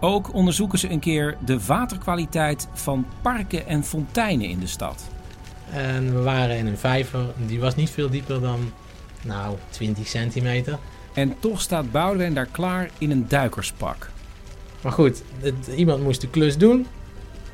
Ook 0.00 0.34
onderzoeken 0.34 0.78
ze 0.78 0.90
een 0.90 1.00
keer 1.00 1.36
de 1.44 1.64
waterkwaliteit 1.64 2.68
van 2.72 3.06
parken 3.22 3.66
en 3.66 3.84
fonteinen 3.84 4.48
in 4.48 4.58
de 4.58 4.66
stad. 4.66 5.08
En 5.72 6.14
we 6.14 6.20
waren 6.20 6.56
in 6.56 6.66
een 6.66 6.78
vijver. 6.78 7.20
Die 7.46 7.60
was 7.60 7.74
niet 7.74 7.90
veel 7.90 8.10
dieper 8.10 8.40
dan 8.40 8.72
nou, 9.22 9.56
20 9.70 10.06
centimeter. 10.06 10.78
En 11.12 11.34
toch 11.38 11.60
staat 11.60 11.90
Boudewijn 11.90 12.34
daar 12.34 12.46
klaar 12.46 12.90
in 12.98 13.10
een 13.10 13.28
duikerspak. 13.28 14.10
Maar 14.80 14.92
goed, 14.92 15.22
het, 15.40 15.66
iemand 15.76 16.02
moest 16.02 16.20
de 16.20 16.28
klus 16.28 16.58
doen. 16.58 16.86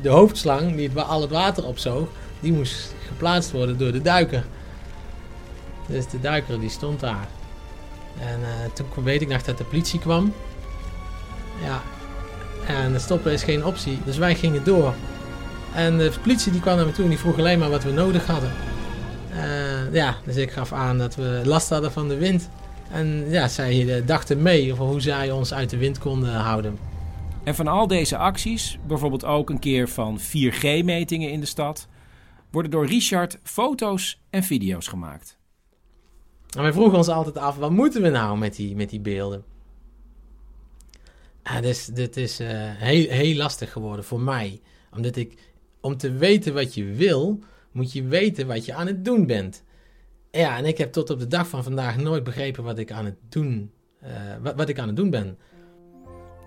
De 0.00 0.08
hoofdslang, 0.08 0.76
die 0.76 0.88
het, 0.88 0.98
al 0.98 1.20
het 1.20 1.30
water 1.30 1.64
opzoog, 1.64 2.08
die 2.40 2.52
moest 2.52 2.94
geplaatst 3.06 3.50
worden 3.50 3.78
door 3.78 3.92
de 3.92 4.02
duiker. 4.02 4.44
Dus 5.86 6.08
de 6.08 6.20
duiker 6.20 6.60
die 6.60 6.70
stond 6.70 7.00
daar. 7.00 7.28
En 8.20 8.40
uh, 8.40 8.46
toen 8.72 9.04
weet 9.04 9.22
ik 9.22 9.28
nog 9.28 9.42
dat 9.42 9.58
de 9.58 9.64
politie 9.64 10.00
kwam. 10.00 10.32
Ja, 11.64 11.82
en 12.66 13.00
stoppen 13.00 13.32
is 13.32 13.42
geen 13.42 13.64
optie. 13.64 13.98
Dus 14.04 14.16
wij 14.16 14.34
gingen 14.34 14.64
door. 14.64 14.94
En 15.76 15.98
de 15.98 16.12
politie 16.22 16.52
die 16.52 16.60
kwam 16.60 16.76
naar 16.76 16.86
me 16.86 16.92
toe 16.92 17.04
en 17.04 17.10
die 17.10 17.18
vroeg 17.18 17.38
alleen 17.38 17.58
maar 17.58 17.70
wat 17.70 17.82
we 17.82 17.90
nodig 17.90 18.26
hadden. 18.26 18.52
Uh, 19.30 19.92
ja, 19.92 20.16
dus 20.24 20.36
ik 20.36 20.50
gaf 20.50 20.72
aan 20.72 20.98
dat 20.98 21.14
we 21.14 21.42
last 21.44 21.68
hadden 21.68 21.92
van 21.92 22.08
de 22.08 22.16
wind. 22.16 22.48
En 22.90 23.30
ja, 23.30 23.48
zij 23.48 24.02
dachten 24.04 24.42
mee 24.42 24.72
over 24.72 24.84
hoe 24.84 25.00
zij 25.00 25.30
ons 25.30 25.54
uit 25.54 25.70
de 25.70 25.76
wind 25.76 25.98
konden 25.98 26.34
houden. 26.34 26.78
En 27.44 27.54
van 27.54 27.66
al 27.66 27.86
deze 27.86 28.16
acties, 28.16 28.78
bijvoorbeeld 28.86 29.24
ook 29.24 29.50
een 29.50 29.58
keer 29.58 29.88
van 29.88 30.20
4G-metingen 30.20 31.30
in 31.30 31.40
de 31.40 31.46
stad, 31.46 31.88
worden 32.50 32.70
door 32.70 32.86
Richard 32.86 33.38
foto's 33.42 34.20
en 34.30 34.42
video's 34.42 34.88
gemaakt. 34.88 35.38
En 36.56 36.62
wij 36.62 36.72
vroegen 36.72 36.98
ons 36.98 37.08
altijd 37.08 37.38
af, 37.38 37.56
wat 37.56 37.70
moeten 37.70 38.02
we 38.02 38.08
nou 38.08 38.38
met 38.38 38.56
die, 38.56 38.76
met 38.76 38.90
die 38.90 39.00
beelden? 39.00 39.44
Ja, 41.42 41.60
dus, 41.60 41.86
dit 41.86 42.16
is 42.16 42.40
uh, 42.40 42.48
heel, 42.50 43.08
heel 43.08 43.36
lastig 43.36 43.72
geworden 43.72 44.04
voor 44.04 44.20
mij. 44.20 44.60
Omdat 44.92 45.16
ik, 45.16 45.38
om 45.80 45.96
te 45.96 46.12
weten 46.12 46.54
wat 46.54 46.74
je 46.74 46.84
wil, 46.84 47.38
moet 47.72 47.92
je 47.92 48.02
weten 48.02 48.46
wat 48.46 48.64
je 48.64 48.74
aan 48.74 48.86
het 48.86 49.04
doen 49.04 49.26
bent. 49.26 49.64
Ja, 50.30 50.56
en 50.56 50.64
ik 50.64 50.78
heb 50.78 50.92
tot 50.92 51.10
op 51.10 51.18
de 51.18 51.26
dag 51.26 51.48
van 51.48 51.62
vandaag 51.62 51.96
nooit 51.96 52.24
begrepen 52.24 52.64
wat 52.64 52.78
ik 52.78 52.92
aan 52.92 53.04
het 53.04 53.16
doen, 53.28 53.70
uh, 54.02 54.10
wat, 54.42 54.54
wat 54.54 54.68
ik 54.68 54.78
aan 54.78 54.86
het 54.86 54.96
doen 54.96 55.10
ben. 55.10 55.38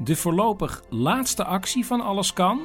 De 0.04 0.16
voorlopig 0.16 0.84
laatste 0.90 1.44
actie 1.44 1.86
van 1.86 2.02
Alles 2.02 2.34
Kan 2.34 2.62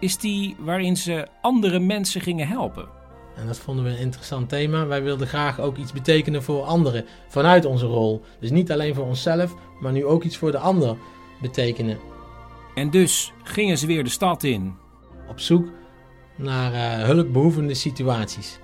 is 0.00 0.18
die 0.18 0.56
waarin 0.58 0.96
ze 0.96 1.26
andere 1.40 1.78
mensen 1.78 2.20
gingen 2.20 2.48
helpen. 2.48 2.88
En 3.36 3.46
dat 3.46 3.58
vonden 3.58 3.84
we 3.84 3.90
een 3.90 3.98
interessant 3.98 4.48
thema. 4.48 4.86
Wij 4.86 5.02
wilden 5.02 5.26
graag 5.26 5.60
ook 5.60 5.76
iets 5.76 5.92
betekenen 5.92 6.42
voor 6.42 6.62
anderen 6.62 7.04
vanuit 7.28 7.64
onze 7.64 7.86
rol. 7.86 8.22
Dus 8.40 8.50
niet 8.50 8.72
alleen 8.72 8.94
voor 8.94 9.06
onszelf, 9.06 9.54
maar 9.80 9.92
nu 9.92 10.04
ook 10.04 10.24
iets 10.24 10.36
voor 10.36 10.50
de 10.50 10.58
ander 10.58 10.96
betekenen. 11.40 11.98
En 12.74 12.90
dus 12.90 13.32
gingen 13.42 13.78
ze 13.78 13.86
weer 13.86 14.04
de 14.04 14.10
stad 14.10 14.42
in. 14.42 14.74
Op 15.28 15.40
zoek 15.40 15.68
naar 16.36 16.72
uh, 16.72 17.04
hulpbehoevende 17.04 17.74
situaties. 17.74 18.58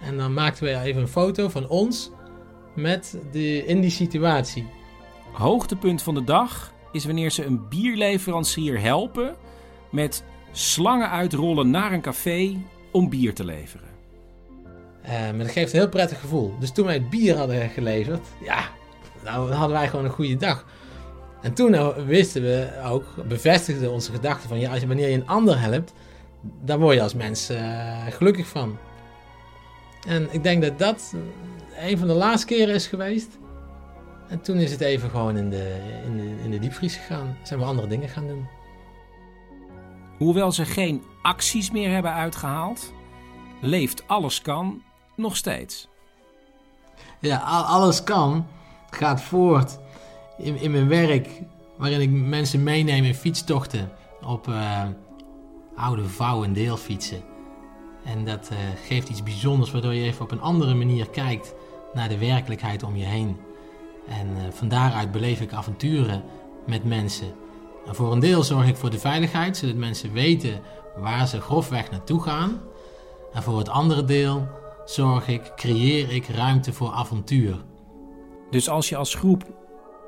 En 0.00 0.16
dan 0.16 0.34
maakten 0.34 0.64
we 0.64 0.80
even 0.80 1.02
een 1.02 1.08
foto 1.08 1.48
van 1.48 1.68
ons 1.68 2.10
met 2.74 3.18
de, 3.32 3.64
in 3.66 3.80
die 3.80 3.90
situatie. 3.90 4.66
Hoogtepunt 5.32 6.02
van 6.02 6.14
de 6.14 6.24
dag 6.24 6.72
is 6.92 7.04
wanneer 7.04 7.30
ze 7.30 7.44
een 7.44 7.68
bierleverancier 7.68 8.80
helpen 8.80 9.36
met 9.90 10.24
slangen 10.52 11.10
uitrollen 11.10 11.70
naar 11.70 11.92
een 11.92 12.00
café 12.00 12.56
om 12.92 13.08
bier 13.08 13.34
te 13.34 13.44
leveren. 13.44 13.88
Uh, 15.04 15.10
maar 15.10 15.38
dat 15.38 15.50
geeft 15.50 15.72
een 15.72 15.78
heel 15.78 15.88
prettig 15.88 16.20
gevoel. 16.20 16.54
Dus 16.60 16.72
toen 16.72 16.84
wij 16.84 16.94
het 16.94 17.10
bier 17.10 17.36
hadden 17.36 17.68
geleverd, 17.68 18.26
ja, 18.44 18.68
nou 19.24 19.52
hadden 19.52 19.76
wij 19.76 19.88
gewoon 19.88 20.04
een 20.04 20.10
goede 20.10 20.36
dag. 20.36 20.64
En 21.42 21.54
toen 21.54 22.04
wisten 22.06 22.42
we 22.42 22.68
ook, 22.84 23.04
bevestigden 23.28 23.92
onze 23.92 24.12
gedachten 24.12 24.48
van 24.48 24.58
ja, 24.58 24.70
als 24.70 24.80
je, 24.80 24.86
wanneer 24.86 25.08
je 25.08 25.14
een 25.14 25.28
ander 25.28 25.60
helpt, 25.60 25.92
daar 26.40 26.78
word 26.78 26.94
je 26.94 27.02
als 27.02 27.14
mens 27.14 27.50
uh, 27.50 28.06
gelukkig 28.08 28.46
van. 28.46 28.78
En 30.06 30.28
ik 30.30 30.42
denk 30.42 30.62
dat 30.62 30.78
dat 30.78 31.14
een 31.78 31.98
van 31.98 32.08
de 32.08 32.14
laatste 32.14 32.46
keren 32.46 32.74
is 32.74 32.86
geweest. 32.86 33.38
En 34.28 34.40
toen 34.40 34.56
is 34.56 34.70
het 34.70 34.80
even 34.80 35.10
gewoon 35.10 35.36
in 35.36 35.50
de, 35.50 36.00
in 36.04 36.16
de, 36.16 36.42
in 36.44 36.50
de 36.50 36.58
diepvries 36.58 36.96
gegaan. 36.96 37.36
Zijn 37.42 37.60
we 37.60 37.64
andere 37.64 37.88
dingen 37.88 38.08
gaan 38.08 38.26
doen. 38.26 38.48
Hoewel 40.18 40.52
ze 40.52 40.64
geen 40.64 41.02
acties 41.22 41.70
meer 41.70 41.90
hebben 41.90 42.12
uitgehaald, 42.12 42.92
leeft 43.60 44.02
Alles 44.06 44.42
Kan 44.42 44.82
nog 45.16 45.36
steeds. 45.36 45.88
Ja, 47.20 47.36
Alles 47.66 48.04
Kan 48.04 48.46
gaat 48.90 49.22
voort 49.22 49.78
in, 50.38 50.56
in 50.56 50.70
mijn 50.70 50.88
werk, 50.88 51.28
waarin 51.76 52.00
ik 52.00 52.10
mensen 52.10 52.62
meeneem 52.62 53.04
in 53.04 53.14
fietstochten 53.14 53.90
op 54.22 54.48
uh, 54.48 54.82
oude 55.74 56.08
vouw- 56.08 56.44
en 56.44 56.52
deelfietsen. 56.52 57.22
En 58.04 58.24
dat 58.24 58.50
uh, 58.52 58.58
geeft 58.86 59.08
iets 59.08 59.22
bijzonders, 59.22 59.70
waardoor 59.70 59.94
je 59.94 60.04
even 60.04 60.24
op 60.24 60.30
een 60.30 60.40
andere 60.40 60.74
manier 60.74 61.10
kijkt 61.10 61.54
naar 61.94 62.08
de 62.08 62.18
werkelijkheid 62.18 62.82
om 62.82 62.96
je 62.96 63.04
heen. 63.04 63.36
En 64.08 64.26
uh, 64.28 64.42
van 64.50 64.68
daaruit 64.68 65.12
beleef 65.12 65.40
ik 65.40 65.52
avonturen 65.52 66.22
met 66.66 66.84
mensen. 66.84 67.32
En 67.86 67.94
voor 67.94 68.12
een 68.12 68.20
deel 68.20 68.42
zorg 68.42 68.68
ik 68.68 68.76
voor 68.76 68.90
de 68.90 68.98
veiligheid, 68.98 69.56
zodat 69.56 69.76
mensen 69.76 70.12
weten 70.12 70.60
waar 70.96 71.28
ze 71.28 71.40
grofweg 71.40 71.90
naartoe 71.90 72.22
gaan. 72.22 72.60
En 73.32 73.42
voor 73.42 73.58
het 73.58 73.68
andere 73.68 74.04
deel 74.04 74.48
zorg 74.84 75.28
ik, 75.28 75.52
creëer 75.56 76.12
ik 76.12 76.26
ruimte 76.26 76.72
voor 76.72 76.90
avontuur. 76.90 77.64
Dus 78.50 78.68
als 78.68 78.88
je 78.88 78.96
als 78.96 79.14
groep 79.14 79.44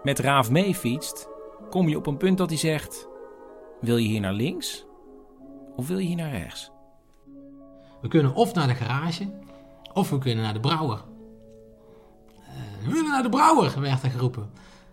met 0.02 0.18
Raaf 0.18 0.50
mee 0.50 0.74
fietst, 0.74 1.28
kom 1.70 1.88
je 1.88 1.96
op 1.96 2.06
een 2.06 2.16
punt 2.16 2.38
dat 2.38 2.48
hij 2.48 2.58
zegt: 2.58 3.08
Wil 3.80 3.96
je 3.96 4.08
hier 4.08 4.20
naar 4.20 4.32
links 4.32 4.84
of 5.76 5.88
wil 5.88 5.98
je 5.98 6.06
hier 6.06 6.16
naar 6.16 6.30
rechts? 6.30 6.70
We 8.00 8.08
kunnen 8.08 8.34
of 8.34 8.54
naar 8.54 8.66
de 8.66 8.74
garage 8.74 9.30
of 9.92 10.10
we 10.10 10.18
kunnen 10.18 10.44
naar 10.44 10.52
de 10.52 10.60
brouwer. 10.60 11.04
Uh, 12.40 12.86
we 12.86 12.92
willen 12.92 13.10
naar 13.10 13.22
de 13.22 13.28
brouwer, 13.28 13.80
werd 13.80 14.02
er 14.02 14.10
geroepen. 14.10 14.50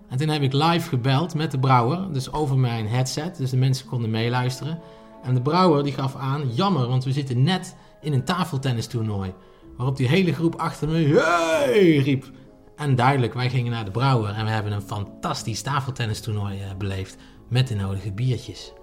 En 0.10 0.18
toen 0.18 0.28
heb 0.28 0.42
ik 0.42 0.54
live 0.54 0.90
gebeld 0.90 1.36
met 1.36 1.52
de 1.52 1.60
brouwer, 1.60 2.14
dus 2.14 2.32
over 2.32 2.58
mijn 2.58 2.88
headset, 2.88 3.38
dus 3.38 3.50
de 3.50 3.58
mensen 3.58 3.88
konden 3.88 4.10
meeluisteren. 4.10 4.80
En 5.24 5.34
de 5.34 5.42
brouwer 5.42 5.84
die 5.84 5.94
gaf 5.94 6.16
aan, 6.16 6.54
jammer, 6.54 6.88
want 6.88 7.04
we 7.04 7.12
zitten 7.12 7.44
net 7.44 7.76
in 8.02 8.14
een 8.14 8.24
tafeltennistoernooi. 8.24 9.34
Waarop 9.78 9.98
die 9.98 10.08
hele 10.08 10.34
groep 10.34 10.56
achter 10.56 10.88
me 10.88 10.98
hey! 10.98 11.98
riep. 11.98 12.32
En 12.76 12.96
duidelijk, 12.96 13.34
wij 13.34 13.50
gingen 13.50 13.72
naar 13.72 13.86
de 13.86 13.92
brouwer 13.92 14.34
en 14.34 14.46
we 14.46 14.52
hebben 14.52 14.72
een 14.72 14.82
fantastisch 14.82 15.62
tafeltennistoernooi 15.62 16.60
uh, 16.60 16.66
beleefd. 16.78 17.18
Met 17.50 17.68
de 17.68 17.76
nodige 17.76 18.12
biertjes. 18.12 18.74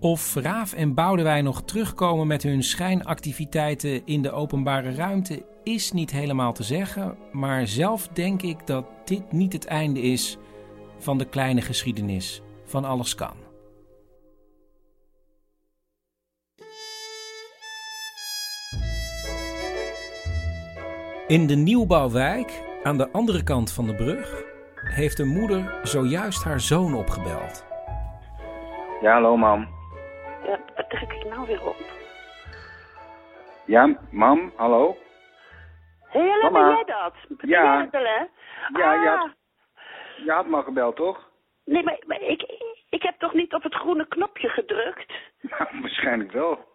Of 0.00 0.34
Raaf 0.34 0.72
en 0.72 0.94
Boudewijn 0.94 1.44
nog 1.44 1.62
terugkomen 1.62 2.26
met 2.26 2.42
hun 2.42 2.62
schijnactiviteiten 2.62 4.06
in 4.06 4.22
de 4.22 4.30
openbare 4.30 4.94
ruimte 4.94 5.44
is 5.62 5.92
niet 5.92 6.10
helemaal 6.10 6.52
te 6.52 6.62
zeggen, 6.62 7.16
maar 7.32 7.66
zelf 7.66 8.08
denk 8.08 8.42
ik 8.42 8.66
dat 8.66 8.86
dit 9.04 9.32
niet 9.32 9.52
het 9.52 9.66
einde 9.66 10.00
is 10.00 10.38
van 10.98 11.18
de 11.18 11.24
kleine 11.24 11.60
geschiedenis 11.60 12.42
van 12.64 12.84
alles 12.84 13.14
kan. 13.14 13.36
In 21.26 21.46
de 21.46 21.56
nieuwbouwwijk, 21.56 22.62
aan 22.82 22.96
de 22.96 23.12
andere 23.12 23.42
kant 23.42 23.72
van 23.72 23.86
de 23.86 23.94
brug, 23.94 24.42
heeft 24.74 25.18
een 25.18 25.28
moeder 25.28 25.80
zojuist 25.82 26.42
haar 26.42 26.60
zoon 26.60 26.94
opgebeld. 26.94 27.64
Ja, 29.00 29.12
hallo 29.12 29.36
mam. 29.36 29.77
Wat 30.88 30.98
druk 30.98 31.12
ik 31.12 31.24
nou 31.24 31.46
weer 31.46 31.66
op? 31.66 31.76
Ja, 33.66 33.98
mam, 34.10 34.52
hallo? 34.56 34.96
Hé, 36.08 36.20
hey, 36.20 36.50
ben 36.50 36.68
jij 36.68 36.84
dat? 36.84 37.14
Ben 37.28 37.48
ja. 37.48 37.88
Hè? 37.90 37.98
Ja, 38.78 38.94
ah. 38.94 39.02
je, 39.02 39.08
had, 39.08 39.30
je 40.24 40.30
had 40.30 40.46
me 40.46 40.62
gebeld, 40.62 40.96
toch? 40.96 41.30
Nee, 41.64 41.82
maar, 41.82 41.98
maar 42.06 42.20
ik, 42.20 42.42
ik 42.90 43.02
heb 43.02 43.18
toch 43.18 43.32
niet 43.32 43.54
op 43.54 43.62
het 43.62 43.74
groene 43.74 44.08
knopje 44.08 44.48
gedrukt? 44.48 45.12
Nou, 45.58 45.80
waarschijnlijk 45.80 46.32
wel. 46.32 46.66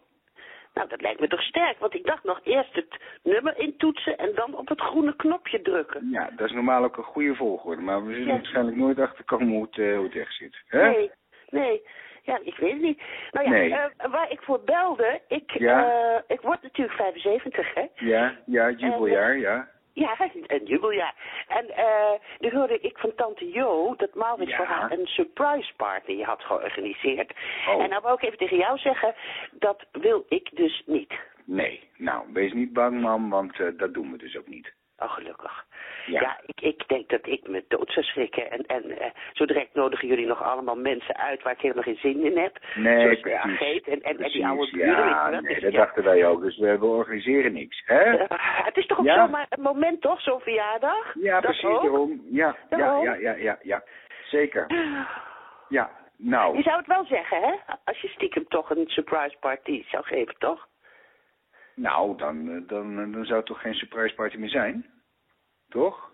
Nou, 0.73 0.87
dat 0.89 1.01
lijkt 1.01 1.19
me 1.19 1.27
toch 1.27 1.41
sterk, 1.41 1.79
want 1.79 1.93
ik 1.93 2.05
dacht 2.05 2.23
nog 2.23 2.39
eerst 2.43 2.75
het 2.75 2.97
nummer 3.23 3.57
intoetsen 3.57 4.17
en 4.17 4.35
dan 4.35 4.55
op 4.55 4.67
het 4.67 4.81
groene 4.81 5.15
knopje 5.15 5.61
drukken. 5.61 6.09
Ja, 6.09 6.29
dat 6.35 6.47
is 6.47 6.53
normaal 6.53 6.83
ook 6.83 6.97
een 6.97 7.03
goede 7.03 7.35
volgorde, 7.35 7.81
maar 7.81 8.05
we 8.05 8.13
zullen 8.13 8.27
Ja. 8.27 8.33
waarschijnlijk 8.33 8.77
nooit 8.77 8.99
achterkomen 8.99 9.47
hoe 9.47 9.63
het, 9.63 9.77
eh, 9.77 9.95
hoe 9.95 10.03
het 10.05 10.15
echt 10.15 10.33
zit. 10.33 10.61
Hè? 10.67 10.89
Nee, 10.89 11.11
nee. 11.49 11.81
Ja, 12.25 12.39
ik 12.43 12.55
weet 12.57 12.71
het 12.71 12.81
niet. 12.81 13.01
Nou 13.31 13.45
ja, 13.45 13.51
Nee. 13.51 13.73
eh, 13.73 14.11
waar 14.11 14.31
ik 14.31 14.41
voor 14.41 14.61
belde, 14.63 15.21
ik, 15.27 15.51
Ja. 15.51 15.85
eh, 16.15 16.21
ik 16.27 16.41
word 16.41 16.61
natuurlijk 16.61 16.97
75, 16.97 17.73
hè? 17.73 17.85
Ja, 17.95 18.35
ja, 18.45 18.69
jubeljaar, 18.69 19.37
ja. 19.37 19.71
Ja, 19.93 20.15
een 20.47 20.65
jubeljaar. 20.65 21.15
En 21.47 21.69
eh 21.69 22.11
nu 22.39 22.51
hoorde 22.51 22.79
ik 22.79 22.97
van 22.97 23.15
tante 23.15 23.49
Jo 23.51 23.93
dat 23.97 24.13
Maurits 24.15 24.51
Ja. 24.51 24.57
voor 24.57 24.65
haar 24.65 24.91
een 24.91 25.05
surprise 25.07 25.73
party 25.75 26.21
had 26.21 26.43
georganiseerd. 26.43 27.33
Oh. 27.67 27.83
En 27.83 27.89
nou 27.89 28.01
wou 28.01 28.15
ik 28.15 28.21
even 28.23 28.37
tegen 28.37 28.57
jou 28.57 28.77
zeggen, 28.77 29.13
dat 29.51 29.85
wil 29.91 30.25
ik 30.29 30.49
dus 30.53 30.83
niet. 30.85 31.13
Nee, 31.45 31.89
nou, 31.97 32.25
wees 32.33 32.53
niet 32.53 32.73
bang, 32.73 33.01
mam, 33.01 33.29
want 33.29 33.57
dat 33.77 33.93
doen 33.93 34.11
we 34.11 34.17
dus 34.17 34.37
ook 34.37 34.47
niet. 34.47 34.73
Oh, 34.97 35.11
gelukkig. 35.11 35.65
Ja. 36.05 36.21
Ja, 36.21 36.39
ik, 36.45 36.61
ik 36.61 36.87
denk 36.87 37.09
dat 37.09 37.27
ik 37.27 37.47
me 37.47 37.63
dood 37.67 37.91
zou 37.91 38.05
schrikken. 38.05 38.51
En, 38.51 38.65
en 38.65 38.99
eh, 38.99 39.09
zo 39.33 39.45
direct 39.45 39.73
nodigen 39.73 40.07
jullie 40.07 40.25
nog 40.25 40.43
allemaal 40.43 40.75
mensen 40.75 41.17
uit 41.17 41.41
waar 41.43 41.53
ik 41.53 41.59
helemaal 41.59 41.83
geen 41.83 41.95
zin 41.95 42.25
in 42.25 42.37
heb. 42.37 42.57
Nee, 42.75 43.01
Zoals 43.01 43.21
de. 43.21 43.37
Ageet 43.39 43.87
en, 43.87 44.01
en, 44.01 44.17
die 44.17 44.45
oude 44.47 44.71
buren. 44.71 44.87
weet 44.95 44.95
Ja, 44.95 45.29
wel. 45.29 45.41
nee, 45.41 45.53
Dus 45.53 45.63
dat 45.63 45.73
dachten 45.73 46.03
wij 46.03 46.25
ook, 46.25 46.41
dus 46.41 46.57
we, 46.57 46.79
we 46.79 46.85
organiseren 46.85 47.53
niks, 47.53 47.83
hè? 47.85 48.01
Eh, 48.17 48.65
het 48.65 48.77
is 48.77 48.85
toch 48.87 48.99
ook 48.99 49.07
zomaar 49.07 49.45
een 49.49 49.61
moment, 49.61 50.01
toch? 50.01 50.21
Zo'n 50.21 50.39
verjaardag? 50.39 51.13
Ja, 51.21 51.33
Dat 51.33 51.41
precies, 51.41 51.61
daarom. 51.81 52.21
Ja, 52.31 52.55
ja, 52.69 52.77
Daarom. 52.77 53.03
ja, 53.03 53.13
ja, 53.13 53.33
ja, 53.33 53.57
ja. 53.61 53.83
Zeker. 54.29 54.65
Ja, 55.69 55.89
nou. 56.17 56.57
Je 56.57 56.63
zou 56.63 56.77
het 56.77 56.87
wel 56.87 57.05
zeggen, 57.05 57.41
hè? 57.41 57.53
Als 57.85 58.01
je 58.01 58.07
stiekem 58.07 58.47
toch 58.47 58.69
een 58.69 58.87
surprise 58.87 59.35
party 59.39 59.83
zou 59.87 60.03
geven, 60.03 60.35
toch? 60.37 60.67
Nou, 61.75 62.17
dan, 62.17 62.49
eh, 62.49 62.67
dan, 62.67 62.99
eh, 62.99 63.13
dan 63.13 63.25
zou 63.25 63.37
het 63.37 63.45
toch 63.45 63.61
geen 63.61 63.73
surprise 63.73 64.15
party 64.15 64.37
meer 64.37 64.49
zijn? 64.49 64.85
Toch? 65.73 66.11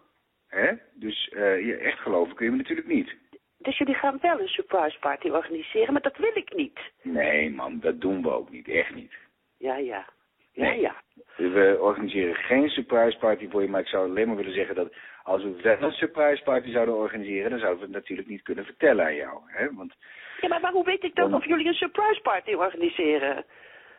Hè? 0.48 0.72
Dus 0.94 1.30
eh, 1.30 1.66
je 1.66 1.76
echt 1.76 2.00
geloven 2.00 2.36
kun 2.36 2.46
je 2.46 2.52
me 2.52 2.58
natuurlijk 2.58 2.88
niet. 2.88 3.16
Dus 3.58 3.78
jullie 3.78 3.94
gaan 3.94 4.18
wel 4.22 4.40
een 4.40 4.48
surprise 4.48 5.00
party 5.00 5.30
organiseren, 5.30 5.94
maar 5.94 6.02
dat 6.02 6.18
wil 6.18 6.32
ik 6.34 6.54
niet. 6.56 6.80
Nee, 7.02 7.52
man, 7.52 7.80
dat 7.80 8.02
doen 8.02 8.22
we 8.22 8.32
ook 8.32 8.50
niet. 8.50 8.68
Echt 8.68 8.96
niet. 8.96 9.14
Ja, 9.58 9.78
ja. 9.78 10.08
Ja, 10.52 10.64
Nee. 10.64 10.80
ja. 10.80 10.96
We 11.36 11.78
organiseren 11.80 12.36
geen 12.36 12.70
surprise 12.70 13.18
party 13.18 13.50
voor 13.50 13.62
je, 13.62 13.68
maar 13.70 13.82
ik 13.82 13.88
zou 13.88 14.10
alleen 14.10 14.28
maar 14.28 14.36
willen 14.36 14.54
zeggen 14.54 14.76
dat 14.76 14.94
als 15.24 15.44
we 15.44 15.62
wel 15.62 15.82
een 15.82 15.92
surprise 15.92 16.44
party 16.44 16.72
zouden 16.72 16.96
organiseren, 16.96 17.50
dan 17.50 17.60
zouden 17.60 17.80
we 17.80 17.86
het 17.86 17.96
natuurlijk 17.96 18.28
niet 18.28 18.42
kunnen 18.42 18.66
vertellen 18.66 19.06
aan 19.06 19.16
jou. 19.16 19.40
Hè? 19.46 19.74
Want, 19.74 19.96
Ja, 20.42 20.48
maar, 20.48 20.62
maar 20.62 20.72
hoe 20.72 20.86
weet 20.86 21.04
ik 21.04 21.16
dan 21.16 21.34
of 21.34 21.46
jullie 21.46 21.68
een 21.68 21.74
surprise 21.74 22.22
party 22.22 22.54
organiseren? 22.54 23.46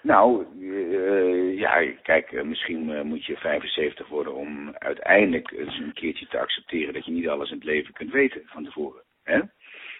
Nou, 0.03 0.47
eh, 0.61 1.59
ja, 1.59 1.93
kijk, 2.03 2.33
eh, 2.33 2.43
misschien 2.43 2.91
eh, 2.91 3.03
moet 3.03 3.25
je 3.25 3.37
75 3.37 4.09
worden 4.09 4.35
om 4.35 4.75
uiteindelijk 4.79 5.51
eens 5.51 5.79
een 5.79 5.93
keertje 5.93 6.27
te 6.27 6.39
accepteren 6.39 6.95
dat 6.95 7.05
je 7.05 7.13
niet 7.13 7.29
alles 7.29 7.51
in 7.51 7.57
het 7.57 7.65
leven 7.65 7.95
kunt 7.95 8.11
weten 8.11 8.43
van 8.45 8.65
tevoren. 8.65 9.03
Hè? 9.23 9.41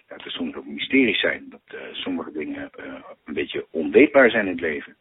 Dat 0.09 0.25
er 0.25 0.31
soms 0.31 0.55
ook 0.55 0.67
mysteries 0.67 1.21
zijn, 1.21 1.47
dat 1.49 1.81
sommige 1.93 2.33
dingen 2.33 2.71
een 3.25 3.35
beetje 3.35 3.67
onweetbaar 3.71 4.31
zijn 4.31 4.47
in 4.47 4.53
het 4.53 4.61
leven. 4.61 4.97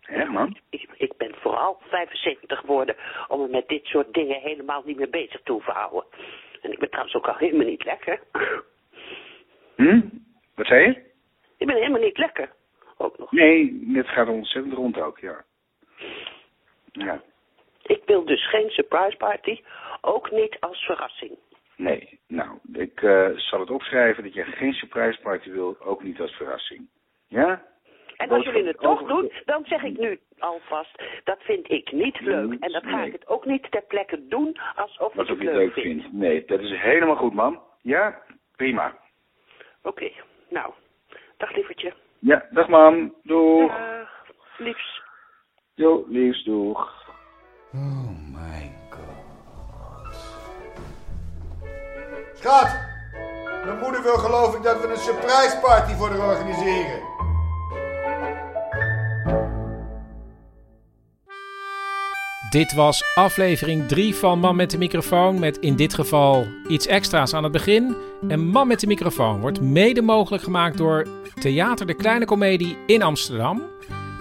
Hè, 0.00 0.24
man? 0.24 0.56
Ik, 0.70 0.88
ik 0.96 1.12
ben 1.16 1.34
vooral 1.34 1.80
75 1.88 2.58
geworden 2.58 2.96
om 3.28 3.40
me 3.40 3.48
met 3.48 3.68
dit 3.68 3.84
soort 3.84 4.14
dingen 4.14 4.40
helemaal 4.40 4.82
niet 4.84 4.96
meer 4.96 5.10
bezig 5.10 5.40
te 5.42 5.52
hoeven 5.52 5.72
houden. 5.72 6.04
En 6.62 6.72
ik 6.72 6.78
ben 6.78 6.88
trouwens 6.88 7.16
ook 7.16 7.28
al 7.28 7.36
helemaal 7.36 7.66
niet 7.66 7.84
lekker. 7.84 8.20
Hm? 9.76 10.00
Wat 10.54 10.66
zei 10.66 10.86
je? 10.86 11.02
Ik 11.56 11.66
ben 11.66 11.76
helemaal 11.76 12.00
niet 12.00 12.18
lekker. 12.18 12.52
Ook 12.98 13.18
nog. 13.18 13.32
Nee, 13.32 13.88
het 13.92 14.08
gaat 14.08 14.28
ontzettend 14.28 14.74
rond 14.74 14.98
ook, 15.00 15.18
ja. 15.18 15.44
Ja, 16.92 17.22
Ik 17.82 18.02
wil 18.06 18.24
dus 18.24 18.48
geen 18.48 18.70
surprise 18.70 19.16
party, 19.16 19.62
ook 20.00 20.30
niet 20.30 20.56
als 20.60 20.78
verrassing. 20.84 21.38
nee. 21.76 22.20
Nou, 22.26 22.58
ik 22.72 23.02
eh, 23.02 23.28
zal 23.36 23.60
het 23.60 23.70
opschrijven 23.70 24.22
dat 24.22 24.34
je 24.34 24.44
geen 24.44 24.72
surprise 24.72 25.20
party 25.20 25.50
wil, 25.50 25.76
ook 25.80 26.02
niet 26.02 26.20
als 26.20 26.32
verrassing. 26.32 26.88
Ja? 27.28 27.62
En 28.16 28.30
als 28.30 28.44
jullie 28.44 28.66
het 28.66 28.78
toch 28.78 29.02
doen, 29.06 29.32
dan 29.44 29.64
zeg 29.64 29.82
ik 29.82 29.98
nu 29.98 30.18
alvast, 30.38 31.02
dat 31.24 31.38
vind 31.42 31.70
ik 31.70 31.92
niet 31.92 32.20
leuk. 32.20 32.56
En 32.60 32.72
dat 32.72 32.84
ga 32.84 33.02
ik 33.04 33.12
het 33.12 33.26
ook 33.28 33.44
niet 33.44 33.70
ter 33.70 33.82
plekke 33.82 34.28
doen 34.28 34.56
alsof 34.74 35.14
ik 35.14 35.28
het 35.28 35.38
leuk 35.38 35.54
leuk 35.54 35.72
vind. 35.72 35.84
vindt. 36.02 36.12
Nee, 36.12 36.44
dat 36.44 36.60
is 36.60 36.70
helemaal 36.80 37.16
goed, 37.16 37.34
man. 37.34 37.62
Ja? 37.82 38.22
Prima. 38.56 38.98
Oké, 39.82 40.10
nou, 40.48 40.72
dag 41.36 41.54
lievertje. 41.54 41.92
Ja, 42.20 42.42
dag 42.50 42.68
mam. 42.68 43.14
Doeg. 43.22 43.68
Dag, 43.70 44.08
liefs. 44.58 45.02
Jo, 45.74 46.04
liefst, 46.08 46.44
doeg. 46.44 46.78
Oh 47.74 48.10
my 48.32 48.72
god. 48.90 50.14
Schat! 52.34 52.86
Mijn 53.64 53.78
moeder 53.78 54.02
wil 54.02 54.16
geloof 54.16 54.56
ik 54.56 54.62
dat 54.62 54.80
we 54.80 54.88
een 54.88 54.96
surprise 54.96 55.58
party 55.62 55.92
voor 55.94 56.08
haar 56.08 56.28
organiseren. 56.28 57.17
Dit 62.50 62.74
was 62.74 63.04
aflevering 63.14 63.88
3 63.88 64.14
van 64.14 64.38
Man 64.38 64.56
met 64.56 64.70
de 64.70 64.78
microfoon 64.78 65.38
met 65.38 65.58
in 65.58 65.76
dit 65.76 65.94
geval 65.94 66.46
iets 66.68 66.86
extra's 66.86 67.34
aan 67.34 67.42
het 67.42 67.52
begin. 67.52 67.96
En 68.28 68.46
Man 68.46 68.66
met 68.66 68.80
de 68.80 68.86
microfoon 68.86 69.40
wordt 69.40 69.60
mede 69.60 70.02
mogelijk 70.02 70.42
gemaakt 70.42 70.78
door 70.78 71.06
Theater 71.40 71.86
de 71.86 71.94
Kleine 71.94 72.24
Comedie 72.24 72.76
in 72.86 73.02
Amsterdam. 73.02 73.62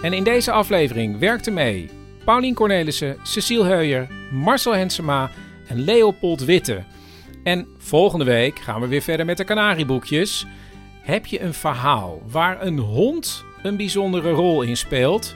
En 0.01 0.13
in 0.13 0.23
deze 0.23 0.51
aflevering 0.51 1.19
werkten 1.19 1.53
mee 1.53 1.89
Paulien 2.25 2.53
Cornelissen, 2.53 3.17
Cecile 3.23 3.65
Heuyer, 3.65 4.07
Marcel 4.31 4.75
Hensema 4.75 5.31
en 5.67 5.79
Leopold 5.83 6.43
Witte. 6.43 6.83
En 7.43 7.67
volgende 7.77 8.25
week 8.25 8.59
gaan 8.59 8.81
we 8.81 8.87
weer 8.87 9.01
verder 9.01 9.25
met 9.25 9.37
de 9.37 9.43
Canarieboekjes. 9.43 10.45
Heb 11.01 11.25
je 11.25 11.41
een 11.41 11.53
verhaal 11.53 12.21
waar 12.29 12.61
een 12.61 12.77
hond 12.79 13.43
een 13.63 13.77
bijzondere 13.77 14.31
rol 14.31 14.61
in 14.61 14.77
speelt? 14.77 15.35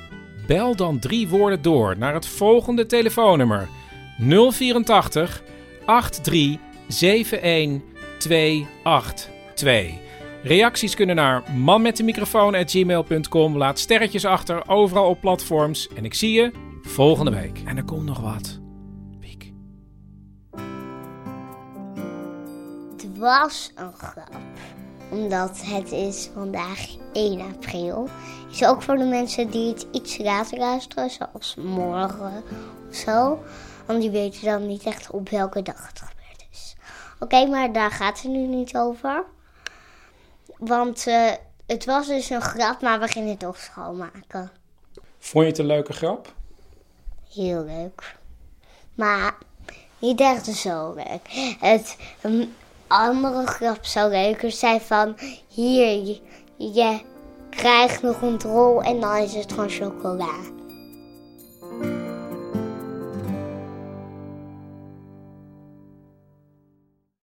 Bel 0.51 0.75
dan 0.75 0.99
drie 0.99 1.29
woorden 1.29 1.61
door 1.61 1.97
naar 1.97 2.13
het 2.13 2.27
volgende 2.27 2.85
telefoonnummer 2.85 3.67
084 4.17 5.43
83 6.21 7.41
71 7.41 7.81
282. 8.19 9.93
Reacties 10.43 10.95
kunnen 10.95 11.15
naar 11.15 11.51
manmetdemicrofoon.gmail.com. 11.51 13.57
Laat 13.57 13.79
sterretjes 13.79 14.25
achter 14.25 14.69
overal 14.69 15.09
op 15.09 15.21
platforms. 15.21 15.87
En 15.95 16.05
ik 16.05 16.13
zie 16.13 16.31
je 16.31 16.51
volgende 16.81 17.31
week. 17.31 17.61
En 17.65 17.77
er 17.77 17.85
komt 17.85 18.05
nog 18.05 18.19
wat. 18.19 18.59
Het 22.91 23.17
was 23.17 23.71
een 23.75 23.93
grap. 23.93 24.37
Omdat 25.11 25.61
het 25.63 25.91
is 25.91 26.29
vandaag 26.33 26.87
1 27.13 27.41
april. 27.41 28.09
Is 28.51 28.65
ook 28.65 28.81
voor 28.81 28.97
de 28.97 29.03
mensen 29.03 29.49
die 29.49 29.69
het 29.73 29.87
iets 29.91 30.17
later 30.17 30.57
luisteren, 30.57 31.09
zoals 31.09 31.55
morgen 31.55 32.43
of 32.89 32.95
zo. 32.95 33.43
Want 33.85 34.01
die 34.01 34.09
weten 34.09 34.45
dan 34.45 34.67
niet 34.67 34.83
echt 34.83 35.09
op 35.09 35.29
welke 35.29 35.61
dag 35.61 35.87
het 35.87 35.99
gebeurd 35.99 36.45
is. 36.51 36.75
Oké, 37.19 37.45
maar 37.45 37.73
daar 37.73 37.91
gaat 37.91 38.21
het 38.21 38.31
nu 38.31 38.47
niet 38.47 38.77
over. 38.77 39.23
want 40.57 41.07
uh, 41.07 41.31
het 41.65 41.85
was 41.85 42.07
dus 42.07 42.29
een 42.29 42.41
grap, 42.41 42.81
maar 42.81 42.99
we 42.99 43.07
gingen 43.07 43.37
toch 43.37 43.57
schoonmaken. 43.57 44.51
Vond 45.19 45.43
je 45.43 45.49
het 45.49 45.59
een 45.59 45.65
leuke 45.65 45.93
grap? 45.93 46.33
Heel 47.33 47.63
leuk. 47.63 48.15
Maar 48.95 49.37
niet 49.99 50.19
echt 50.19 50.45
zo 50.45 50.93
leuk. 50.93 51.55
Het 51.59 51.97
een 52.21 52.55
andere 52.91 53.47
grap 53.47 53.85
zou 53.85 54.11
leuker 54.11 54.51
zijn 54.51 54.81
van... 54.81 55.15
Hier, 55.47 56.19
je, 56.57 56.99
krijgt 57.49 58.01
nog 58.01 58.21
een 58.21 58.41
rol 58.41 58.81
en 58.81 58.99
dan 58.99 59.17
is 59.17 59.33
het 59.33 59.51
gewoon 59.51 59.69
chocola. 59.69 60.60